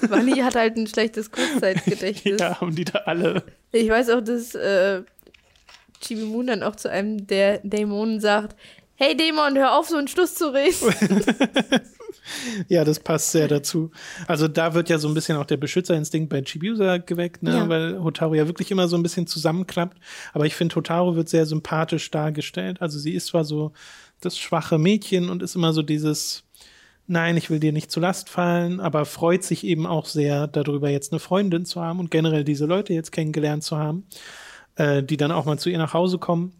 [0.08, 2.38] Bunny hat halt ein schlechtes Kurzzeitgedächtnis.
[2.40, 3.44] Ja, haben die da alle.
[3.70, 5.02] Ich weiß auch, dass äh,
[6.00, 8.56] Chibi Moon dann auch zu einem der Dämonen sagt:
[8.96, 10.74] Hey Dämon, hör auf, so einen Schluss zu reden.
[12.68, 13.90] Ja, das passt sehr dazu.
[14.26, 17.50] Also da wird ja so ein bisschen auch der Beschützerinstinkt bei Chibiusa geweckt, ne?
[17.50, 17.68] Ja.
[17.68, 19.98] weil Hotaru ja wirklich immer so ein bisschen zusammenklappt.
[20.32, 22.80] Aber ich finde, Hotaru wird sehr sympathisch dargestellt.
[22.80, 23.72] Also sie ist zwar so
[24.20, 26.44] das schwache Mädchen und ist immer so dieses,
[27.06, 30.88] nein, ich will dir nicht zu Last fallen, aber freut sich eben auch sehr darüber,
[30.88, 34.04] jetzt eine Freundin zu haben und generell diese Leute jetzt kennengelernt zu haben,
[34.76, 36.52] äh, die dann auch mal zu ihr nach Hause kommen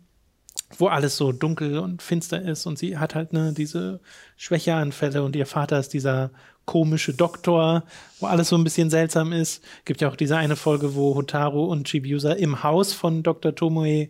[0.78, 4.00] wo alles so dunkel und finster ist und sie hat halt ne, diese
[4.36, 6.30] Schwächeanfälle und ihr Vater ist dieser
[6.64, 7.84] komische Doktor,
[8.20, 9.62] wo alles so ein bisschen seltsam ist.
[9.84, 13.54] Gibt ja auch diese eine Folge, wo Hotaru und Chibiusa im Haus von Dr.
[13.54, 14.08] Tomoe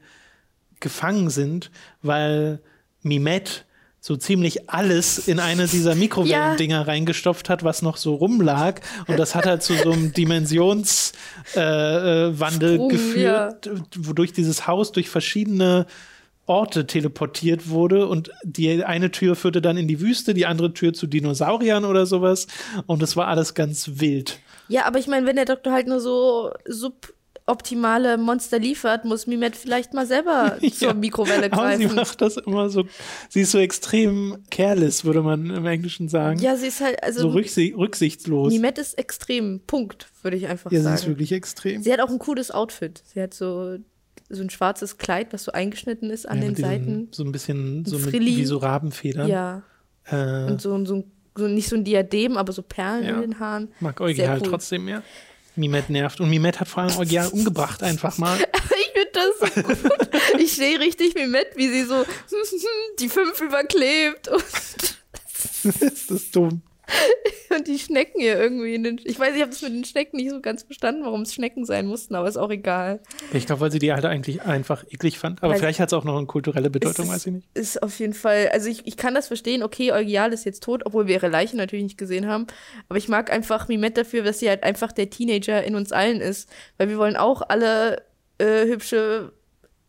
[0.81, 1.70] gefangen sind,
[2.03, 2.61] weil
[3.03, 3.66] Mimet
[4.01, 8.82] so ziemlich alles in eine dieser Mikrowellendinger reingestopft hat, was noch so rumlag.
[9.07, 15.09] Und das hat halt zu so einem Dimensionswandel äh, äh, geführt, wodurch dieses Haus durch
[15.09, 15.86] verschiedene
[16.47, 20.93] Orte teleportiert wurde und die eine Tür führte dann in die Wüste, die andere Tür
[20.93, 22.47] zu Dinosauriern oder sowas.
[22.87, 24.39] Und es war alles ganz wild.
[24.69, 29.57] ja, aber ich meine, wenn der Doktor halt nur so suboptimale Monster liefert, muss Mimet
[29.57, 30.95] vielleicht mal selber zur Ja.
[30.95, 31.97] Mikrowelle Aber sie greifen.
[31.97, 32.85] macht das immer so,
[33.29, 36.39] sie ist so extrem careless, würde man im Englischen sagen.
[36.41, 38.53] Ja, sie ist halt, also so rücksi rücksichtslos.
[38.53, 39.61] Mimet ist extrem.
[39.66, 40.95] Punkt, würde ich einfach Ja, sie sagen.
[40.97, 41.83] ist wirklich extrem.
[41.83, 43.03] Sie hat auch ein cooles Outfit.
[43.12, 43.77] Sie hat so,
[44.29, 47.09] so ein schwarzes Kleid, was so eingeschnitten ist an Ja, den Seiten.
[47.13, 49.29] So ein bisschen so mit, wie so Rabenfedern.
[49.29, 49.63] Ja.
[50.07, 51.05] Äh, Und so, so,
[51.37, 53.15] so nicht so ein Diadem, aber so Perlen Ja.
[53.17, 53.69] in den Haaren.
[53.81, 54.51] mag Eugi Sehr halt cool.
[54.51, 55.03] trotzdem mehr.
[55.57, 56.21] Mimet nervt.
[56.21, 58.39] Und Mimet hat vor allem Eugi umgebracht einfach mal.
[58.97, 60.41] Ich finde das so gut.
[60.41, 62.05] Ich sehe richtig Mimet, wie sie so
[63.01, 64.45] die fünf überklebt und,
[65.81, 66.63] das ist dumm.
[67.56, 69.01] und die Schnecken hier irgendwie in den.
[69.05, 71.65] Ich weiß, ich habe das mit den Schnecken nicht so ganz verstanden, warum es Schnecken
[71.65, 73.01] sein mussten, aber ist auch egal.
[73.32, 75.43] Ich glaube, weil sie die halt eigentlich einfach eklig fand.
[75.43, 77.48] Aber Weil- vielleicht hat es auch noch eine kulturelle Bedeutung, weiß ich nicht.
[77.55, 80.82] Ist auf jeden Fall, also ich, ich kann das verstehen, okay, Eugial ist jetzt tot,
[80.85, 82.47] obwohl wir ihre Leiche natürlich nicht gesehen haben.
[82.89, 86.20] Aber ich mag einfach Mimet dafür, dass sie halt einfach der Teenager in uns allen
[86.20, 86.48] ist.
[86.78, 88.02] Weil wir wollen auch alle
[88.39, 89.32] äh, hübsche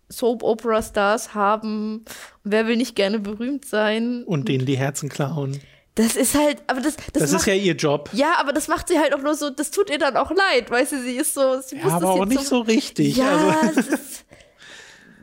[0.10, 2.06] Soap-Opera-Stars haben.
[2.44, 4.24] Wer will nicht gerne berühmt sein?
[4.24, 5.60] Und denen die Herzen klauen.
[5.96, 8.10] Das ist halt, aber das, das, Das, macht, ist ja ihr Job.
[8.12, 10.70] ja, aber das macht sie halt auch nur so, das tut ihr dann auch leid,
[10.70, 13.16] weißt du, sie ist so, sie muss Ja, aber das auch nicht so richtig.
[13.16, 14.26] Ja, also, das ist,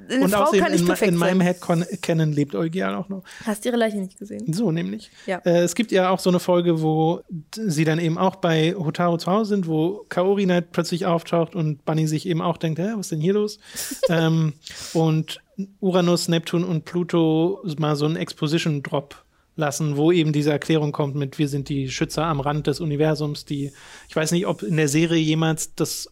[0.09, 1.83] eine und Frau außerdem kann nicht in, perfekt in meinem sein.
[1.91, 3.23] Headcanon lebt Eugial auch noch.
[3.45, 4.53] Hast ihre Leiche nicht gesehen?
[4.53, 5.11] So nämlich.
[5.27, 5.39] Ja.
[5.45, 7.21] Äh, es gibt ja auch so eine Folge, wo
[7.55, 11.85] sie dann eben auch bei Hotaru zu Hause sind, wo Kaori Knight plötzlich auftaucht und
[11.85, 13.59] Bunny sich eben auch denkt, Hä, was ist denn hier los?
[14.09, 14.55] ähm,
[14.95, 15.41] und
[15.81, 19.23] Uranus, Neptun und Pluto mal so einen Exposition-Drop
[19.57, 23.45] lassen, wo eben diese Erklärung kommt mit, wir sind die Schützer am Rand des Universums,
[23.45, 23.73] die,
[24.09, 26.11] ich weiß nicht, ob in der Serie jemals das,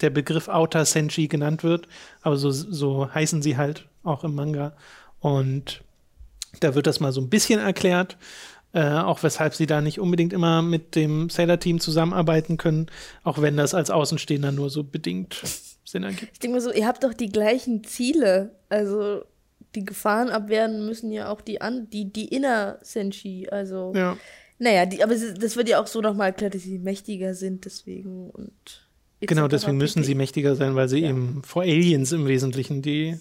[0.00, 1.86] der Begriff Outer Senshi genannt wird,
[2.22, 4.74] aber so, so heißen sie halt auch im Manga.
[5.20, 5.82] Und
[6.60, 8.16] da wird das mal so ein bisschen erklärt,
[8.72, 12.86] äh, auch weshalb sie da nicht unbedingt immer mit dem Sailor-Team zusammenarbeiten können,
[13.22, 15.40] auch wenn das als Außenstehender nur so bedingt
[15.84, 16.32] Sinn ergibt.
[16.32, 18.56] Ich denke mal so, ihr habt doch die gleichen Ziele.
[18.68, 19.24] Also
[19.74, 23.48] die Gefahren abwehren müssen ja auch die an, die, die Inner Senshi.
[23.50, 24.16] Also, Ja.
[24.58, 28.30] naja, die, aber das wird ja auch so nochmal erklärt, dass sie mächtiger sind, deswegen
[28.30, 28.88] und.
[29.20, 33.16] Genau, deswegen müssen sie mächtiger sein, weil sie eben vor Aliens im Wesentlichen die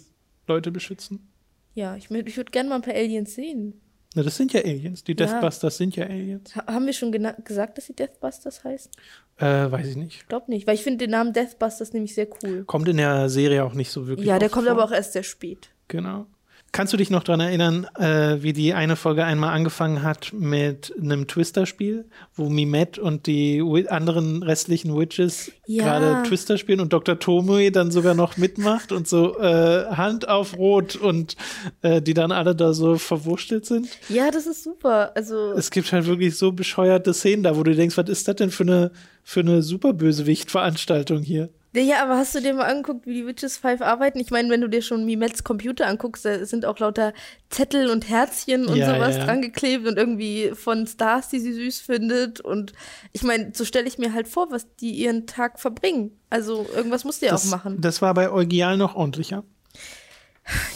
[0.48, 1.28] Leute beschützen.
[1.76, 3.80] Ja, ich, ich würde gerne mal ein paar Aliens sehen.
[4.15, 5.03] Na, das sind ja Aliens.
[5.06, 5.26] Die Ja.
[5.28, 6.53] Deathbusters sind ja Aliens.
[6.56, 7.11] Ha haben wir schon
[7.45, 8.90] gesagt, dass sie Deathbusters heißt?
[9.38, 10.15] Äh, weiß ich nicht.
[10.23, 12.65] Ich glaube nicht, weil ich finde den Namen Deathbusters nämlich sehr cool.
[12.65, 14.28] Kommt in der Serie auch nicht so wirklich.
[14.28, 14.73] Ja, der kommt vor.
[14.73, 15.69] aber auch erst sehr spät.
[15.88, 16.26] Genau.
[16.73, 20.93] Kannst du dich noch daran erinnern, äh, wie die eine Folge einmal angefangen hat mit
[21.02, 25.84] einem Twister-Spiel, wo Mimette und die anderen restlichen Witches Ja.
[25.84, 27.19] gerade Twister spielen und Dr.
[27.19, 31.35] Tomoe dann sogar noch mitmacht und so äh, Hand auf Rot und
[31.81, 33.89] äh, die dann alle da so verwurstelt sind?
[34.07, 35.11] Ja, das ist super.
[35.14, 38.38] Also, Es gibt halt wirklich so bescheuerte Szenen da, wo du denkst, was ist das
[38.38, 38.91] denn für eine,
[39.26, 41.49] für eine Superbösewicht-Veranstaltung hier?
[41.73, 44.19] Ja, aber hast du dir mal angeguckt, wie die Witches Five arbeiten?
[44.19, 47.14] Ich meine, wenn du dir schon Mimets Computer anguckst, da sind auch lauter
[47.49, 49.26] Zettel und Herzchen und Ja, sowas ja.
[49.26, 52.41] dran geklebt und irgendwie von Stars, die sie süß findet.
[52.41, 52.73] Und
[53.14, 56.19] ich meine, so stelle ich mir halt vor, was die ihren Tag verbringen.
[56.30, 57.80] Also, irgendwas musst du ja Das, auch machen.
[57.80, 59.43] das war bei Eugial noch ordentlicher.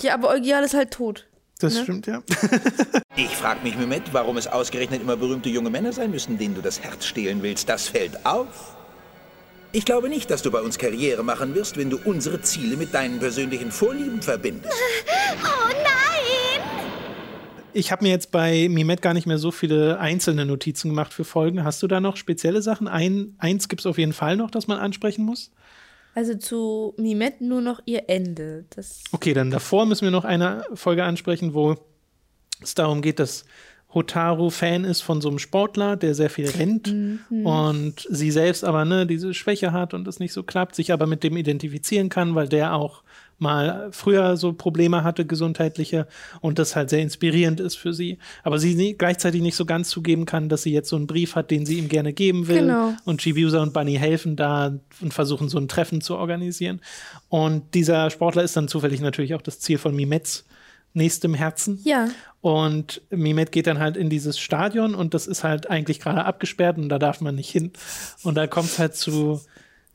[0.01, 1.27] Ja, aber Eugial ist halt tot.
[1.59, 1.83] Das Ne?
[1.83, 2.21] stimmt, ja.
[3.17, 6.61] Ich frag mich, Mehmet, warum es ausgerechnet immer berühmte junge Männer sein müssen, denen du
[6.61, 7.69] das Herz stehlen willst.
[7.69, 8.75] Das fällt auf.
[9.75, 12.93] Ich glaube nicht, dass du bei uns Karriere machen wirst, wenn du unsere Ziele mit
[12.93, 14.73] deinen persönlichen Vorlieben verbindest.
[15.43, 16.63] Oh nein!
[17.73, 21.25] Ich habe mir jetzt bei Mimet gar nicht mehr so viele einzelne Notizen gemacht für
[21.25, 21.65] Folgen.
[21.65, 22.87] Hast du da noch spezielle Sachen?
[22.87, 25.51] Ein, eins gibt es auf jeden Fall noch, das man ansprechen muss.
[26.13, 28.63] Also zu Mimet nur noch ihr Ende.
[28.69, 31.75] Das Okay, dann davor müssen wir noch eine Folge ansprechen, wo
[32.61, 33.43] es darum geht, dass
[33.95, 36.93] Hotaru Fan ist von so einem Sportler, der sehr viel rennt
[37.29, 41.07] und sie selbst aber ne, diese Schwäche hat und es nicht so klappt, sich aber
[41.07, 43.01] mit dem identifizieren kann, weil der auch
[43.37, 46.07] mal früher so Probleme hatte, gesundheitliche,
[46.41, 48.17] und das halt sehr inspirierend ist für sie.
[48.43, 51.35] Aber sie nie, gleichzeitig nicht so ganz zugeben kann, dass sie jetzt so einen Brief
[51.35, 52.61] hat, den sie ihm gerne geben will.
[52.61, 52.93] Genau.
[53.03, 56.81] Und Chibiusa und Bunny helfen da und versuchen so ein Treffen zu organisieren.
[57.29, 60.45] Und dieser Sportler ist dann zufällig natürlich auch das Ziel von Mimets
[60.95, 61.79] nächstem Herzen.
[61.83, 62.09] Ja.
[62.41, 66.77] Und Mimet geht dann halt in dieses Stadion und das ist halt eigentlich gerade abgesperrt
[66.77, 67.71] und da darf man nicht hin.
[68.23, 69.41] Und da kommt es halt zu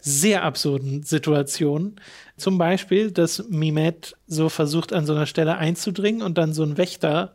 [0.01, 2.01] sehr absurden Situationen.
[2.37, 6.79] Zum Beispiel, dass Mimet so versucht, an so einer Stelle einzudringen und dann so ein
[6.79, 7.35] Wächter,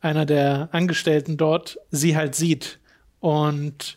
[0.00, 2.78] einer der Angestellten dort, sie halt sieht.
[3.20, 3.96] Und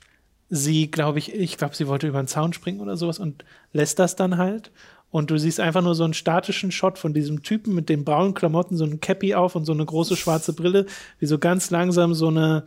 [0.49, 3.99] sie, glaube ich, ich glaube, sie wollte über den Zaun springen oder sowas und lässt
[3.99, 4.71] das dann halt.
[5.11, 8.33] Und du siehst einfach nur so einen statischen Shot von diesem Typen mit den braunen
[8.33, 10.85] Klamotten, so ein Cappy auf und so eine große schwarze Brille,
[11.19, 12.65] wie so ganz langsam so eine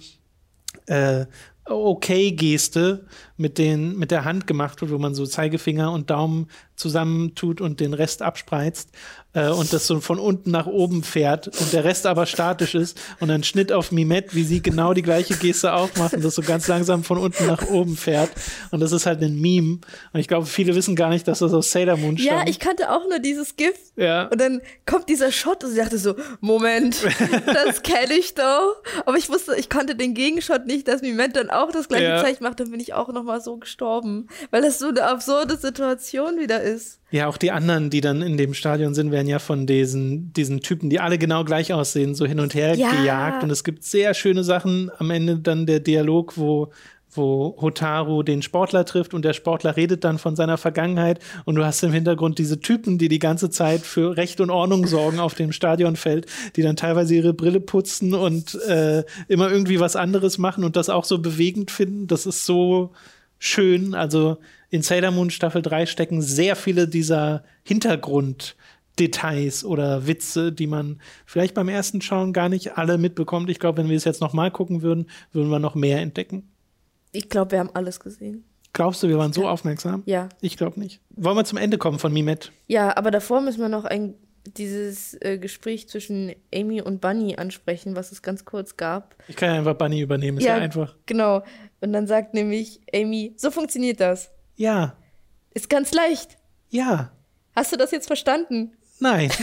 [0.86, 1.26] äh,
[1.64, 3.06] Okay-Geste
[3.36, 7.94] mit, mit der Hand gemacht wird, wo man so Zeigefinger und Daumen zusammentut und den
[7.94, 8.90] Rest abspreizt
[9.34, 13.00] äh, und das so von unten nach oben fährt und der Rest aber statisch ist
[13.20, 16.34] und dann Schnitt auf Mimet, wie sie genau die gleiche Geste auch macht und das
[16.34, 18.30] so ganz langsam von unten nach oben fährt
[18.70, 19.78] und das ist halt ein Meme
[20.12, 22.40] und ich glaube, viele wissen gar nicht, dass das aus Sailor Moon stammt.
[22.40, 23.74] Ja, ich kannte auch nur dieses GIF.
[23.96, 24.28] Ja.
[24.28, 26.96] Und dann kommt dieser Shot und ich dachte so, Moment,
[27.46, 28.76] das kenne ich doch.
[29.04, 32.22] Aber ich wusste, ich konnte den Gegenshot nicht, dass Miment dann auch das gleiche Ja.
[32.22, 32.58] Zeichen macht.
[32.60, 34.28] Dann bin ich auch noch mal so gestorben.
[34.50, 37.00] Weil das so eine absurde Situation wieder ist.
[37.12, 40.60] Ja, auch die anderen, die dann in dem Stadion sind, werden ja von diesen, diesen
[40.60, 42.90] Typen, die alle genau gleich aussehen, so hin und her Ja.
[42.90, 43.42] gejagt.
[43.44, 44.90] Und es gibt sehr schöne Sachen.
[44.98, 46.70] Am Ende dann der Dialog, wo,
[47.14, 51.18] wo Hotaru den Sportler trifft und der Sportler redet dann von seiner Vergangenheit.
[51.44, 54.86] Und du hast im Hintergrund diese Typen, die die ganze Zeit für Recht und Ordnung
[54.86, 56.24] sorgen auf dem Stadionfeld,
[56.56, 60.88] die dann teilweise ihre Brille putzen und äh, immer irgendwie was anderes machen und das
[60.88, 62.06] auch so bewegend finden.
[62.06, 62.92] Das ist so
[63.42, 63.94] schön.
[63.94, 64.38] Also
[64.70, 71.54] in Sailor Moon Staffel 3 stecken sehr viele dieser Hintergrunddetails oder Witze, die man vielleicht
[71.54, 73.50] beim ersten Schauen gar nicht alle mitbekommt.
[73.50, 76.48] Ich glaube, wenn wir es jetzt noch mal gucken würden, würden wir noch mehr entdecken.
[77.10, 78.44] Ich glaube, wir haben alles gesehen.
[78.72, 80.02] Glaubst du, wir waren so aufmerksam?
[80.06, 80.30] Ja.
[80.40, 81.02] Ich glaube nicht.
[81.10, 82.52] Wollen wir zum Ende kommen von Mimet?
[82.68, 84.14] Ja, aber davor müssen wir noch ein,
[84.56, 89.14] dieses äh, Gespräch zwischen Amy und Bunny ansprechen, was es ganz kurz gab.
[89.28, 90.96] Ich kann ja einfach Bunny übernehmen, ist ja, einfach.
[91.04, 91.42] Genau.
[91.82, 94.30] Und dann sagt nämlich Amy, so funktioniert das.
[94.56, 94.96] Ja,
[95.52, 96.38] Ist ganz leicht.
[96.70, 97.12] ja,
[97.54, 98.72] Hast du das jetzt verstanden?
[98.98, 99.30] nein.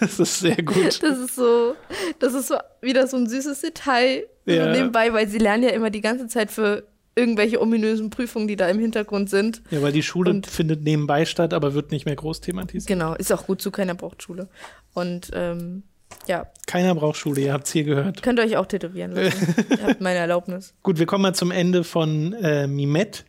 [0.00, 1.02] das ist sehr gut.
[1.02, 1.74] Das ist so,
[2.18, 4.72] das ist so wieder so ein süßes Detail so Ja.
[4.72, 8.68] nebenbei, weil sie lernen ja immer die ganze Zeit für irgendwelche ominösen Prüfungen, die da
[8.68, 9.62] im Hintergrund sind.
[9.70, 12.86] Ja, weil die Schule Und- findet nebenbei statt, aber wird nicht mehr groß thematisiert.
[12.86, 14.48] Genau, ist auch gut so, keiner braucht Schule.
[14.94, 15.82] Und ähm,
[16.26, 18.22] ja, Keiner braucht Schule, ihr habt es hier gehört.
[18.22, 19.54] könnt ihr euch auch tätowieren lassen.
[19.70, 20.74] ihr habt meine Erlaubnis.
[20.82, 23.24] Gut, wir kommen mal zum Ende von äh, Mimet,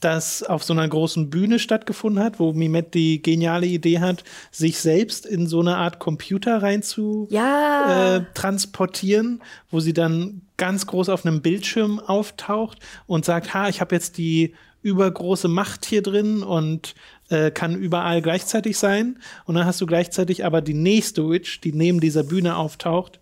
[0.00, 4.78] das auf so einer großen Bühne stattgefunden hat, wo Mimet die geniale Idee hat, sich
[4.80, 8.16] selbst in so eine Art Computer rein zu Ja.
[8.16, 13.80] äh, transportieren, wo sie dann ganz groß auf einem Bildschirm auftaucht und sagt, ha, ich
[13.80, 16.94] habe jetzt die übergroße Macht hier drin und
[17.32, 19.18] äh, kann überall gleichzeitig sein.
[19.46, 23.18] Und dann hast du gleichzeitig aber die nächste Witch, die neben dieser Bühne auftaucht.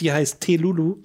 [0.00, 0.98] Die heißt Telulu,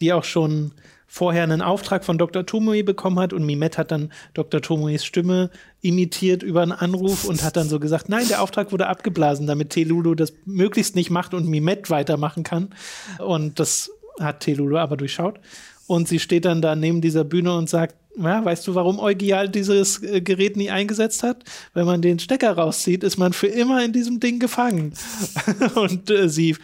[0.00, 0.72] die auch schon
[1.06, 2.46] vorher einen Auftrag von Dr.
[2.46, 4.62] Tomoe bekommen hat und Mimet hat dann Dr.
[4.62, 5.50] Tomoes Stimme
[5.82, 9.70] imitiert über einen Anruf und hat dann so gesagt, nein, der Auftrag wurde abgeblasen, damit
[9.70, 12.74] Telulu das möglichst nicht macht und Mimet weitermachen kann.
[13.18, 13.90] Und das
[14.20, 15.38] hat Telulu aber durchschaut.
[15.86, 19.48] Und sie steht dann da neben dieser Bühne und sagt, ja, weißt du, warum Eugial
[19.48, 21.44] dieses äh, Gerät nie eingesetzt hat?
[21.74, 24.92] Wenn man den Stecker rauszieht, ist man für immer in diesem Ding gefangen.
[25.74, 26.56] und äh, sie,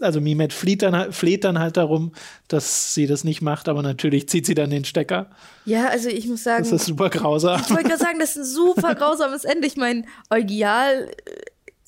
[0.00, 2.12] also Mimet fleht dann, halt- fleht dann halt darum,
[2.48, 5.30] dass sie das nicht macht, aber natürlich zieht sie dann den Stecker.
[5.66, 7.60] Ja, also ich muss sagen, Das ist super grausam.
[7.60, 9.66] ich wollte gerade sagen, das ist ein super grausames Ende.
[9.66, 11.30] Ich meine, Eugial, äh,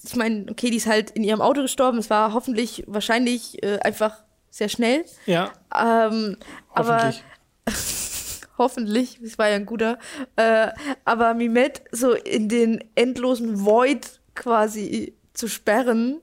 [0.04, 1.98] ich meine, okay, die ist halt in ihrem Auto gestorben.
[1.98, 4.18] Es war hoffentlich, wahrscheinlich äh, einfach
[4.50, 5.04] sehr schnell.
[5.26, 6.36] Ja, Ähm,
[6.74, 7.12] aber
[8.58, 9.20] hoffentlich.
[9.22, 9.98] es war ja ein guter.
[10.36, 10.68] Äh,
[11.04, 16.20] aber Mimet so in den endlosen Void quasi zu sperren.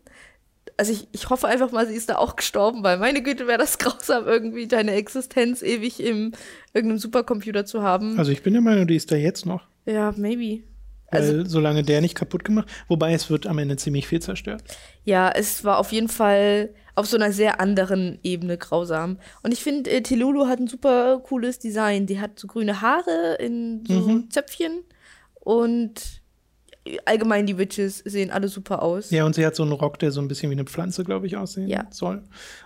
[0.77, 3.59] Also ich, ich hoffe einfach mal, sie ist da auch gestorben, weil meine Güte wäre
[3.59, 6.31] das grausam, irgendwie deine Existenz ewig im
[6.73, 8.17] irgendeinem Supercomputer zu haben.
[8.17, 9.63] Also ich bin der Meinung, die ist da jetzt noch.
[9.85, 10.63] ja, maybe.
[11.11, 14.63] Weil Also solange der nicht kaputt gemacht, wobei es wird am Ende ziemlich viel zerstört.
[15.05, 19.17] Ja, es war auf jeden Fall auf so einer sehr anderen Ebene grausam.
[19.41, 22.05] Und ich finde, äh, Telulu hat ein super cooles Design.
[22.05, 24.29] Die hat so grüne Haare in so Mhm.
[24.29, 24.83] Zöpfchen
[25.39, 26.21] und
[27.05, 29.09] allgemein die Witches sehen alle super aus.
[29.09, 31.27] Ja, und sie hat so einen Rock, der so ein bisschen wie eine Pflanze, glaube
[31.27, 31.85] ich, aussehen Ja.
[31.91, 32.21] soll.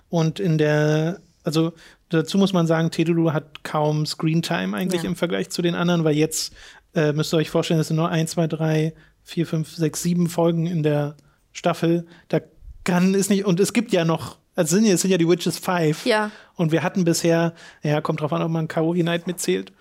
[0.09, 1.73] Und in der, also
[2.09, 5.09] dazu muss man sagen, Tedulu hat kaum Screentime eigentlich Ja.
[5.09, 6.53] im Vergleich zu den anderen, weil jetzt
[6.95, 8.93] äh, müsst ihr euch vorstellen, es sind nur 1, 2, 3,
[9.23, 11.15] 4, 5, 6, 7 Folgen in der
[11.57, 12.05] Staffel.
[12.29, 12.39] Da
[12.83, 15.57] kann es nicht, und es gibt ja noch, also sind es sind ja die Witches
[15.59, 16.05] 5.
[16.05, 16.31] Ja.
[16.55, 17.53] Und wir hatten bisher,
[17.83, 19.71] ja, kommt drauf an, ob man Kaori Knight mitzählt,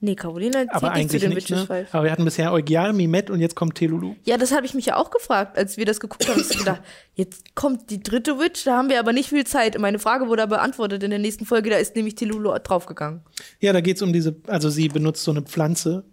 [0.00, 1.50] Nee, Carolina zählt aber nicht zu den nicht.
[1.50, 1.66] Witches Ne?
[1.66, 1.92] Five.
[1.92, 4.14] Aber wir hatten bisher Eugial, Mimet und jetzt kommt Telulu.
[4.24, 6.40] Ja, das habe ich mich ja auch gefragt, als wir das geguckt haben.
[6.40, 6.82] Ich gedacht,
[7.14, 9.74] jetzt kommt die dritte Witch, da haben wir aber nicht viel Zeit.
[9.74, 13.22] Und meine Frage wurde beantwortet in der nächsten Folge, da ist nämlich Telulu draufgegangen.
[13.58, 16.04] Ja, da geht es um diese, also sie benutzt so eine Pflanze,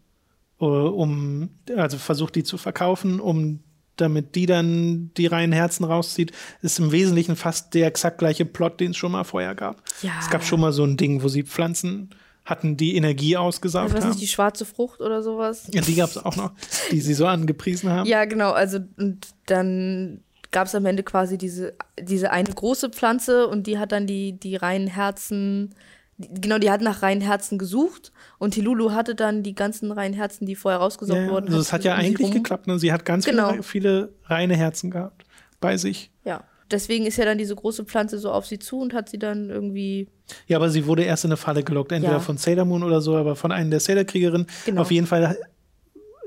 [0.59, 3.59] äh, um, also versucht die zu verkaufen, um
[3.97, 6.31] damit die dann die reinen Herzen rauszieht,
[6.61, 9.81] ist im Wesentlichen fast der exakt gleiche Plot, den es schon mal vorher gab.
[10.01, 10.11] Ja.
[10.19, 12.09] Es gab schon mal so ein Ding, wo sie Pflanzen
[12.43, 14.09] hatten, die Energie ausgesaugt Ich weiß haben.
[14.11, 15.67] nicht, die schwarze Frucht oder sowas.
[15.71, 16.51] ja, die gab es auch noch,
[16.91, 18.07] die sie so angepriesen haben.
[18.07, 18.51] Ja, genau.
[18.51, 23.79] Also, und dann gab es am Ende quasi diese, diese eine große Pflanze und die
[23.79, 25.75] hat dann die, die reinen Herzen, die,
[26.17, 30.45] genau, die hat nach reinen Herzen gesucht und Tilulu hatte dann die ganzen reinen Herzen,
[30.45, 31.47] die vorher rausgesaugt Ja, wurden.
[31.47, 32.67] also es hat ja eigentlich geklappt.
[32.67, 32.79] Ne?
[32.79, 33.49] Sie hat ganz Genau.
[33.49, 35.23] viele, viele reine Herzen gehabt
[35.59, 36.11] bei sich.
[36.23, 36.43] Ja.
[36.71, 39.51] Deswegen ist ja dann diese große Pflanze so auf sie zu und hat sie dann
[39.51, 40.07] irgendwie.
[40.47, 42.19] Ja, aber sie wurde erst in eine Falle gelockt, entweder Ja.
[42.19, 44.47] von Sailor Moon oder so, aber von einer der Sailor-Kriegerinnen.
[44.65, 44.81] Genau.
[44.81, 45.37] Auf jeden Fall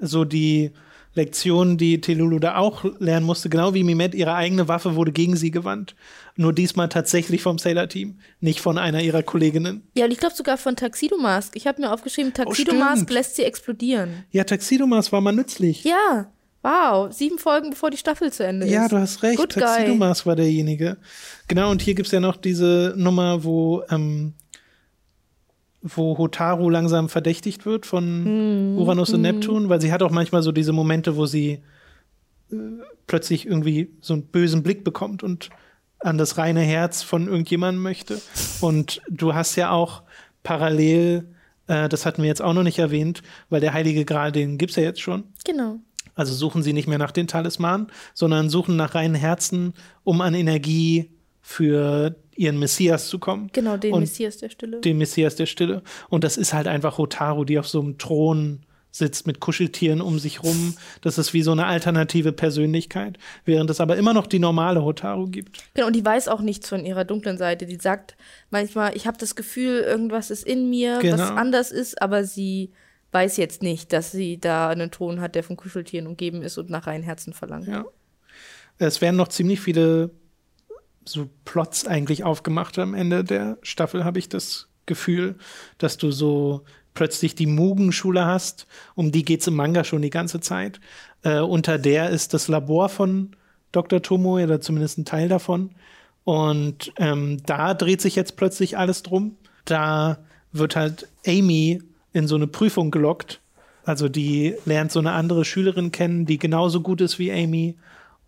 [0.01, 0.71] so die
[1.19, 5.37] Lektion, die Telulu da auch lernen musste, genau wie Mimet, ihre eigene Waffe wurde gegen
[5.37, 5.95] sie gewandt.
[6.37, 9.83] Nur diesmal tatsächlich vom Sailor-Team, nicht von einer ihrer Kolleginnen.
[9.97, 11.55] Ja, und ich glaube sogar von Tuxedo Mask.
[11.57, 12.79] Ich habe mir aufgeschrieben, Tuxedo Oh, stimmt.
[12.79, 14.25] Mask lässt sie explodieren.
[14.31, 15.85] Ja, Taxidomas war mal nützlich.
[15.85, 16.31] Ja,
[16.63, 17.13] wow.
[17.13, 18.73] Sieben Folgen, bevor die Staffel zu Ende ist.
[18.73, 19.37] Ja, du hast recht.
[19.39, 19.63] Good guy.
[19.65, 20.97] Taxidomas war derjenige.
[21.49, 24.35] Genau, und hier gibt's ja noch diese Nummer, wo, ähm,
[25.97, 28.79] wo Hotaru langsam verdächtigt wird von Mhm.
[28.79, 31.61] Uranus und Neptun, weil sie hat auch manchmal so diese Momente, wo sie
[32.51, 32.57] äh,
[33.07, 35.51] plötzlich irgendwie so einen bösen Blick bekommt und
[36.01, 38.21] an das reine Herz von irgendjemandem möchte.
[38.61, 40.03] Und du hast ja auch
[40.43, 41.29] parallel,
[41.67, 44.77] äh, das hatten wir jetzt auch noch nicht erwähnt, weil der Heilige Gral, den gibt's
[44.77, 45.25] ja jetzt schon.
[45.45, 45.81] Genau.
[46.15, 49.75] Also suchen sie nicht mehr nach den Talismanen, sondern suchen nach reinen Herzen,
[50.05, 51.11] um an Energie
[51.41, 53.51] für ihren Messias zu kommen.
[53.53, 54.81] Genau, den Und Messias der Stille.
[54.81, 55.83] Den Messias der Stille.
[56.09, 58.61] Und das ist halt einfach Hotaru, die auf so einem Thron
[58.91, 60.75] sitzt mit Kuscheltieren um sich rum.
[61.03, 65.27] Das ist wie so eine alternative Persönlichkeit, während es aber immer noch die normale Hotaru
[65.27, 65.59] gibt.
[65.75, 67.67] Genau, und die weiß auch nichts von ihrer dunklen Seite.
[67.67, 68.17] Die sagt
[68.51, 71.35] manchmal, ich habe das Gefühl, irgendwas ist in mir, was Genau.
[71.35, 72.71] anders ist, aber sie
[73.13, 76.71] weiß jetzt nicht, dass sie da einen Ton hat, der von Kuscheltieren umgeben ist und
[76.71, 77.69] nach reinen Herzen verlangt.
[77.69, 77.85] Ja.
[78.79, 80.11] Es werden noch ziemlich viele
[81.13, 85.37] so Plots eigentlich aufgemacht am Ende der Staffel, habe ich das Gefühl,
[85.79, 86.65] dass du so
[86.95, 90.81] plötzlich die Mugen-Schule hast, um die geht's im Manga schon die ganze Zeit.
[91.23, 93.37] Äh, unter der ist das Labor von
[93.73, 94.03] Dr.
[94.03, 95.71] Tomoe, oder zumindest ein Teil davon.
[96.25, 99.37] Und ähm, da dreht sich jetzt plötzlich alles drum.
[99.65, 100.19] Da
[100.53, 101.83] wird halt Amy
[102.13, 103.41] in so eine Prüfung gelockt.
[103.85, 107.77] Also die lernt so eine andere Schülerin kennen, die genauso gut ist wie Amy.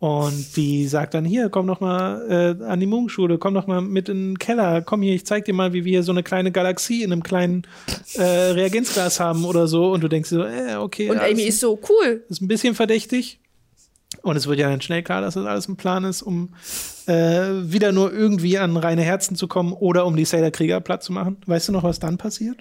[0.01, 3.83] Und die sagt dann, hier, komm doch mal äh, an die Munkschule, komm doch mal
[3.83, 6.51] mit in den Keller, komm hier, ich zeig dir mal, wie wir so eine kleine
[6.53, 7.67] Galaxie in einem kleinen
[8.15, 9.93] äh, Reagenzglas haben oder so.
[9.93, 11.11] Und du denkst so, äh, okay.
[11.11, 12.25] Und alles Amy ist so cool.
[12.31, 13.41] ist ein bisschen verdächtig.
[14.23, 16.55] Und es wird ja dann schnell klar, dass das alles ein Plan ist, um
[17.07, 21.13] äh, wieder nur irgendwie an reine Herzen zu kommen oder um die Sailor-Krieger platt zu
[21.13, 21.37] machen.
[21.45, 22.57] Weißt du noch, was dann passiert?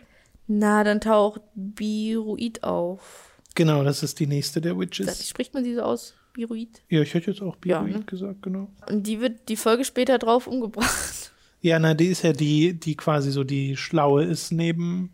[0.47, 3.31] Na, dann taucht Biruid auf.
[3.55, 5.27] Genau, das ist die nächste der Das, Witches.
[5.29, 6.15] spricht man sie so aus?
[6.33, 6.81] Biruid?
[6.89, 8.05] Ja, ich hätte jetzt auch Ja, Biroid ne?
[8.05, 8.67] gesagt, genau.
[8.89, 11.31] Und die wird die Folge später drauf umgebracht.
[11.61, 15.11] Ja, na, die ist ja die, die quasi so die Schlaue ist neben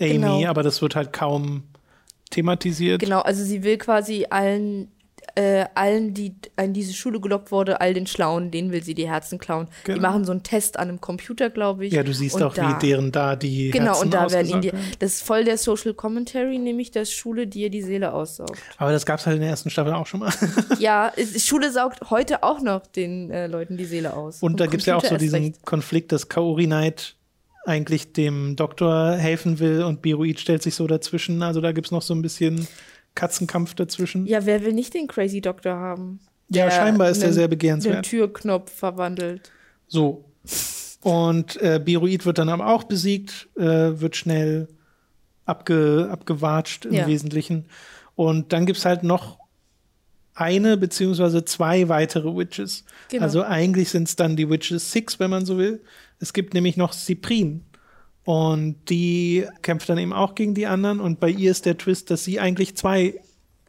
[0.00, 0.44] Amy, Genau.
[0.46, 1.62] aber das wird halt kaum
[2.30, 2.98] thematisiert.
[3.00, 4.88] Genau, also sie will quasi allen,
[5.34, 9.08] äh, allen, die in diese Schule gelockt wurde, all den Schlauen, denen will sie die
[9.08, 9.68] Herzen klauen.
[9.86, 10.02] Die Genau.
[10.02, 11.92] machen so einen Test an einem Computer, glaube ich.
[11.92, 14.48] Ja, du siehst Und auch, da, wie deren da die Genau, Herzen und da werden
[14.50, 18.58] ihnen die, das ist voll der Social Commentary, nämlich, dass Schule dir die Seele aussaugt.
[18.78, 20.32] Aber das gab es halt in der ersten Staffel auch schon mal.
[20.78, 24.42] ja, Schule saugt heute auch noch den äh, Leuten die Seele aus.
[24.42, 25.64] Und da gibt es ja auch so diesen recht.
[25.64, 27.16] Konflikt, dass Kaori Knight
[27.66, 31.42] eigentlich dem Doktor helfen will und Biroid stellt sich so dazwischen.
[31.42, 32.66] Also da gibt es noch so ein bisschen
[33.14, 34.26] Katzenkampf dazwischen.
[34.26, 36.20] Ja, wer will nicht den Crazy Doctor haben?
[36.48, 38.04] Ja, scheinbar ist er sehr Den begehrenswert.
[38.06, 39.52] Türknopf verwandelt.
[39.86, 40.24] So.
[41.02, 43.62] Und äh, Biroid wird dann aber auch besiegt, äh,
[44.00, 44.68] wird schnell
[45.46, 47.06] abge, abgewatscht im Ja.
[47.06, 47.66] Wesentlichen.
[48.16, 49.38] Und dann gibt es halt noch
[50.34, 52.84] eine beziehungsweise zwei weitere Witches.
[53.10, 53.22] Genau.
[53.24, 55.82] Also eigentlich sind es dann die Witches Six, wenn man so will.
[56.18, 57.64] Es gibt nämlich noch Cyprien.
[58.30, 61.00] Und die kämpft dann eben auch gegen die anderen.
[61.00, 63.20] Und bei ihr ist der Twist, dass sie eigentlich zwei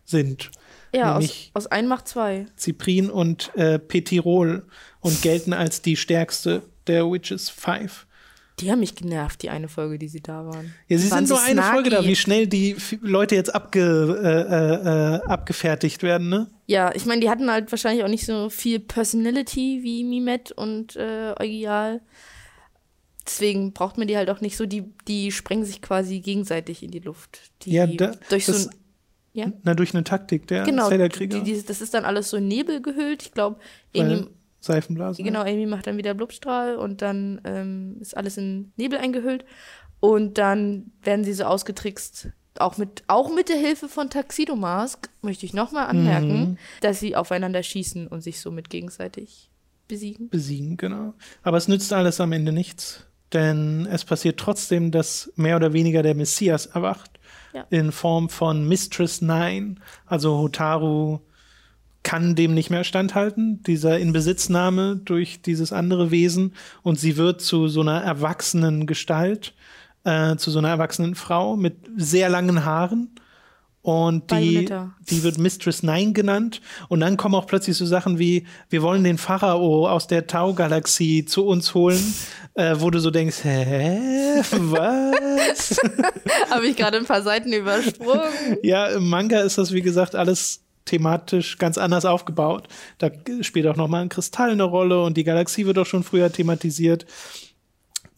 [0.05, 0.51] sind.
[0.93, 2.45] Ja, aus, aus ein macht zwei.
[2.59, 4.67] Cyprien und äh, Petirol
[4.99, 8.05] und gelten als die stärkste der Witches Five.
[8.59, 10.75] Die haben mich genervt, die eine Folge, die sie da waren.
[10.87, 13.81] Ja, sie waren sind nur so eine Folge da, wie schnell die Leute jetzt abge,
[13.81, 16.51] äh, äh, äh, abgefertigt werden, ne?
[16.67, 20.97] Ja, ich meine, die hatten halt wahrscheinlich auch nicht so viel Personality wie Mimet und
[20.97, 22.01] äh, Eugial.
[23.31, 26.91] Deswegen braucht man die halt auch nicht so, die, die sprengen sich quasi gegenseitig in
[26.91, 27.39] die Luft.
[27.63, 28.75] Die Ja, da- durch so das- ein,
[29.33, 32.81] ja, Na, durch eine Taktik der genau, die, das ist dann alles so in Nebel
[32.81, 33.23] gehüllt.
[33.23, 33.59] Ich glaube,
[33.95, 34.27] Amy,
[34.59, 35.23] Seifenblasen.
[35.23, 39.45] genau, Amy macht dann wieder Blubstrahl und dann ähm, ist alles in Nebel eingehüllt.
[40.01, 42.29] Und dann werden sie so ausgetrickst,
[42.59, 46.57] auch mit, auch mit der Hilfe von Tuxedo Mask, möchte ich nochmal anmerken, Mhm.
[46.81, 49.49] dass sie aufeinander schießen und sich somit gegenseitig
[49.87, 50.29] besiegen.
[50.29, 51.13] besiegen, genau.
[51.43, 56.03] Aber es nützt alles am Ende nichts, denn es passiert trotzdem, dass mehr oder weniger
[56.03, 57.11] der Messias erwacht
[57.53, 57.65] Ja.
[57.69, 59.75] in Form von Mistress Nine.
[60.05, 61.19] Also Hotaru
[62.03, 67.67] kann dem nicht mehr standhalten, dieser Inbesitznahme durch dieses andere Wesen und sie wird zu
[67.67, 69.53] so einer erwachsenen Gestalt,
[70.03, 73.09] äh, zu so einer erwachsenen Frau mit sehr langen Haaren.
[73.83, 74.69] Und die,
[75.09, 76.61] die wird Mistress Nine genannt.
[76.87, 81.25] Und dann kommen auch plötzlich so Sachen wie, wir wollen den Pharao aus der Tau-Galaxie
[81.25, 82.13] zu uns holen,
[82.53, 84.41] äh, wo du so denkst, hä?
[84.51, 85.79] Was?
[86.51, 88.57] Habe ich gerade ein paar Seiten übersprungen.
[88.61, 92.67] ja, im Manga ist das, wie gesagt, alles thematisch ganz anders aufgebaut.
[92.99, 93.09] Da
[93.41, 97.05] spielt auch nochmal ein Kristall eine Rolle und die Galaxie wird auch schon früher thematisiert.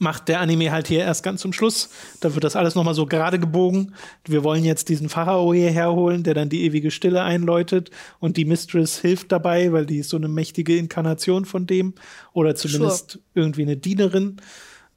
[0.04, 1.90] Macht der Anime halt hier erst ganz zum Schluss.
[2.20, 3.96] Da wird das alles nochmal so gerade gebogen.
[4.26, 7.90] Wir wollen jetzt diesen Pharao hierher holen, der dann die ewige Stille einläutet.
[8.20, 11.94] Und die Mistress hilft dabei, weil die ist so eine mächtige Inkarnation von dem.
[12.34, 14.38] Oder zumindest irgendwie eine Dienerin.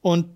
[0.00, 0.26] Und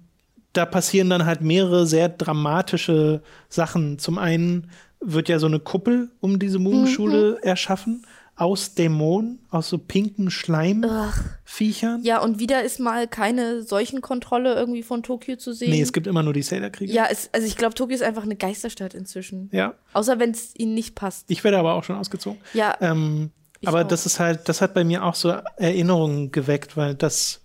[0.52, 3.98] da passieren dann halt mehrere sehr dramatische Sachen.
[3.98, 4.70] Zum einen
[5.01, 8.06] wird ja so eine Kuppel um diese Mugenschule erschaffen
[8.41, 12.03] aus Dämonen, aus so pinken Schleimviechern.
[12.03, 15.71] Ja, und wieder ist mal keine Seuchenkontrolle irgendwie von Tokio zu sehen.
[15.71, 16.93] Nee, es gibt immer nur die Sailor-Krieger.
[16.93, 19.51] ja, es, also ich glaube, Tokio ist einfach eine Geisterstadt inzwischen.
[19.53, 19.75] Ja.
[19.93, 21.27] Außer wenn es ihnen nicht passt.
[21.31, 22.41] Ich werde aber auch schon ausgezogen.
[22.55, 23.31] Ja, Ähm,
[23.67, 23.89] aber auch.
[23.89, 27.43] das ist halt, das hat bei mir auch so Erinnerungen geweckt, weil das,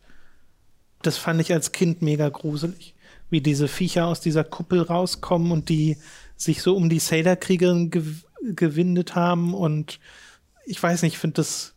[1.01, 2.93] das fand ich als Kind mega gruselig.
[3.29, 5.97] Wie diese Viecher aus dieser Kuppel rauskommen und die
[6.37, 8.03] sich so um die Sailor-Kriegerin gew
[8.53, 9.99] gewindet haben und
[10.65, 11.73] ich weiß nicht, ich finde das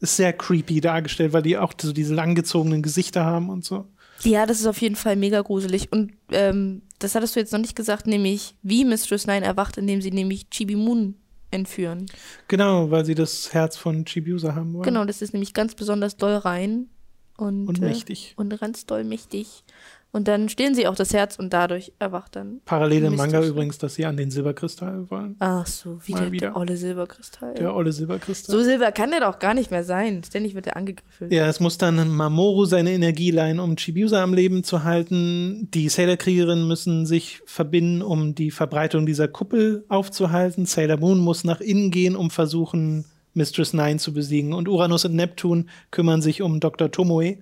[0.00, 3.86] ist sehr creepy dargestellt, weil die auch so diese langgezogenen Gesichter haben und so.
[4.22, 5.92] ja, das ist auf jeden Fall mega gruselig.
[5.92, 10.00] Und ähm, das hattest du jetzt noch nicht gesagt, nämlich wie Mistress Nine erwacht, indem
[10.00, 11.16] sie nämlich Chibi Moon
[11.50, 12.06] entführen.
[12.48, 14.84] Genau, weil sie das Herz von Chibiusa haben wollen.
[14.84, 16.88] Genau, das ist nämlich ganz besonders doll rein.
[17.36, 18.34] Und, Und äh, mächtig.
[18.36, 19.64] Und ganz doll mächtig.
[20.12, 22.60] Und dann stehlen sie auch das Herz und dadurch erwacht dann.
[22.64, 25.36] Parallel im Manga übrigens, dass sie an den Silberkristall wollen.
[25.38, 26.46] Ach so, wie Mal der, wieder.
[26.48, 27.54] der olle Silberkristall.
[27.54, 28.56] Der olle Silberkristall.
[28.56, 30.22] So silber kann der doch gar nicht mehr sein.
[30.24, 31.30] Ständig wird er angegriffen.
[31.30, 35.68] Ja, es muss dann Mamoru seine Energie leihen, um Chibiusa am Leben zu halten.
[35.72, 40.66] Die Sailor-Kriegerinnen müssen sich verbinden, um die Verbreitung dieser Kuppel aufzuhalten.
[40.66, 43.04] Sailor Moon muss nach innen gehen, um versuchen,
[43.34, 44.52] Mistress Nine zu besiegen.
[44.52, 46.90] Und Uranus und Neptun kümmern sich um Dr.
[46.90, 47.38] Tomoe,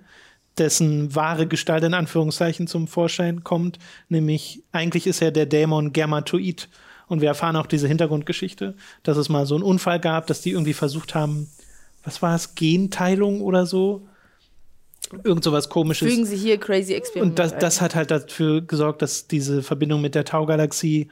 [0.59, 3.78] dessen wahre Gestalt in Anführungszeichen zum Vorschein kommt.
[4.09, 6.68] Nämlich, eigentlich ist er der Dämon Germatoid.
[7.06, 10.51] Und wir erfahren auch diese Hintergrundgeschichte, dass es mal so einen Unfall gab, dass die
[10.51, 11.48] irgendwie versucht haben,
[12.05, 14.06] was war es, Genteilung oder so?
[15.24, 16.09] Irgend sowas komisches.
[16.09, 17.32] Fügen Sie hier crazy Experiment.
[17.32, 21.09] Und das, das hat halt dafür gesorgt, dass diese Verbindung mit der Taugalaxie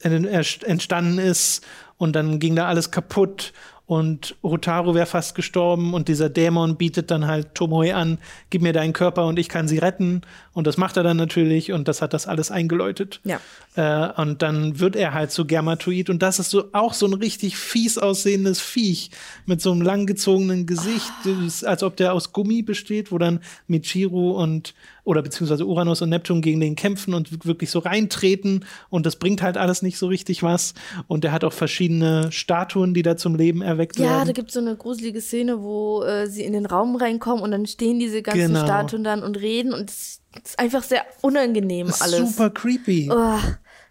[0.00, 1.64] entstanden ist
[1.96, 3.52] und dann ging da alles kaputt
[3.86, 8.18] und Hotaru wäre fast gestorben und dieser Dämon bietet dann halt Tomoe an,
[8.50, 10.22] gib mir deinen Körper und ich kann sie retten
[10.52, 13.20] und das macht er dann natürlich und das hat das alles eingeläutet.
[13.22, 13.40] Ja.
[13.76, 17.14] Äh, und dann wird er halt so Germatoid und das ist so auch so ein
[17.14, 19.12] richtig fies aussehendes Viech
[19.46, 21.66] mit so einem langgezogenen Gesicht, oh.
[21.66, 23.38] als ob der aus Gummi besteht, wo dann
[23.68, 24.74] Michiru und
[25.06, 29.40] oder beziehungsweise Uranus und Neptun gegen den kämpfen und wirklich so reintreten und das bringt
[29.40, 30.74] halt alles nicht so richtig was
[31.06, 34.18] und der hat auch verschiedene Statuen, die da zum Leben erweckt ja, werden.
[34.18, 37.42] Ja, da gibt es so eine gruselige Szene, wo äh, sie in den Raum reinkommen
[37.42, 38.64] und dann stehen diese ganzen Genau.
[38.64, 42.32] Statuen dann und reden und es ist einfach sehr unangenehm ist alles.
[42.32, 43.08] super creepy.
[43.10, 43.38] Oh,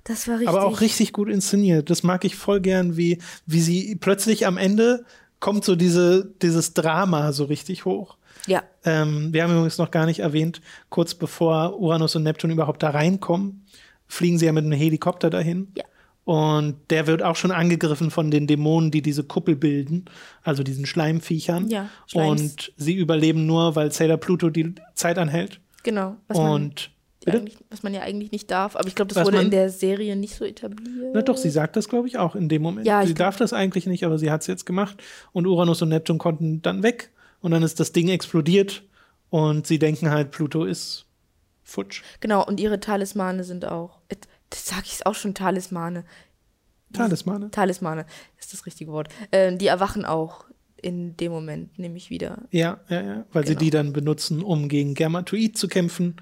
[0.03, 0.49] das war richtig.
[0.49, 1.89] Aber auch richtig gut inszeniert.
[1.89, 5.05] Das mag ich voll gern, wie, wie sie plötzlich am Ende
[5.39, 8.17] kommt so diese, dieses Drama so richtig hoch.
[8.47, 8.63] Ja.
[8.83, 12.91] Ähm, wir haben übrigens noch gar nicht erwähnt, kurz bevor Uranus und Neptun überhaupt da
[12.91, 13.65] reinkommen,
[14.07, 15.69] fliegen sie ja mit einem Helikopter dahin.
[15.75, 15.83] Ja.
[16.25, 20.05] Und der wird auch schon angegriffen von den Dämonen, die diese Kuppel bilden,
[20.43, 21.69] also diesen Schleimviechern.
[21.69, 22.41] Ja, Schleims.
[22.41, 25.59] Und sie überleben nur, weil Sailor Pluto die Zeit anhält.
[25.83, 26.15] Genau.
[26.27, 26.91] Was man, Und
[27.27, 28.75] eigentlich, was man ja eigentlich nicht darf.
[28.75, 31.11] Aber ich glaube, das Was wurde man- in der Serie nicht so etabliert.
[31.13, 32.87] Na doch, sie sagt das, glaube ich, auch in dem Moment.
[32.87, 34.97] Ja, sie darf das eigentlich nicht, aber sie hat es jetzt gemacht.
[35.31, 37.11] Und Uranus und Neptun konnten dann weg.
[37.45, 38.81] Und dann ist das Ding explodiert.
[39.29, 41.05] Und sie denken halt, Pluto ist
[41.63, 42.01] futsch.
[42.19, 43.99] Genau, und ihre Talismane sind auch.
[44.09, 44.15] äh,
[44.49, 46.05] Das sage ich auch schon, Talismane.
[46.91, 47.51] Talismane.
[47.51, 48.07] Talismane
[48.39, 49.09] ist das richtige Wort.
[49.29, 50.45] Äh, die erwachen auch
[50.81, 52.39] in dem Moment, nämlich wieder.
[52.49, 53.25] Ja, ja, ja.
[53.31, 53.59] Weil sie Genau.
[53.59, 56.15] die dann benutzen, um gegen Germatoid zu kämpfen.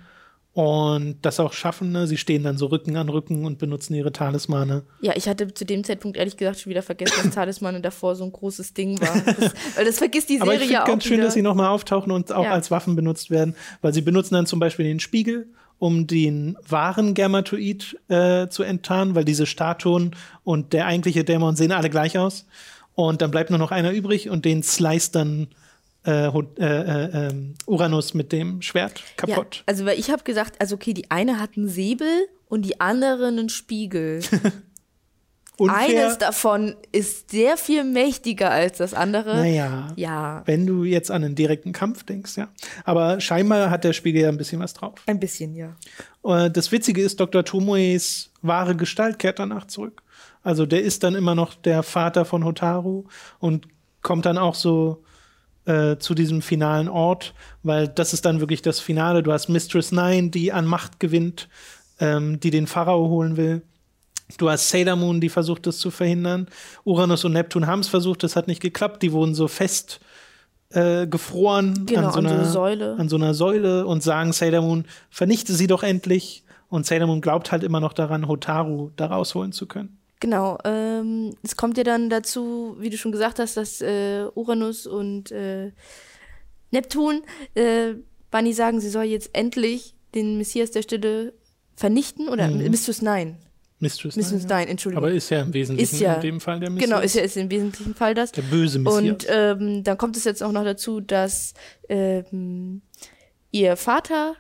[0.54, 1.92] Und das auch schaffen.
[1.92, 2.06] Ne?
[2.06, 4.84] Sie stehen dann so Rücken an Rücken und benutzen ihre Talismane.
[5.02, 8.24] Ja, ich hatte zu dem Zeitpunkt ehrlich gesagt schon wieder vergessen, dass Talismane davor so
[8.24, 9.16] ein großes Ding war.
[9.26, 11.24] Das, weil das vergisst die Aber Serie ich ja auch ganz schön, wieder.
[11.26, 12.52] dass sie nochmal auftauchen und auch Ja.
[12.52, 15.48] als Waffen benutzt werden, weil sie benutzen dann zum Beispiel den Spiegel,
[15.80, 21.72] um den wahren Germatoid äh, zu enttarnen, weil diese Statuen und der eigentliche Dämon sehen
[21.72, 22.46] alle gleich aus.
[22.94, 25.48] Und dann bleibt nur noch einer übrig und den slice dann
[26.06, 29.64] äh, äh, äh, ähm, Uranus mit dem Schwert ja, kaputt.
[29.66, 33.28] also weil ich habe gesagt, also okay, die eine hat einen Säbel und die andere
[33.28, 34.22] einen Spiegel.
[35.60, 39.36] Eines davon ist sehr viel mächtiger als das andere.
[39.36, 42.50] Naja, Ja, wenn du jetzt an einen direkten Kampf denkst, ja.
[42.86, 44.96] Aber scheinbar hat der Spiegel ja ein bisschen was drauf.
[45.06, 45.76] ein bisschen, ja.
[46.26, 47.46] Äh, Das Witzige ist, Dr.
[47.46, 50.02] Tomoes wahre Gestalt kehrt danach zurück.
[50.42, 53.06] Also der ist dann immer noch der Vater von Hotaru
[53.40, 53.68] und
[54.02, 55.03] kommt dann auch so
[55.66, 57.34] äh, zu diesem finalen Ort,
[57.64, 59.24] weil das ist dann wirklich das Finale.
[59.24, 61.50] Du hast Mistress Nine, die an Macht gewinnt,
[62.00, 63.62] ähm, die den Pharao holen will.
[64.38, 66.48] Du hast Sailor Moon, die versucht, das zu verhindern.
[66.84, 69.04] Uranus und Neptun haben es versucht, das hat nicht geklappt.
[69.04, 70.00] Die wurden so fest
[70.70, 72.96] äh, gefroren Genau, an, so an so einer, einer Säule.
[72.98, 76.44] an so einer Säule und sagen Sailor Moon, vernichte sie doch endlich.
[76.70, 80.00] Und Sailor Moon glaubt halt immer noch daran, Hotaru da rausholen zu können.
[80.24, 84.88] Genau, ähm, es kommt ja dann dazu, wie du schon gesagt hast, dass äh, Uranus
[84.88, 85.72] und äh,
[86.72, 87.24] Neptun
[87.56, 87.96] äh,
[88.32, 91.34] Bunny sagen, sie soll jetzt endlich den Messias der Stille
[91.76, 92.70] vernichten oder Mhm.
[92.72, 93.36] Mistress Nine.
[93.80, 95.04] Mistress, Mistress Nine, Nine, Entschuldigung.
[95.04, 96.90] Aber ist ja im Wesentlichen ja- in dem Fall der Messias.
[96.90, 98.32] Genau, ist ja ist im wesentlichen Fall das.
[98.32, 99.02] der böse Messias.
[99.02, 101.54] Und ähm, dann kommt es jetzt auch noch dazu, dass
[101.90, 102.82] ähm,
[103.52, 104.36] ihr Vater,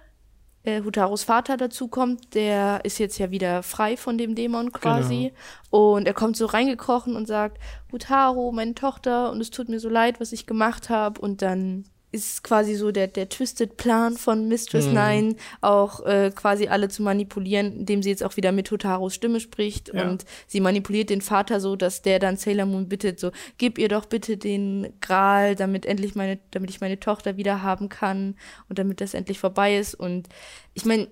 [0.64, 5.34] äh, Hutarus Vater dazu kommt, der ist jetzt ja wieder frei von dem Dämon quasi.
[5.70, 7.60] Und er kommt so reingekrochen und sagt,
[7.92, 11.20] Hutaru, meine Tochter, und es tut mir so leid, was ich gemacht habe.
[11.20, 14.94] Und dann ist quasi so der, der Twisted Plan von Mistress Mhm.
[14.94, 19.40] Nine, auch äh, quasi alle zu manipulieren, indem sie jetzt auch wieder mit Hotarus Stimme
[19.40, 19.92] spricht.
[19.94, 20.08] Ja.
[20.08, 23.90] Und sie manipuliert den Vater so, dass der dann Sailor Moon bittet, so, gib ihr
[23.90, 28.36] doch bitte den Gral, damit endlich meine, damit ich meine Tochter wieder haben kann
[28.70, 29.96] und damit das endlich vorbei ist.
[29.96, 30.30] Und
[30.76, 31.08] ich meine,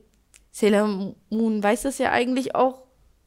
[0.52, 2.84] Sailor Moon weiß das ja eigentlich auch.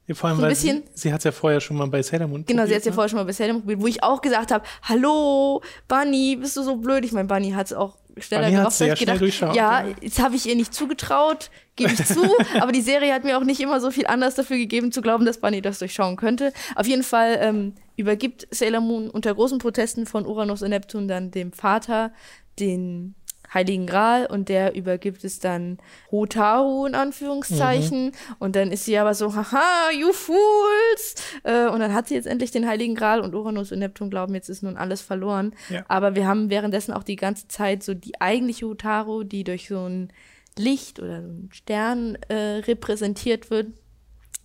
[0.06, 1.86] Ja, vor allem, so ein weil sie, bisschen- sie hat es ja vorher schon mal
[1.86, 2.94] bei Sailor Moon Genau, sie hat es ja ne?
[2.94, 6.56] vorher schon mal bei Sailor Moon probiert, wo ich auch gesagt habe, hallo, Bunny, bist
[6.56, 7.04] du so blöd?
[7.04, 9.20] Ich meine, Bunny hat es auch schneller Bunny gerafft, als schnell gedacht.
[9.20, 9.94] durchschaut, Ja, ja.
[10.00, 12.20] jetzt habe ich ihr nicht zugetraut, gebe ich zu,
[12.60, 15.24] aber die Serie hat mir auch nicht immer so viel Anlass dafür gegeben, zu glauben,
[15.24, 16.52] dass Bunny das durchschauen könnte.
[16.76, 21.30] Auf jeden Fall ähm, übergibt Sailor Moon unter großen Protesten von Uranus und Neptun dann
[21.30, 22.12] dem Vater
[22.60, 23.14] den
[23.54, 25.78] Heiligen Gral und der übergibt es dann
[26.10, 31.14] Hotaru in Anführungszeichen und dann ist sie aber so, haha, you fools!
[31.44, 34.34] Äh, und dann hat sie jetzt endlich den Heiligen Gral und Uranus und Neptun glauben,
[34.34, 35.54] jetzt ist nun alles verloren.
[35.70, 35.84] Ja.
[35.88, 39.88] Aber wir haben währenddessen auch die ganze Zeit so die eigentliche Hotaru, die durch so
[39.88, 40.12] ein
[40.58, 43.68] Licht oder so einen Stern äh, repräsentiert wird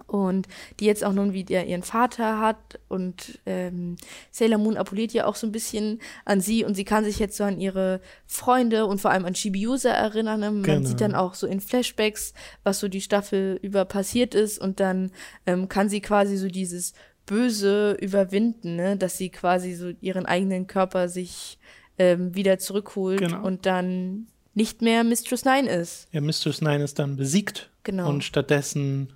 [0.08, 0.48] und
[0.80, 3.96] die jetzt auch nun wieder ihren Vater hat und ähm,
[4.32, 7.38] Sailor Moon appelliert ja auch so ein bisschen an sie und sie kann sich jetzt
[7.38, 10.40] so an ihre Freunde und vor allem an Chibiusa erinnern.
[10.40, 10.88] Man Genau.
[10.88, 15.12] sieht dann auch so in Flashbacks, was so die Staffel über passiert ist und dann
[15.46, 16.94] ähm, kann sie quasi so dieses
[17.26, 18.98] Böse überwinden, ne?
[18.98, 21.60] dass sie quasi so ihren eigenen Körper sich
[22.00, 23.44] ähm, wieder zurückholt Genau.
[23.46, 26.08] und dann nicht mehr Mistress Nine ist.
[26.12, 27.70] Ja, Mistress Nine ist dann besiegt.
[27.84, 28.10] Genau.
[28.10, 29.14] Und stattdessen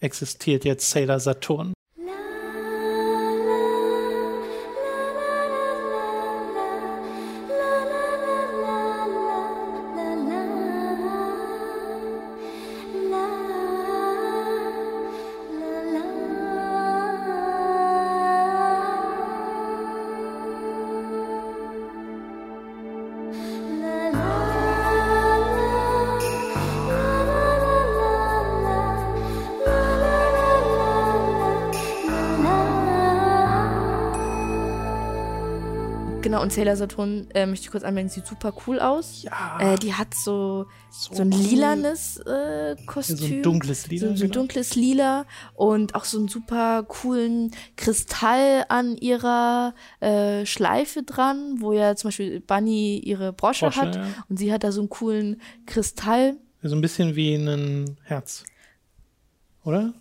[0.00, 1.72] existiert jetzt Sailor Saturn.
[36.50, 39.22] Und Sailor Saturn, äh, möchte ich kurz anmerken, sieht super cool aus.
[39.22, 39.58] Ja.
[39.60, 41.40] Äh, die hat so, so, ein cool.
[41.40, 43.16] lilanes äh, Kostüm.
[43.16, 47.52] So ein dunkles Lila, So, so ein dunkles Lila und auch so einen super coolen
[47.76, 53.96] Kristall an ihrer äh, Schleife dran, wo ja zum Beispiel Bunny ihre Brosche, Brosche, hat.
[53.96, 54.06] ja.
[54.28, 56.36] Und sie hat da so einen coolen Kristall.
[56.62, 58.42] So ein bisschen wie ein Herz.
[59.62, 59.94] Oder?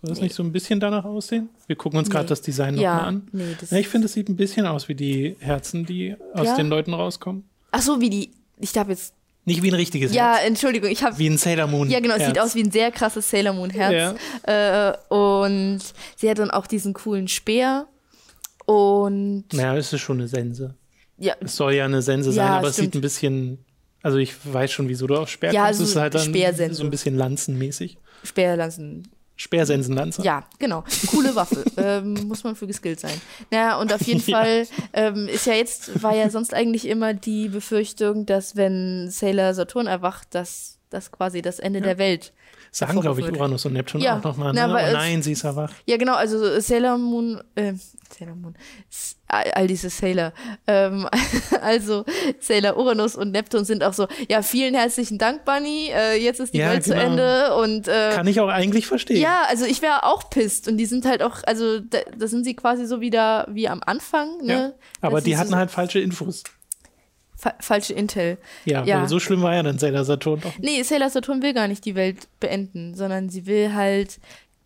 [0.00, 1.48] Soll das nicht so ein bisschen danach aussehen?
[1.66, 2.28] Wir gucken uns gerade Nee.
[2.28, 3.28] das Design Ja, nochmal an.
[3.32, 6.56] nee, Na, ich finde, es sieht ein bisschen aus wie die Herzen, die aus Ja?
[6.56, 7.44] den Leuten rauskommen.
[7.72, 8.30] Ach so, wie die.
[8.58, 9.12] Ich glaube jetzt.
[9.44, 10.46] Nicht wie ein richtiges Ja, Herz.
[10.46, 11.90] Entschuldigung, ich habe Wie ein Sailor Moon.
[11.90, 14.16] Ja, genau, es sieht aus wie ein sehr krasses Sailor Moon Herz.
[14.44, 15.80] Äh, und
[16.16, 17.86] sie hat dann auch diesen coolen Speer.
[18.66, 20.74] Und Naja, es ist schon eine Sense.
[21.16, 22.92] ja, Es soll ja eine Sense sein, Ja, aber es stimmt.
[22.92, 23.58] sieht ein bisschen.
[24.02, 25.80] Also ich weiß schon, wieso du auf Speer Ja, kommst.
[25.80, 26.74] also es ist halt dann Speersense.
[26.74, 27.96] so ein bisschen lanzenmäßig.
[28.22, 29.08] Speerlanzen.
[29.38, 30.22] Speersensenlanze.
[30.22, 30.84] Ja, genau.
[31.06, 31.64] Coole Waffe.
[31.76, 33.18] ähm, muss man für geskillt sein.
[33.50, 34.38] Naja, und auf jeden Ja.
[34.38, 39.54] Fall ähm, ist ja jetzt, war ja sonst eigentlich immer die Befürchtung, dass wenn Sailor
[39.54, 42.32] Saturn erwacht, dass das quasi das Ende der Welt
[42.70, 43.30] Sagen, glaube ich.
[43.32, 44.18] Uranus und Neptun Ja.
[44.18, 44.52] auch nochmal.
[44.52, 44.64] Ne?
[44.68, 45.74] oh nein, sie ist erwacht.
[45.86, 47.72] Ja, genau, also Sailor Moon, äh,
[48.16, 48.54] Sailor Moon,
[49.26, 50.32] all, diese Sailor,
[50.66, 51.06] ähm,
[51.62, 52.04] also
[52.40, 56.54] Sailor Uranus und Neptun sind auch so, ja, vielen herzlichen Dank, Bunny, äh, jetzt ist
[56.54, 57.02] die Ja, Welt zu genau.
[57.04, 59.20] Ende und äh, Kann ich auch eigentlich verstehen.
[59.20, 62.44] ja, also ich wäre auch pisst und die sind halt auch, also da, da sind
[62.44, 64.52] sie quasi so wieder wie am Anfang, ne?
[64.52, 64.72] Ja.
[65.00, 66.42] Aber Das die hatten so halt falsche Infos.
[67.38, 68.36] Fa falsche Intel.
[68.66, 69.00] Ja, Ja.
[69.00, 70.52] weil so schlimm war ja dann Sailor Saturn doch.
[70.58, 74.18] Nee, Sailor Saturn will gar nicht die Welt beenden, sondern sie will halt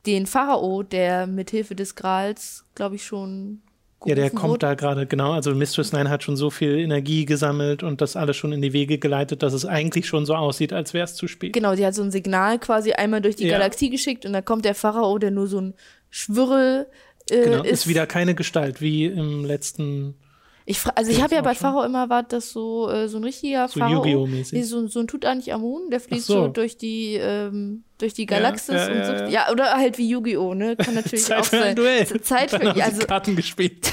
[0.06, 3.60] den Pharao, der mithilfe des Grals, glaube ich, schon
[4.04, 4.58] Ja, der kommt wurde.
[4.66, 5.30] da gerade, genau.
[5.32, 8.72] Also Mistress Nine hat schon so viel Energie gesammelt und das alles schon in die
[8.72, 11.52] Wege geleitet, dass es eigentlich schon so aussieht, als wäre es zu spät.
[11.52, 13.58] Genau, sie hat so ein Signal quasi einmal durch die Ja.
[13.58, 15.74] Galaxie geschickt und da kommt der Pharao, der nur so ein
[16.10, 16.86] Schwirrel
[17.30, 17.70] äh, Genau, ist.
[17.72, 20.16] ist wieder keine Gestalt wie im letzten.
[20.64, 21.54] Ich also ich habe ja bei.
[21.54, 25.06] Pharao immer erwartet, dass so, äh, so ein richtiger So Pharao, nee, so, so ein
[25.08, 26.34] Tutanchamun, der fließt so.
[26.44, 26.48] so.
[26.48, 29.12] durch die ähm, durch die Galaxis ja, und ja, so.
[29.24, 29.28] ja.
[29.28, 30.54] Ja, oder halt wie Yu-Gi-Oh!
[30.54, 30.76] Ne?
[30.76, 31.76] Kann natürlich Zeit auch für ein sein.
[31.76, 32.22] Duell.
[32.22, 33.90] Zeit für Dann also Karten gespielt.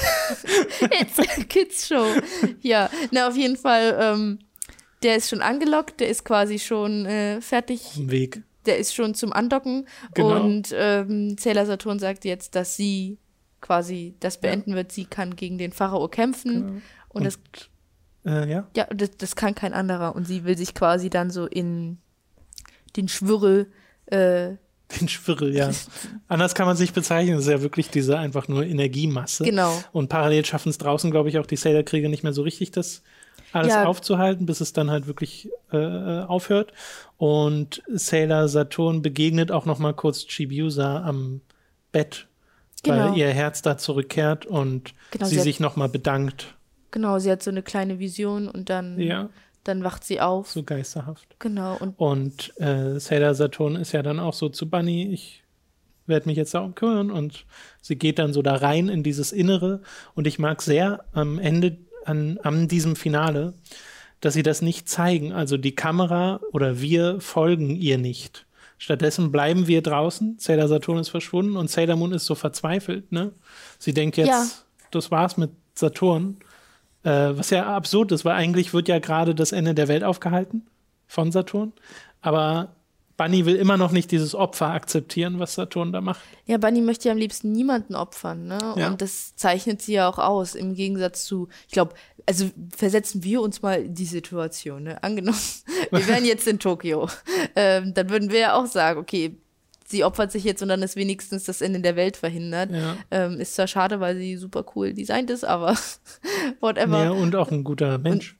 [1.48, 2.06] Kids Show.
[2.62, 3.96] Ja, na auf jeden Fall.
[4.00, 4.38] Ähm,
[5.02, 8.42] der ist schon angelockt, der ist quasi schon äh, fertig Im Weg.
[8.66, 10.42] der ist schon zum Andocken Genau.
[10.44, 13.16] und ähm, Sailor Saturn sagt jetzt, dass sie
[13.60, 14.92] quasi das beenden wird.
[14.92, 16.80] Sie kann gegen den Pharao kämpfen Genau.
[17.10, 17.38] und, das,
[18.24, 18.66] Äh, ja.
[18.76, 21.98] ja, das, das kann kein anderer und sie will sich quasi dann so in
[22.96, 23.70] den Schwirrel
[24.06, 24.56] äh,
[25.00, 25.70] Den Schwirrel, ja.
[26.28, 27.36] Anders kann man sich bezeichnen.
[27.36, 29.44] Das ist ja wirklich diese einfach nur Energiemasse.
[29.44, 29.72] Genau.
[29.92, 33.02] Und parallel schaffen es draußen, glaube ich, auch die Sailor-Krieger nicht mehr so richtig, das
[33.52, 33.84] alles Ja.
[33.84, 36.72] aufzuhalten, bis es dann halt wirklich äh, aufhört.
[37.18, 41.40] Und Sailor Saturn begegnet auch noch mal kurz Chibiusa am
[41.92, 42.26] Bett,
[42.82, 43.10] Genau.
[43.12, 46.54] weil ihr Herz da zurückkehrt und Genau, sie sie hat- sich noch mal bedankt.
[46.90, 49.28] genau, sie hat so eine kleine Vision und dann, Ja,
[49.64, 50.50] dann wacht sie auf.
[50.50, 51.36] so geisterhaft.
[51.38, 55.42] Genau, und Und äh, Sailor Saturn ist ja dann auch so zu Bunny, ich
[56.06, 57.10] werde mich jetzt darum kümmern.
[57.10, 57.44] Und
[57.82, 59.80] sie geht dann so da rein in dieses Innere.
[60.14, 63.52] Und ich mag sehr am Ende, an, an diesem Finale,
[64.20, 65.32] dass sie das nicht zeigen.
[65.32, 68.46] Also die Kamera oder wir folgen ihr nicht.
[68.82, 70.36] Stattdessen bleiben wir draußen.
[70.38, 73.12] Sailor Saturn ist verschwunden und Sailor Moon ist so verzweifelt.
[73.12, 73.32] Ne?
[73.78, 74.46] Sie denkt jetzt, Ja.
[74.90, 76.38] das war's mit Saturn.
[77.02, 80.66] Äh, was ja absurd ist, weil eigentlich wird ja gerade das Ende der Welt aufgehalten
[81.06, 81.74] von Saturn.
[82.22, 82.74] Aber
[83.20, 86.22] Bunny will immer noch nicht dieses Opfer akzeptieren, was Saturn da macht.
[86.46, 88.58] Ja, Bunny möchte ja am liebsten niemanden opfern, ne?
[88.78, 88.86] Ja.
[88.88, 91.92] Und das zeichnet sie ja auch aus, im Gegensatz zu, ich glaube,
[92.24, 95.02] also versetzen wir uns mal in die Situation, ne?
[95.02, 95.36] Angenommen,
[95.90, 97.10] wir wären jetzt in Tokio.
[97.54, 99.36] Ähm, dann würden wir ja auch sagen, okay,
[99.84, 102.70] sie opfert sich jetzt und dann ist wenigstens das Ende der Welt verhindert.
[102.70, 102.96] Ja.
[103.10, 105.76] Ähm, ist zwar schade, weil sie super cool designt ist, aber
[106.60, 107.04] whatever.
[107.04, 108.39] Ja, und auch ein guter Mensch.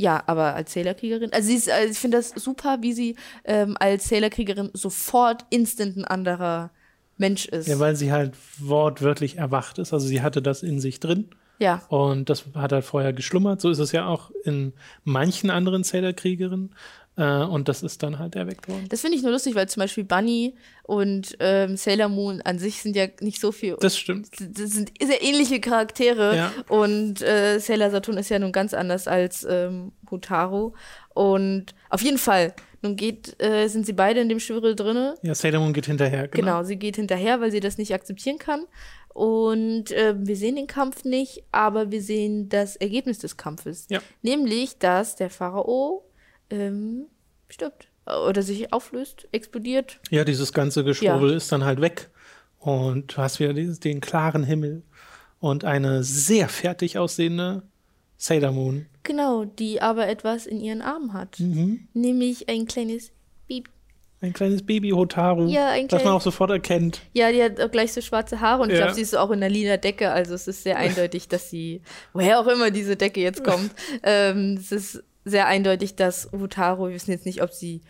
[0.00, 3.76] Ja, aber als Sailor-Kriegerin, also sie ist, also ich finde das super, wie sie ähm,
[3.80, 6.70] als Sailor-Kriegerin sofort instant ein anderer
[7.16, 7.66] Mensch ist.
[7.66, 9.92] Ja, weil sie halt wortwörtlich erwacht ist.
[9.92, 11.28] Also sie hatte das in sich drin.
[11.58, 11.82] Ja.
[11.88, 13.60] Und das hat halt vorher geschlummert.
[13.60, 14.72] So ist es ja auch in
[15.02, 16.74] manchen anderen Sailor-Kriegerinnen.
[17.18, 18.86] Äh, und das ist dann halt erweckt worden.
[18.88, 20.54] Das finde ich nur lustig, weil zum Beispiel Bunny
[20.84, 23.76] und ähm, Sailor Moon an sich sind ja nicht so viel.
[23.80, 24.28] Das stimmt.
[24.38, 26.36] Das sind sehr ähnliche Charaktere.
[26.36, 26.52] Ja.
[26.68, 30.74] Und äh, Sailor Saturn ist ja nun ganz anders als ähm, Hotaru.
[31.12, 35.16] Und auf jeden Fall, nun geht, äh, sind sie beide in dem Schwirrel drinne.
[35.22, 36.28] Ja, Sailor Moon geht hinterher.
[36.28, 36.44] Genau.
[36.44, 38.64] Genau, sie geht hinterher, weil sie das nicht akzeptieren kann.
[39.12, 43.86] Und äh, wir sehen den Kampf nicht, aber wir sehen das Ergebnis des Kampfes.
[43.90, 43.98] Ja.
[44.22, 46.04] Nämlich, dass der Pharao
[46.50, 47.06] ähm,
[47.48, 47.88] stirbt.
[48.26, 50.00] Oder sich auflöst, explodiert.
[50.10, 52.08] Ja, dieses ganze Geschwurbel ist dann halt weg.
[52.58, 54.82] Und du hast wieder dieses, den klaren Himmel
[55.40, 57.62] und eine sehr fertig aussehende
[58.16, 58.86] Sailor Moon.
[59.02, 61.38] Genau, die aber etwas in ihren Armen hat.
[61.38, 61.86] Mhm.
[61.92, 63.12] Nämlich ein kleines
[63.46, 63.70] Baby.
[64.20, 67.02] Ein kleines Baby Hotaru, Ja, ein das man auch sofort erkennt.
[67.12, 68.84] Ja, die hat auch gleich so schwarze Haare und ich Ja.
[68.86, 70.10] glaube, sie ist auch in der lila Decke.
[70.10, 73.70] Also es ist sehr eindeutig, dass sie, woher auch immer diese Decke jetzt kommt,
[74.02, 77.82] ähm, es ist sehr eindeutig, dass Hotaru, wir wissen jetzt nicht, ob sie,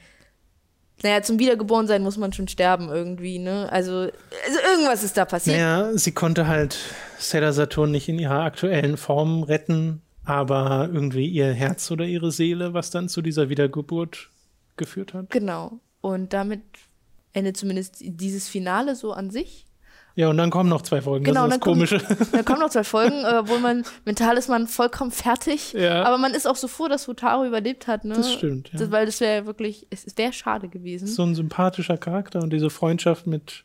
[1.03, 3.69] naja, zum Wiedergeborensein muss man schon sterben irgendwie, ne?
[3.71, 5.57] Also, also irgendwas ist da passiert.
[5.57, 6.77] Naja, sie konnte halt
[7.19, 12.75] Sailor Saturn nicht in ihrer aktuellen Form retten, aber irgendwie ihr Herz oder ihre Seele,
[12.75, 14.29] was dann zu dieser Wiedergeburt
[14.77, 15.31] geführt hat.
[15.31, 15.79] Genau.
[16.01, 16.63] Und damit
[17.33, 19.67] endet zumindest dieses Finale so an sich.
[20.19, 21.25] Ja, und dann kommen noch zwei Folgen.
[21.25, 22.29] Genau, das ist das dann kommen- Komische.
[22.33, 25.75] Da kommen noch zwei Folgen, äh, obwohl man mental ist man vollkommen fertig.
[25.75, 26.03] Ja.
[26.03, 28.05] Aber man ist auch so froh, dass Hotaru überlebt hat.
[28.05, 28.15] Ne?
[28.15, 28.81] Das stimmt, ja.
[28.81, 31.07] Das, weil das wäre wirklich, es wäre schade gewesen.
[31.07, 33.63] so ein sympathischer Charakter und diese Freundschaft mit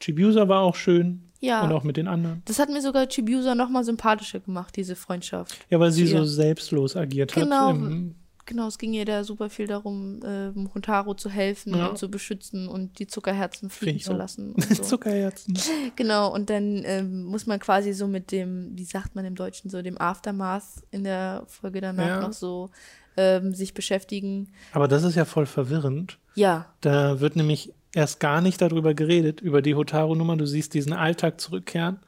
[0.00, 1.22] Chibiusa war auch schön.
[1.40, 1.62] Ja.
[1.62, 2.42] Und auch mit den anderen.
[2.46, 5.54] Das hat mir sogar Chibiusa noch mal sympathischer gemacht, diese Freundschaft.
[5.70, 6.08] Ja, weil sie ihr.
[6.08, 7.68] so selbstlos agiert Genau.
[7.68, 7.76] hat.
[7.76, 8.14] Im,
[8.46, 11.86] Genau, es ging ihr da super viel darum, ähm, Hotaru zu helfen Ja.
[11.86, 14.54] und zu beschützen und die Zuckerherzen fliegen zu lassen.
[14.74, 14.82] So.
[14.82, 15.58] Zuckerherzen.
[15.96, 19.70] Genau, und dann ähm, muss man quasi so mit dem, wie sagt man im Deutschen,
[19.70, 22.20] so dem Aftermath in der Folge danach Ja.
[22.20, 22.70] noch so
[23.16, 24.48] ähm, sich beschäftigen.
[24.72, 26.18] Aber das ist ja voll verwirrend.
[26.34, 30.36] Ja, Da wird nämlich erst gar nicht darüber geredet, über die Hotaru-Nummer.
[30.36, 32.00] Du siehst diesen Alltag zurückkehren.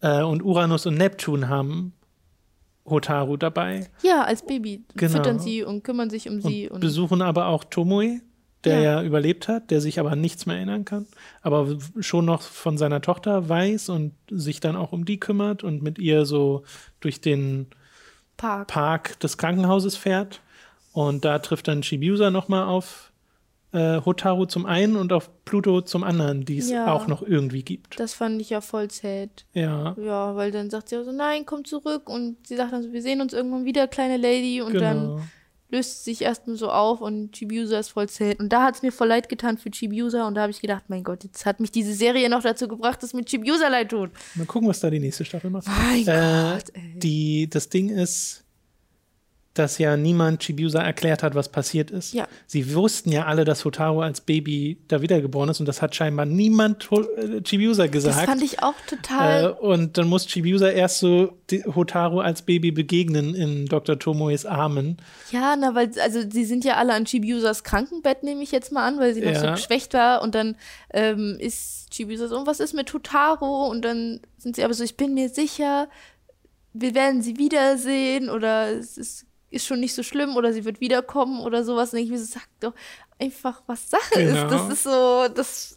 [0.00, 1.92] Äh, und Uranus und Neptun haben
[2.84, 5.12] Hotaru dabei ja, als Baby Genau.
[5.12, 8.20] füttern sie und kümmern sich um sie und und, besuchen aber auch Tomoe,
[8.64, 8.82] der Ja.
[9.00, 9.02] ja.
[9.02, 11.06] überlebt hat, der sich aber nichts mehr erinnern kann,
[11.42, 15.82] aber schon noch von seiner Tochter weiß und sich dann auch um die kümmert und
[15.82, 16.64] mit ihr so
[17.00, 17.66] durch den
[18.36, 18.66] Park.
[18.68, 20.40] Park des Krankenhauses fährt.
[20.92, 23.11] Und da trifft dann Chibiusa nochmal auf
[23.72, 26.92] äh, Hotaru zum einen und auf Pluto zum anderen, die es Ja.
[26.92, 27.98] auch noch irgendwie gibt.
[27.98, 29.46] Das fand ich ja voll sad.
[29.54, 32.08] Ja, Ja, weil dann sagt sie auch so, nein, komm zurück.
[32.08, 34.60] Und sie sagt dann so, wir sehen uns irgendwann wieder, kleine Lady.
[34.60, 35.20] Und dann genau.
[35.70, 38.38] löst es sich erstmal so auf und Chibiusa ist voll sad.
[38.40, 40.26] Und da hat es mir voll leid getan für Chibiusa.
[40.28, 43.02] Und da habe ich gedacht, mein Gott, jetzt hat mich diese Serie noch dazu gebracht,
[43.02, 44.10] dass mir Chibiusa leid tut.
[44.34, 45.66] Mal gucken, was da die nächste Staffel macht.
[45.66, 46.98] Mein Äh, Gott, ey.
[46.98, 48.41] die, das Ding ist,
[49.54, 52.14] dass ja niemand Chibiusa erklärt hat, was passiert ist.
[52.14, 52.26] Ja.
[52.46, 56.24] Sie wussten ja alle, dass Hotaru als Baby da wiedergeboren ist und das hat scheinbar
[56.26, 58.16] niemand äh, Chibiusa gesagt.
[58.16, 59.44] Das fand ich auch total.
[59.44, 61.38] Äh, und dann muss Chibiusa erst so
[61.74, 63.98] Hotaru als Baby begegnen in Dr.
[63.98, 64.96] Tomoes Armen.
[65.30, 68.86] Ja, na, weil, also sie sind ja alle an Chibiusas Krankenbett, nehme ich jetzt mal
[68.86, 69.54] an, weil sie noch so Ja.
[69.54, 70.22] geschwächt war.
[70.22, 70.56] Und dann
[70.94, 73.66] ähm, ist Chibiusa so, und was ist mit Totaro?
[73.68, 75.88] Und dann sind sie aber so, ich bin mir sicher,
[76.72, 80.80] wir werden sie wiedersehen oder es ist, ist schon nicht so schlimm oder sie wird
[80.80, 81.92] wiederkommen oder sowas.
[81.92, 82.72] Und ich mir so, sag doch
[83.18, 84.44] einfach, was Sache Genau.
[84.46, 84.50] ist.
[84.52, 85.76] Das ist so, das,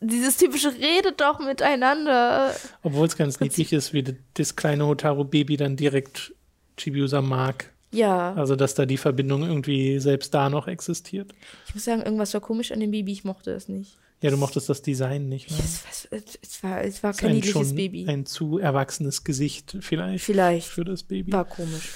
[0.00, 2.54] dieses typische Redet doch miteinander.
[2.82, 6.34] Obwohl es ganz niedlich ist, wie das kleine Hotaru-Baby dann direkt
[6.76, 7.70] Chibiusa mag.
[7.92, 11.32] Ja, Also, dass da die Verbindung irgendwie selbst da noch existiert.
[11.68, 13.96] ich muss sagen, irgendwas war komisch an dem Baby, ich mochte es nicht.
[14.20, 15.50] Ja, du mochtest das Design nicht.
[15.50, 15.56] Ne?
[15.60, 18.06] Es, war- es, war, es war kein ein niedliches Baby.
[18.08, 20.66] ein zu erwachsenes Gesicht vielleicht, Vielleicht.
[20.66, 21.32] für das Baby.
[21.32, 21.90] War komisch.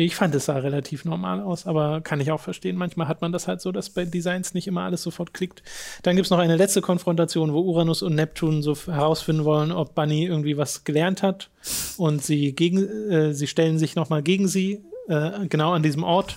[0.00, 2.76] Ich fand, es sah relativ normal aus, aber kann ich auch verstehen.
[2.76, 5.64] Manchmal hat man das halt so, dass bei Designs nicht immer alles sofort klickt.
[6.04, 9.96] Dann gibt es noch eine letzte Konfrontation, wo Uranus und Neptun so herausfinden wollen, ob
[9.96, 11.50] Bunny irgendwie was gelernt hat.
[11.96, 16.36] Und sie gegen, äh, sie stellen sich nochmal gegen sie, äh, genau an diesem Ort.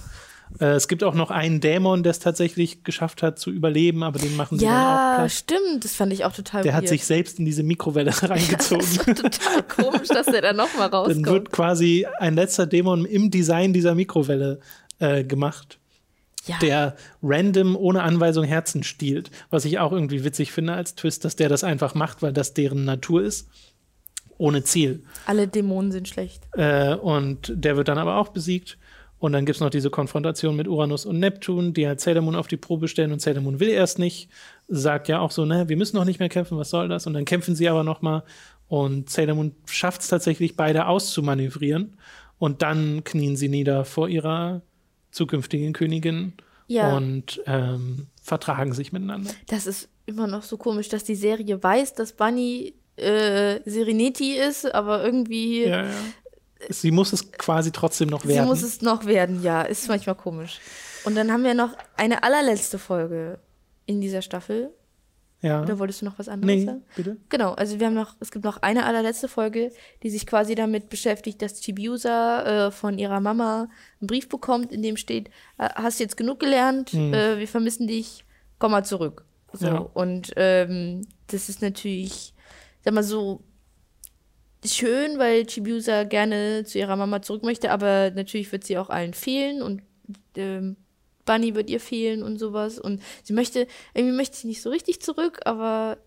[0.59, 4.19] Äh, es gibt auch noch einen Dämon, der es tatsächlich geschafft hat zu überleben, aber
[4.19, 5.83] den machen sie dann auch Ja, stimmt.
[5.83, 6.89] Das fand ich auch total Der hat weird.
[6.89, 8.87] sich selbst in diese Mikrowelle reingezogen.
[9.15, 11.25] total komisch, dass der da nochmal Dann rauskommt.
[11.27, 14.59] wird quasi ein letzter Dämon im Design dieser Mikrowelle
[14.99, 15.79] äh, gemacht,
[16.45, 16.57] Ja.
[16.59, 19.31] der random ohne Anweisung Herzen stiehlt.
[19.49, 22.53] Was ich auch irgendwie witzig finde als Twist, dass der das einfach macht, weil das
[22.53, 23.47] deren Natur ist.
[24.37, 25.03] Ohne Ziel.
[25.27, 26.47] Alle Dämonen sind schlecht.
[26.53, 28.79] Äh, und der wird dann aber auch besiegt.
[29.21, 32.35] Und dann gibt es noch diese Konfrontation mit Uranus und Neptun, die halt Sailor Moon
[32.35, 34.29] auf die Probe stellen und Sailor Moon will erst nicht.
[34.67, 37.05] Sagt ja auch so, ne, wir müssen noch nicht mehr kämpfen, was soll das?
[37.05, 38.23] Und dann kämpfen sie aber noch mal
[38.67, 41.97] und Sailor Moon schafft es tatsächlich, beide auszumanövrieren.
[42.39, 44.61] Und dann knien sie nieder vor ihrer
[45.11, 46.33] zukünftigen Königin
[46.67, 46.97] Ja.
[46.97, 49.29] und ähm, vertragen sich miteinander.
[49.47, 54.73] Das ist immer noch so komisch, dass die Serie weiß, dass Bunny äh, Serenity ist,
[54.73, 55.89] aber irgendwie Ja, ja.
[56.69, 58.47] Sie muss es quasi trotzdem noch sie werden.
[58.47, 59.41] muss es noch werden.
[59.43, 60.59] Ja, ist manchmal komisch.
[61.05, 63.39] Und dann haben wir noch eine allerletzte Folge
[63.85, 64.69] in dieser Staffel.
[65.41, 65.63] ja.
[65.63, 66.83] Oder wolltest du noch was anderes Nee, sagen?
[66.95, 67.17] bitte.
[67.29, 69.71] Genau, also wir haben noch, es gibt noch eine allerletzte Folge,
[70.03, 73.67] die sich quasi damit beschäftigt, dass Chibiusa äh, von ihrer Mama
[73.99, 78.23] einen Brief bekommt, in dem steht, äh, hast jetzt genug gelernt, äh, wir vermissen dich,
[78.59, 79.25] komm mal zurück.
[79.53, 79.77] So, Ja.
[79.79, 82.33] und ähm, das ist natürlich,
[82.85, 83.41] sag mal so,
[84.65, 89.13] schön, weil Chibiusa gerne zu ihrer Mama zurück möchte, aber natürlich wird sie auch allen
[89.13, 89.81] fehlen und
[90.35, 90.77] ähm,
[91.25, 92.79] Bunny wird ihr fehlen und sowas.
[92.79, 95.97] Und sie möchte, irgendwie möchte sie nicht so richtig zurück, aber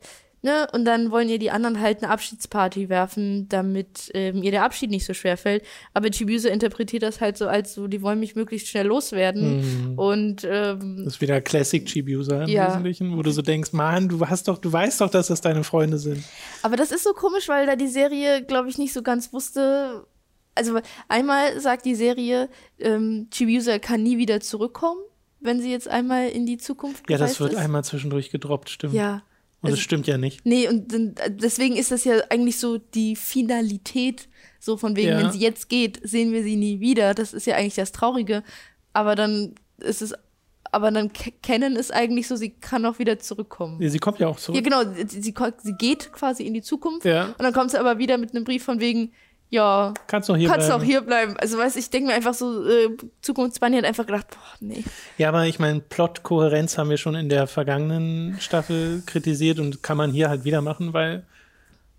[0.45, 4.62] ne, und dann wollen ihr die anderen halt eine Abschiedsparty werfen, damit ähm, ihr der
[4.62, 5.65] Abschied nicht so schwer fällt.
[5.95, 9.95] Aber Chibiusa interpretiert das halt so als so, die wollen mich möglichst schnell loswerden.
[9.97, 12.69] Und ähm, Das ist wieder Classic Chibiusa im Ja.
[12.69, 15.65] Wesentlichen, wo du so denkst, Mann, du hast doch, du weißt doch, dass das deine
[15.65, 16.23] Freunde sind.
[16.62, 20.07] Aber das ist so komisch, weil da die Serie, glaube ich, nicht so ganz wusste.
[20.55, 22.49] Also einmal sagt die Serie,
[22.79, 25.01] ähm, Chibiusa kann nie wieder zurückkommen,
[25.41, 27.59] wenn sie jetzt einmal in die Zukunft Ja, das wird ist.
[27.59, 28.95] einmal zwischendurch gedroppt, stimmt.
[28.95, 29.23] Ja.
[29.65, 30.45] Und das also- stimmt ja nicht.
[30.45, 34.28] Nee, und dann, deswegen ist das ja eigentlich so die Finalität,
[34.61, 35.19] so von wegen, Ja.
[35.19, 37.15] wenn sie jetzt geht, sehen wir sie nie wieder.
[37.15, 38.43] Das ist ja eigentlich das Traurige.
[38.93, 40.15] Aber dann ist es,
[40.73, 43.78] aber dann ke- kennen ist eigentlich so, sie kann auch wieder zurückkommen.
[43.89, 44.57] Sie kommt ja auch zurück.
[44.57, 45.32] Ja, genau, sie, sie
[45.78, 47.27] geht quasi in die Zukunft Ja.
[47.27, 49.12] und dann kommt sie aber wieder mit einem Brief von wegen,
[49.51, 50.83] ja, Kannst noch hier kannst bleiben.
[50.83, 51.37] auch hier bleiben.
[51.39, 52.89] Also weißt ich denke mir einfach so, äh,
[53.23, 54.85] Zukunftsbunny hat einfach gedacht, boah, nee.
[55.16, 59.97] Ja, aber ich meine, Plot-Kohärenz haben wir schon in der vergangenen Staffel kritisiert und kann
[59.97, 61.25] man hier halt wieder machen, weil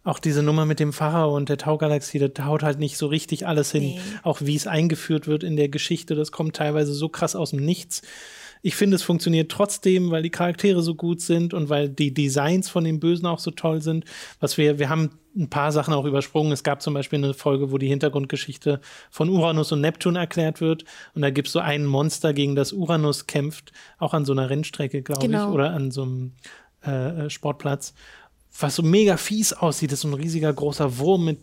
[0.04, 3.48] auch diese Nummer mit dem Pharao und der Taugalaxie, das haut halt nicht so richtig
[3.48, 3.84] alles hin.
[3.84, 4.00] Nee.
[4.22, 7.66] Auch wie es eingeführt wird in der Geschichte, das kommt teilweise so krass aus dem
[7.66, 8.02] Nichts.
[8.62, 12.70] Ich finde, es funktioniert trotzdem, weil die Charaktere so gut sind und weil die Designs
[12.70, 14.06] von den Bösen auch so toll sind.
[14.40, 16.52] Was wir, wir haben ein paar Sachen auch übersprungen.
[16.52, 18.80] Es gab zum Beispiel eine Folge, wo die Hintergrundgeschichte
[19.12, 20.86] von Uranus und Neptun erklärt wird.
[21.14, 24.50] Und da gibt es so ein Monster, gegen das Uranus kämpft, auch an so einer
[24.50, 25.48] Rennstrecke, glaube Genau.
[25.50, 26.32] ich, oder an so einem
[26.86, 27.94] äh, äh, Sportplatz,
[28.60, 29.92] was so mega fies aussieht.
[29.92, 31.40] Das ist so ein riesiger großer Wurm mit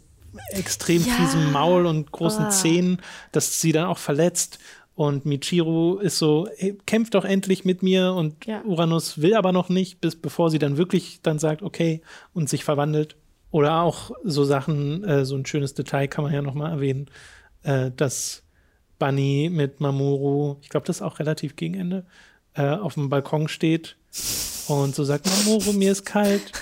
[0.53, 1.13] extrem Ja.
[1.13, 2.51] fiesem Maul und großen Ah.
[2.51, 2.99] Zähnen,
[3.33, 4.59] das sie dann auch verletzt.
[4.95, 8.13] Und Michiru ist so, hey, kämpft doch endlich mit mir.
[8.13, 8.63] Und Ja.
[8.65, 12.03] Uranus will aber noch nicht, bis bevor sie dann wirklich dann sagt, okay,
[12.35, 13.17] und sich verwandelt.
[13.53, 17.07] Oder auch so Sachen, äh, so ein schönes Detail kann man ja noch mal erwähnen,
[17.63, 18.43] äh, dass
[18.99, 22.07] Bunny mit Mamoru, ich glaube, das ist auch relativ gegen Ende,
[22.55, 23.97] äh, auf dem Balkon steht
[24.69, 26.53] und so sagt, Mamoru, mir ist kalt.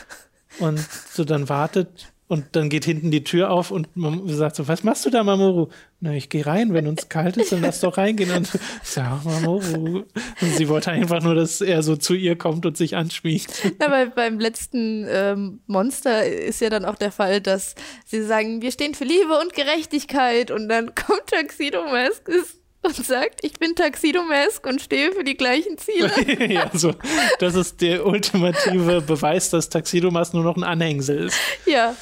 [0.59, 0.81] Und
[1.13, 4.85] so dann wartet und dann geht hinten die Tür auf und man sagt so, was
[4.85, 5.67] machst du da, Mamoru?
[5.99, 8.31] Na, ich gehe rein, wenn uns kalt ist, dann lass doch reingehen.
[8.31, 8.49] Und
[8.85, 10.05] sag, Mamoru.
[10.41, 13.73] Und sie wollte einfach nur, dass er so zu ihr kommt und sich anschmiegt.
[13.81, 17.75] Na, bei, beim letzten ähm, Monster ist ja dann auch der Fall, dass
[18.07, 22.97] sie sagen, wir stehen für Liebe und Gerechtigkeit und dann kommt Tuxedo Mask ist- und
[22.97, 26.11] sagt, ich bin Tuxedo Mask und stehe für die gleichen Ziele.
[26.53, 26.95] ja, so.
[27.39, 31.39] Das ist der ultimative Beweis, dass Taxidomas nur noch ein Anhängsel ist.
[31.67, 31.95] ja,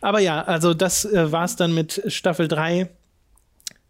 [0.00, 2.88] Aber ja, also das äh, war's dann mit Staffel 3.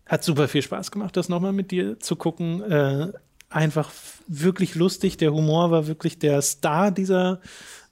[0.07, 2.63] Hat super viel Spaß gemacht, das nochmal mit dir zu gucken.
[2.63, 3.13] Äh,
[3.51, 3.91] einfach
[4.27, 5.19] wirklich lustig.
[5.19, 7.41] Der Humor war wirklich der Star dieser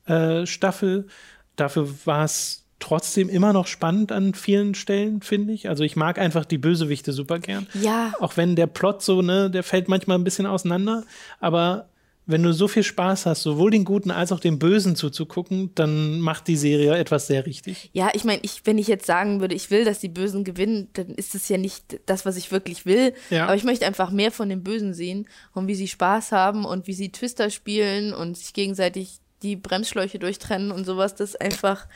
[0.06, 1.08] äh, Staffel.
[1.56, 5.68] Dafür war es trotzdem immer noch spannend an vielen Stellen, finde ich.
[5.68, 7.66] Also ich mag einfach die Bösewichte super gern.
[7.74, 11.04] ja, Auch wenn der Plot so, ne, der fällt manchmal ein bisschen auseinander,
[11.40, 11.88] aber
[12.28, 16.18] wenn du so viel Spaß hast, sowohl den Guten als auch den Bösen zuzugucken, dann
[16.18, 17.88] macht die Serie etwas sehr richtig.
[17.92, 20.88] Ja, ich meine, ich, wenn ich jetzt sagen würde, ich will, dass die Bösen gewinnen,
[20.94, 23.14] dann ist es ja nicht das, was ich wirklich will.
[23.30, 23.44] Ja.
[23.44, 26.88] Aber ich möchte einfach mehr von den Bösen sehen und wie sie Spaß haben und
[26.88, 31.14] wie sie Twister spielen und sich gegenseitig die Bremsschläuche durchtrennen und sowas.
[31.14, 31.86] Das ist einfach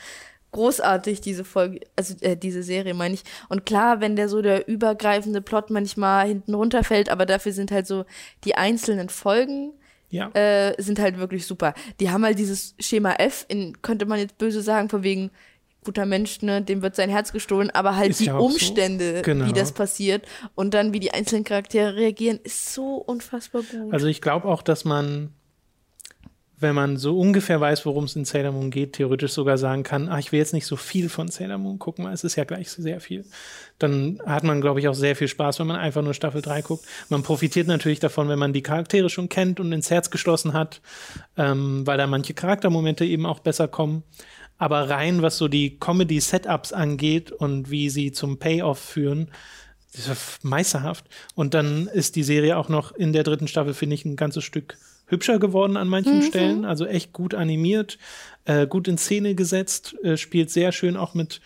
[0.51, 3.23] großartig, diese Folge, also äh, diese Serie, meine ich.
[3.49, 7.87] Und klar, wenn der so der übergreifende Plot manchmal hinten runterfällt, aber dafür sind halt
[7.87, 8.05] so
[8.43, 9.73] die einzelnen Folgen
[10.09, 10.29] Ja.
[10.33, 11.73] äh, sind halt wirklich super.
[11.99, 15.31] Die haben halt dieses Schema F, in, könnte man jetzt böse sagen, von wegen
[15.83, 18.45] guter Mensch, ne, dem wird sein Herz gestohlen, aber halt Ist die ja auch so.
[18.53, 19.47] Umstände, Genau.
[19.47, 23.91] wie das passiert und dann wie die einzelnen Charaktere reagieren, ist so unfassbar gut.
[23.91, 25.33] Also ich glaube auch, dass man,
[26.61, 30.09] wenn man so ungefähr weiß, worum es in Sailor Moon geht, theoretisch sogar sagen kann,
[30.09, 32.43] ach, ich will jetzt nicht so viel von Sailor Moon gucken, weil es ist ja
[32.43, 33.25] gleich sehr viel.
[33.79, 36.61] Dann hat man, glaube ich, auch sehr viel Spaß, wenn man einfach nur Staffel 3
[36.61, 36.85] guckt.
[37.09, 40.81] Man profitiert natürlich davon, wenn man die Charaktere schon kennt und ins Herz geschlossen hat,
[41.35, 44.03] ähm, weil da manche Charaktermomente eben auch besser kommen.
[44.57, 49.31] Aber rein, was so die Comedy-Setups angeht und wie sie zum Payoff führen,
[49.93, 51.05] das ist meisterhaft.
[51.35, 54.43] Und dann ist die Serie auch noch in der dritten Staffel, finde ich, ein ganzes
[54.43, 54.77] Stück
[55.07, 56.65] hübscher geworden an manchen Stellen.
[56.65, 57.97] Also echt gut animiert,
[58.45, 61.41] äh, gut in Szene gesetzt, äh, spielt sehr schön auch mit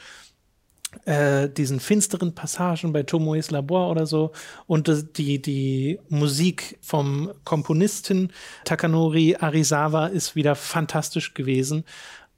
[1.05, 4.31] äh, diesen finsteren Passagen bei Tomoes Labor oder so.
[4.67, 8.31] Und die, die Musik vom Komponisten
[8.63, 11.83] Takanori Arisawa ist wieder fantastisch gewesen.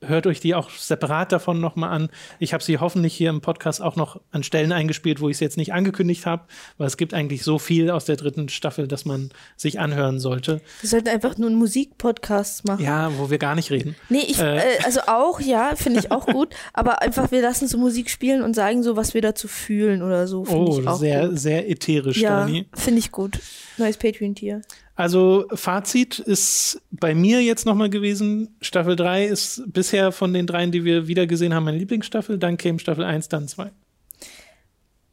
[0.05, 2.09] Hört euch die auch separat davon nochmal an.
[2.37, 5.39] Ich habe sie hoffentlich hier im Podcast auch noch an Stellen eingespielt, wo ich es
[5.39, 6.43] jetzt nicht angekündigt habe,
[6.77, 10.61] weil es gibt eigentlich so viel aus der dritten Staffel, dass man sich anhören sollte.
[10.81, 12.83] Wir sollten einfach nur einen Musikpodcast machen.
[12.83, 13.95] Ja, wo wir gar nicht reden.
[14.09, 14.57] Nee, ich, Äh.
[14.57, 18.43] äh, also auch, ja, finde ich auch gut, aber einfach, wir lassen so Musik spielen
[18.43, 20.45] und sagen so, was wir dazu fühlen oder so.
[20.47, 21.39] Oh, sehr, gut.
[21.39, 23.39] sehr ätherisch, Ja, finde ich gut.
[23.77, 24.61] Neues Patreon-Tier.
[24.97, 30.71] Also Fazit ist bei mir jetzt nochmal gewesen, Staffel 3 ist bisher von den dreien,
[30.71, 33.71] die wir wieder gesehen haben, meine Lieblingsstaffel, dann käme Staffel 1, dann 2.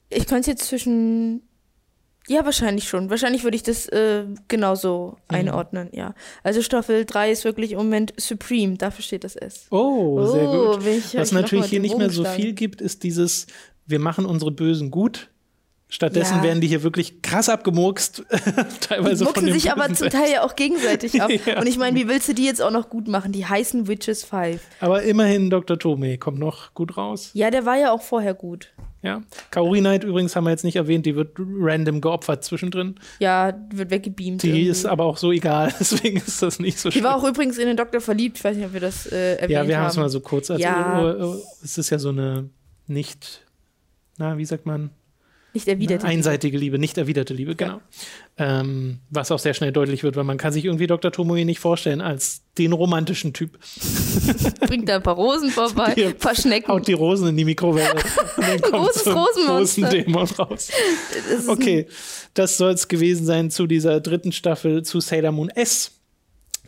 [0.08, 1.42] Ich könnte jetzt zwischen.
[2.26, 3.10] Ja, wahrscheinlich schon.
[3.10, 5.36] Wahrscheinlich würde ich das äh, genauso Mhm.
[5.36, 6.14] einordnen, ja.
[6.42, 9.66] Also Staffel 3 ist wirklich im Moment Supreme, dafür steht das S.
[9.70, 10.84] Oh, sehr Oh, gut.
[10.86, 13.46] will ich- Was natürlich hier nicht mehr so viel gibt, ist dieses,
[13.84, 15.28] wir machen unsere Bösen gut.
[15.88, 16.42] Stattdessen Ja.
[16.42, 20.08] werden die hier wirklich krass abgemurkst, Die teilweise von mucksen dem sich aber zum.
[20.10, 21.30] Teil ja auch gegenseitig ab.
[21.46, 21.60] Ja.
[21.60, 23.30] Und ich meine, wie willst du die jetzt auch noch gut machen?
[23.32, 24.60] Die heißen Witches 5.
[24.80, 25.78] Aber immerhin Dr.
[25.78, 27.30] Tome kommt noch gut raus.
[27.34, 28.72] Ja, der war ja auch vorher gut.
[29.02, 29.20] Ja.
[29.50, 32.94] Kaori Knight übrigens haben wir jetzt nicht erwähnt, die wird random geopfert zwischendrin.
[33.20, 34.42] Ja, wird weggebeamt.
[34.42, 34.68] Die irgendwie.
[34.68, 37.04] ist aber auch so egal, deswegen ist das nicht so Die schlimm.
[37.04, 38.38] war auch übrigens in den Doktor verliebt.
[38.38, 39.90] Ich weiß nicht, ob wir das äh, erwähnt Ja, wir haben haben.
[39.90, 40.64] es mal so kurz erzählt.
[40.74, 41.34] Ja.
[41.62, 42.48] Es ist ja so eine
[42.86, 43.44] nicht,
[44.16, 44.90] na, wie sagt man?
[45.54, 46.02] Nicht erwidert.
[46.02, 47.80] Eine einseitige Liebe, nicht erwiderte Liebe, genau.
[48.36, 51.12] Ähm, was auch sehr schnell deutlich wird, weil man kann sich irgendwie Dr.
[51.12, 53.56] Tomoe nicht vorstellen als den romantischen Typ.
[54.60, 56.66] Bringt da ein paar Rosen vorbei, ein paar Schnecken.
[56.66, 58.02] Haut die Rosen in die Mikrowelle.
[58.34, 59.82] Kommt großes so ein Rosenmonster.
[59.86, 60.70] Rosendämon raus.
[61.46, 61.86] Okay,
[62.34, 65.92] das soll es gewesen sein zu dieser dritten Staffel zu Sailor Moon S.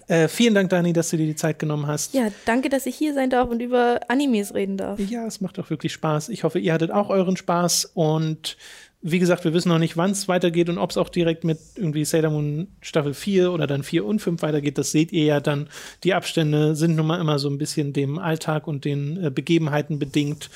[0.09, 2.15] Äh, vielen Dank, Dani, dass du dir die Zeit genommen hast.
[2.15, 5.01] Ja, danke, dass ich hier sein darf und über Animes reden darf.
[5.01, 6.29] Ja, es macht auch wirklich Spaß.
[6.29, 7.91] Ich hoffe, ihr hattet auch euren Spaß.
[7.95, 8.57] Und
[9.03, 11.59] wie gesagt, wir wissen noch nicht, wann es weitergeht und ob es auch direkt mit
[11.75, 14.79] irgendwie Sailor Moon Staffel 4 oder dann 4 und 5 weitergeht.
[14.79, 15.69] Das seht ihr ja dann.
[16.05, 19.99] Die Abstände sind nun mal immer so ein bisschen dem Alltag und den äh, Begebenheiten
[19.99, 20.51] bedingt.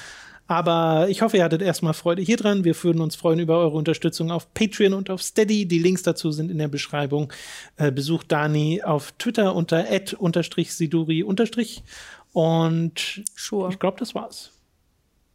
[0.51, 2.65] Aber ich hoffe, ihr hattet erstmal Freude hier dran.
[2.65, 5.67] Wir würden uns freuen über eure Unterstützung auf Patreon und auf Steady.
[5.67, 7.33] Die Links dazu sind in der Beschreibung.
[7.77, 11.41] Äh, besucht Dani auf Twitter unter @siduri und
[13.37, 13.71] Sure.
[13.71, 14.51] ich glaube, das war's.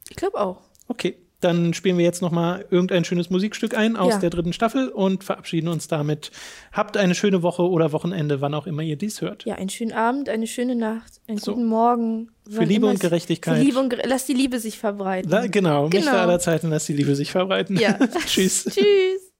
[0.09, 0.57] Ich glaube auch.
[0.89, 4.19] Okay, dann spielen wir jetzt noch mal irgendein schönes Musikstück ein aus Ja.
[4.19, 6.31] der dritten Staffel und verabschieden uns damit.
[6.71, 9.45] Habt eine schöne Woche oder Wochenende, wann auch immer ihr dies hört.
[9.45, 11.53] Ja, einen schönen Abend, eine schöne Nacht, einen So.
[11.53, 12.31] guten Morgen.
[12.49, 13.57] Für Liebe und Gerechtigkeit.
[13.57, 15.29] Für Liebe und Lass die Liebe sich verbreiten.
[15.29, 16.17] Da, genau, Mächte Genau.
[16.17, 17.77] aller Zeiten, dass die Liebe sich verbreiten.
[17.77, 17.97] Ja.
[18.25, 18.65] Tschüss.
[18.65, 19.31] Tschüss.